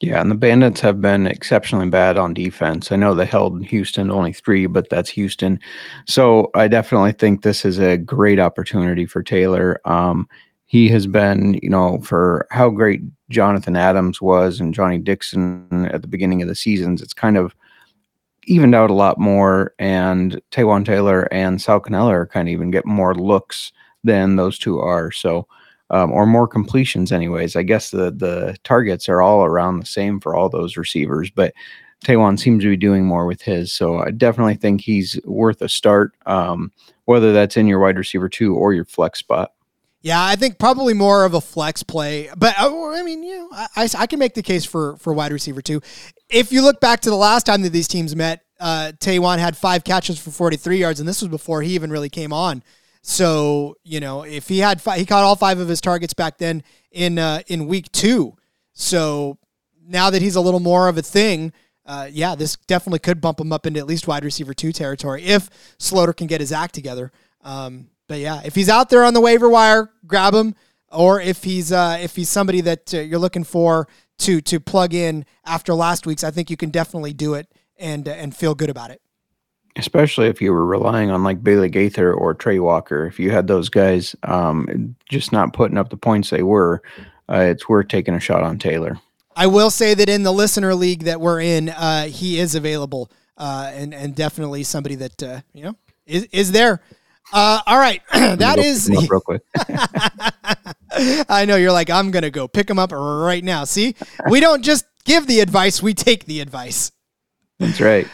Yeah, 0.00 0.20
and 0.20 0.30
the 0.30 0.36
Bandits 0.36 0.80
have 0.80 1.00
been 1.00 1.28
exceptionally 1.28 1.88
bad 1.88 2.18
on 2.18 2.34
defense. 2.34 2.90
I 2.90 2.96
know 2.96 3.14
they 3.14 3.24
held 3.24 3.64
Houston 3.64 4.10
only 4.10 4.32
three, 4.32 4.66
but 4.66 4.88
that's 4.90 5.10
Houston. 5.10 5.60
So 6.08 6.50
I 6.56 6.66
definitely 6.66 7.12
think 7.12 7.42
this 7.42 7.64
is 7.64 7.78
a 7.78 7.98
great 7.98 8.40
opportunity 8.40 9.06
for 9.06 9.22
Taylor. 9.22 9.80
Um, 9.84 10.28
he 10.66 10.88
has 10.88 11.06
been, 11.06 11.60
you 11.62 11.68
know, 11.68 12.00
for 12.00 12.48
how 12.50 12.70
great 12.70 13.02
Jonathan 13.28 13.76
Adams 13.76 14.20
was 14.20 14.58
and 14.58 14.74
Johnnie 14.74 14.98
Dixon 14.98 15.86
at 15.92 16.02
the 16.02 16.08
beginning 16.08 16.42
of 16.42 16.48
the 16.48 16.56
seasons, 16.56 17.00
it's 17.00 17.14
kind 17.14 17.36
of 17.36 17.54
evened 18.46 18.74
out 18.74 18.90
a 18.90 18.94
lot 18.94 19.18
more, 19.18 19.74
and 19.78 20.40
Taywan 20.50 20.84
Taylor 20.84 21.32
and 21.32 21.60
Sal 21.60 21.80
Cannella 21.80 22.10
are 22.10 22.26
kind 22.26 22.48
of 22.48 22.52
even 22.52 22.70
get 22.70 22.86
more 22.86 23.14
looks 23.14 23.72
than 24.04 24.36
those 24.36 24.58
two 24.58 24.80
are. 24.80 25.12
So, 25.12 25.46
um, 25.90 26.10
or 26.12 26.26
more 26.26 26.48
completions, 26.48 27.12
anyways. 27.12 27.56
I 27.56 27.62
guess 27.62 27.90
the 27.90 28.10
the 28.10 28.56
targets 28.64 29.08
are 29.08 29.22
all 29.22 29.44
around 29.44 29.80
the 29.80 29.86
same 29.86 30.20
for 30.20 30.34
all 30.34 30.48
those 30.48 30.76
receivers, 30.76 31.30
but 31.30 31.54
Taywan 32.04 32.38
seems 32.38 32.64
to 32.64 32.70
be 32.70 32.76
doing 32.76 33.04
more 33.04 33.26
with 33.26 33.42
his. 33.42 33.72
So 33.72 33.98
I 33.98 34.10
definitely 34.10 34.56
think 34.56 34.80
he's 34.80 35.20
worth 35.24 35.62
a 35.62 35.68
start, 35.68 36.12
um, 36.26 36.72
whether 37.04 37.32
that's 37.32 37.56
in 37.56 37.68
your 37.68 37.78
wide 37.78 37.96
receiver 37.96 38.28
two 38.28 38.56
or 38.56 38.74
your 38.74 38.84
flex 38.84 39.20
spot. 39.20 39.52
Yeah, 40.02 40.22
I 40.22 40.34
think 40.34 40.58
probably 40.58 40.94
more 40.94 41.24
of 41.24 41.34
a 41.34 41.40
flex 41.40 41.84
play, 41.84 42.28
but 42.36 42.58
uh, 42.58 42.90
I 42.90 43.04
mean, 43.04 43.22
you 43.22 43.38
know, 43.38 43.48
I, 43.52 43.88
I 43.96 44.06
can 44.08 44.18
make 44.18 44.34
the 44.34 44.42
case 44.42 44.64
for 44.64 44.96
for 44.96 45.12
wide 45.12 45.32
receiver 45.32 45.62
too. 45.62 45.80
If 46.28 46.50
you 46.50 46.62
look 46.62 46.80
back 46.80 47.00
to 47.00 47.10
the 47.10 47.16
last 47.16 47.46
time 47.46 47.62
that 47.62 47.70
these 47.70 47.86
teams 47.86 48.16
met, 48.16 48.42
uh, 48.58 48.92
Taywan 48.98 49.38
had 49.38 49.56
five 49.56 49.84
catches 49.84 50.18
for 50.18 50.32
43 50.32 50.76
yards, 50.78 50.98
and 50.98 51.08
this 51.08 51.22
was 51.22 51.28
before 51.28 51.62
he 51.62 51.74
even 51.74 51.92
really 51.92 52.08
came 52.08 52.32
on. 52.32 52.64
So 53.02 53.76
you 53.84 54.00
know, 54.00 54.22
if 54.22 54.48
he 54.48 54.58
had 54.58 54.82
five, 54.82 54.98
he 54.98 55.06
caught 55.06 55.22
all 55.22 55.36
five 55.36 55.60
of 55.60 55.68
his 55.68 55.80
targets 55.80 56.14
back 56.14 56.38
then 56.38 56.64
in 56.90 57.20
uh, 57.20 57.42
in 57.46 57.68
week 57.68 57.90
two. 57.92 58.36
So 58.72 59.38
now 59.86 60.10
that 60.10 60.20
he's 60.20 60.34
a 60.34 60.40
little 60.40 60.60
more 60.60 60.88
of 60.88 60.98
a 60.98 61.02
thing, 61.02 61.52
uh, 61.86 62.08
yeah, 62.10 62.34
this 62.34 62.56
definitely 62.66 62.98
could 62.98 63.20
bump 63.20 63.40
him 63.40 63.52
up 63.52 63.66
into 63.66 63.78
at 63.78 63.86
least 63.86 64.08
wide 64.08 64.24
receiver 64.24 64.52
two 64.52 64.72
territory 64.72 65.22
if 65.22 65.48
Sloter 65.78 66.16
can 66.16 66.26
get 66.26 66.40
his 66.40 66.50
act 66.50 66.74
together. 66.74 67.12
Um, 67.42 67.88
but 68.12 68.20
yeah, 68.20 68.42
if 68.44 68.54
he's 68.54 68.68
out 68.68 68.90
there 68.90 69.04
on 69.04 69.14
the 69.14 69.22
waiver 69.22 69.48
wire, 69.48 69.90
grab 70.06 70.34
him. 70.34 70.54
Or 70.90 71.18
if 71.18 71.44
he's 71.44 71.72
uh, 71.72 71.96
if 71.98 72.14
he's 72.14 72.28
somebody 72.28 72.60
that 72.60 72.92
uh, 72.92 72.98
you're 72.98 73.18
looking 73.18 73.42
for 73.42 73.88
to 74.18 74.42
to 74.42 74.60
plug 74.60 74.92
in 74.92 75.24
after 75.46 75.72
last 75.72 76.06
week's, 76.06 76.22
I 76.22 76.30
think 76.30 76.50
you 76.50 76.58
can 76.58 76.68
definitely 76.68 77.14
do 77.14 77.32
it 77.32 77.50
and 77.78 78.06
uh, 78.06 78.12
and 78.12 78.36
feel 78.36 78.54
good 78.54 78.68
about 78.68 78.90
it. 78.90 79.00
Especially 79.76 80.26
if 80.26 80.42
you 80.42 80.52
were 80.52 80.66
relying 80.66 81.10
on 81.10 81.24
like 81.24 81.42
Bailey 81.42 81.70
Gaither 81.70 82.12
or 82.12 82.34
Trey 82.34 82.58
Walker, 82.58 83.06
if 83.06 83.18
you 83.18 83.30
had 83.30 83.46
those 83.46 83.70
guys 83.70 84.14
um, 84.24 84.94
just 85.08 85.32
not 85.32 85.54
putting 85.54 85.78
up 85.78 85.88
the 85.88 85.96
points 85.96 86.28
they 86.28 86.42
were, 86.42 86.82
uh, 87.30 87.36
it's 87.38 87.66
worth 87.66 87.88
taking 87.88 88.12
a 88.12 88.20
shot 88.20 88.42
on 88.42 88.58
Taylor. 88.58 88.98
I 89.34 89.46
will 89.46 89.70
say 89.70 89.94
that 89.94 90.10
in 90.10 90.22
the 90.22 90.32
listener 90.32 90.74
league 90.74 91.04
that 91.04 91.18
we're 91.18 91.40
in, 91.40 91.70
uh, 91.70 92.08
he 92.08 92.38
is 92.38 92.54
available 92.54 93.10
uh, 93.38 93.70
and 93.72 93.94
and 93.94 94.14
definitely 94.14 94.64
somebody 94.64 94.96
that 94.96 95.22
uh, 95.22 95.40
you 95.54 95.64
know 95.64 95.76
is 96.04 96.24
is 96.32 96.52
there. 96.52 96.82
Uh, 97.32 97.60
all 97.66 97.78
right, 97.78 98.02
that 98.12 98.58
is. 98.58 98.90
real 99.08 99.20
quick. 99.20 99.42
I 101.28 101.44
know 101.46 101.56
you're 101.56 101.72
like 101.72 101.90
I'm 101.90 102.10
gonna 102.10 102.30
go 102.30 102.46
pick 102.48 102.68
him 102.68 102.78
up 102.78 102.92
right 102.92 103.42
now. 103.42 103.64
See, 103.64 103.94
we 104.28 104.40
don't 104.40 104.62
just 104.62 104.84
give 105.04 105.26
the 105.26 105.40
advice; 105.40 105.82
we 105.82 105.94
take 105.94 106.26
the 106.26 106.40
advice. 106.40 106.92
That's 107.58 107.80
right. 107.80 108.06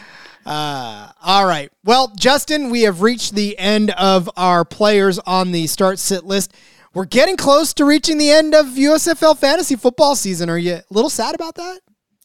Uh, 0.45 1.11
all 1.21 1.45
right. 1.45 1.71
Well, 1.83 2.13
Justin, 2.15 2.69
we 2.69 2.83
have 2.83 3.01
reached 3.01 3.35
the 3.35 3.57
end 3.59 3.91
of 3.91 4.29
our 4.37 4.63
players 4.65 5.19
on 5.19 5.51
the 5.51 5.67
start 5.67 5.99
sit 5.99 6.23
list. 6.23 6.53
We're 6.93 7.05
getting 7.05 7.37
close 7.37 7.73
to 7.75 7.85
reaching 7.85 8.17
the 8.17 8.31
end 8.31 8.55
of 8.55 8.65
USFL 8.65 9.37
fantasy 9.37 9.75
football 9.75 10.15
season. 10.15 10.49
Are 10.49 10.57
you 10.57 10.75
a 10.75 10.83
little 10.89 11.09
sad 11.09 11.35
about 11.35 11.55
that? 11.55 11.81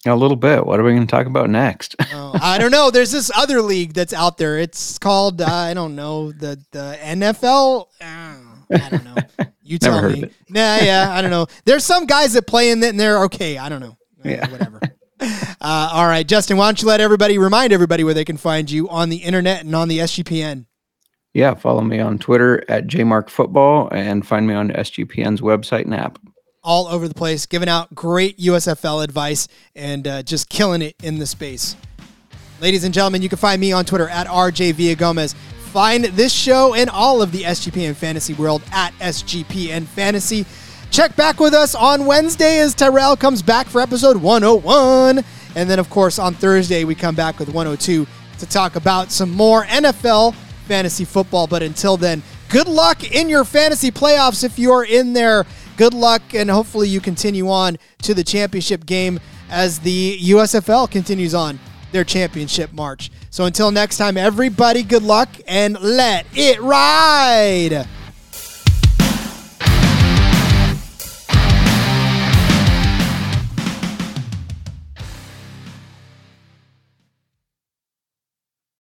A 0.07 0.15
little 0.15 0.37
bit. 0.37 0.67
What 0.67 0.79
are 0.79 0.83
we 0.85 0.93
going 0.93 1.07
to 1.07 1.11
talk 1.11 1.27
about 1.27 1.49
next? 1.49 1.97
oh, 2.13 2.39
I 2.41 2.59
don't 2.59 2.71
know. 2.71 2.91
There's 2.91 3.11
this 3.11 3.31
other 3.35 3.63
league 3.63 3.95
that's 3.95 4.13
out 4.13 4.37
there. 4.37 4.59
It's 4.59 4.99
called 4.99 5.41
uh, 5.41 5.47
I 5.51 5.73
don't 5.75 5.97
know 5.97 6.31
the 6.33 6.63
the 6.73 6.99
NFL. 7.03 7.87
Uh, 8.01 8.37
I 8.71 8.89
don't 8.91 9.05
know. 9.05 9.15
You 9.67 9.79
tell 9.79 10.11
me. 10.11 10.29
Nah, 10.51 10.77
yeah, 10.77 11.09
I 11.11 11.23
don't 11.23 11.31
know. 11.31 11.47
There's 11.65 11.87
some 11.87 12.05
guys 12.05 12.35
that 12.35 12.47
play 12.47 12.71
in 12.71 12.83
it 12.83 12.91
and 12.91 13.01
they're 13.01 13.25
okay. 13.25 13.57
I 13.57 13.71
don't 13.71 13.81
know. 13.81 13.97
Eh, 14.23 14.33
Yeah. 14.33 14.51
Whatever. 14.51 14.79
Uh, 15.21 15.89
all 15.91 16.07
right, 16.07 16.29
Justin, 16.29 16.59
why 16.59 16.67
don't 16.67 16.83
you 16.83 16.87
let 16.89 17.01
everybody 17.01 17.39
remind 17.39 17.73
everybody 17.73 18.05
where 18.05 18.13
they 18.13 18.27
can 18.27 18.37
find 18.37 18.71
you 18.71 18.91
on 18.91 19.09
the 19.09 19.17
internet 19.17 19.65
and 19.65 19.75
on 19.75 19.89
the 19.89 20.01
SGPN? 20.01 20.67
Yeah, 21.33 21.55
follow 21.55 21.81
me 21.81 21.99
on 21.99 22.19
Twitter 22.19 22.63
at 22.71 22.87
jmarkfootball 22.87 23.89
and 23.93 24.27
find 24.27 24.47
me 24.47 24.53
on 24.53 24.69
SGPN's 24.71 25.41
website 25.41 25.85
and 25.87 25.95
app. 25.95 26.19
All 26.65 26.89
over 26.89 27.07
the 27.07 27.15
place, 27.15 27.47
giving 27.47 27.69
out 27.69 27.95
great 27.95 28.39
USFL 28.39 29.05
advice 29.05 29.47
and 29.77 30.07
uh, 30.09 30.23
just 30.23 30.49
killing 30.49 30.83
it 30.83 30.97
in 31.03 31.19
the 31.19 31.27
space. 31.27 31.77
Ladies 32.61 32.85
and 32.85 32.95
gentlemen, 32.95 33.21
you 33.23 33.29
can 33.29 33.39
find 33.39 33.61
me 33.61 33.73
on 33.73 33.85
Twitter 33.85 34.09
at 34.09 34.27
RJ 34.27 34.75
Villagomez. 34.75 35.35
Find 35.35 36.05
this 36.05 36.33
show 36.33 36.75
and 36.75 36.89
all 36.89 37.21
of 37.21 37.33
the 37.33 37.43
SGPN 37.43 37.95
Fantasy 37.95 38.33
World 38.33 38.63
at 38.73 38.93
SGPN 38.95 39.87
Fantasy. 39.87 40.47
Check 40.91 41.17
back 41.17 41.41
with 41.41 41.53
us 41.53 41.75
on 41.75 42.07
Wednesday 42.07 42.61
as 42.61 42.75
Tyrell 42.75 43.17
comes 43.17 43.43
back 43.43 43.67
for 43.67 43.81
episode 43.81 44.17
101. 44.17 45.25
And 45.57 45.69
then, 45.69 45.79
of 45.79 45.91
course, 45.91 46.19
on 46.21 46.35
Thursday, 46.35 46.85
we 46.85 46.95
come 46.95 47.17
back 47.17 47.41
with 47.41 47.49
102 47.49 48.07
to 48.39 48.47
talk 48.47 48.77
about 48.77 49.11
some 49.11 49.31
more 49.31 49.65
NFL 49.65 50.35
fantasy 50.67 51.05
football. 51.05 51.49
But 51.49 51.63
until 51.63 51.97
then, 51.97 52.23
good 52.49 52.69
luck 52.69 53.13
in 53.13 53.29
your 53.29 53.45
fantasy 53.45 53.91
playoffs 53.91 54.45
if 54.45 54.59
you 54.59 54.73
are 54.73 54.85
in 54.85 55.13
there. 55.13 55.45
Good 55.77 55.95
luck, 55.95 56.23
and 56.35 56.51
hopefully, 56.51 56.89
you 56.89 57.01
continue 57.01 57.51
on 57.51 57.79
to 58.03 58.15
the 58.15 58.25
championship 58.25 58.87
game 58.87 59.19
as 59.51 59.81
the 59.81 60.19
USFL 60.21 60.91
continues 60.91 61.35
on 61.35 61.59
their 61.93 62.05
championship 62.05 62.73
march. 62.73 63.11
So 63.31 63.45
until 63.45 63.71
next 63.71 63.97
time, 63.97 64.17
everybody, 64.17 64.83
good 64.83 65.03
luck 65.03 65.29
and 65.47 65.79
let 65.81 66.27
it 66.35 66.61
ride. 66.61 67.87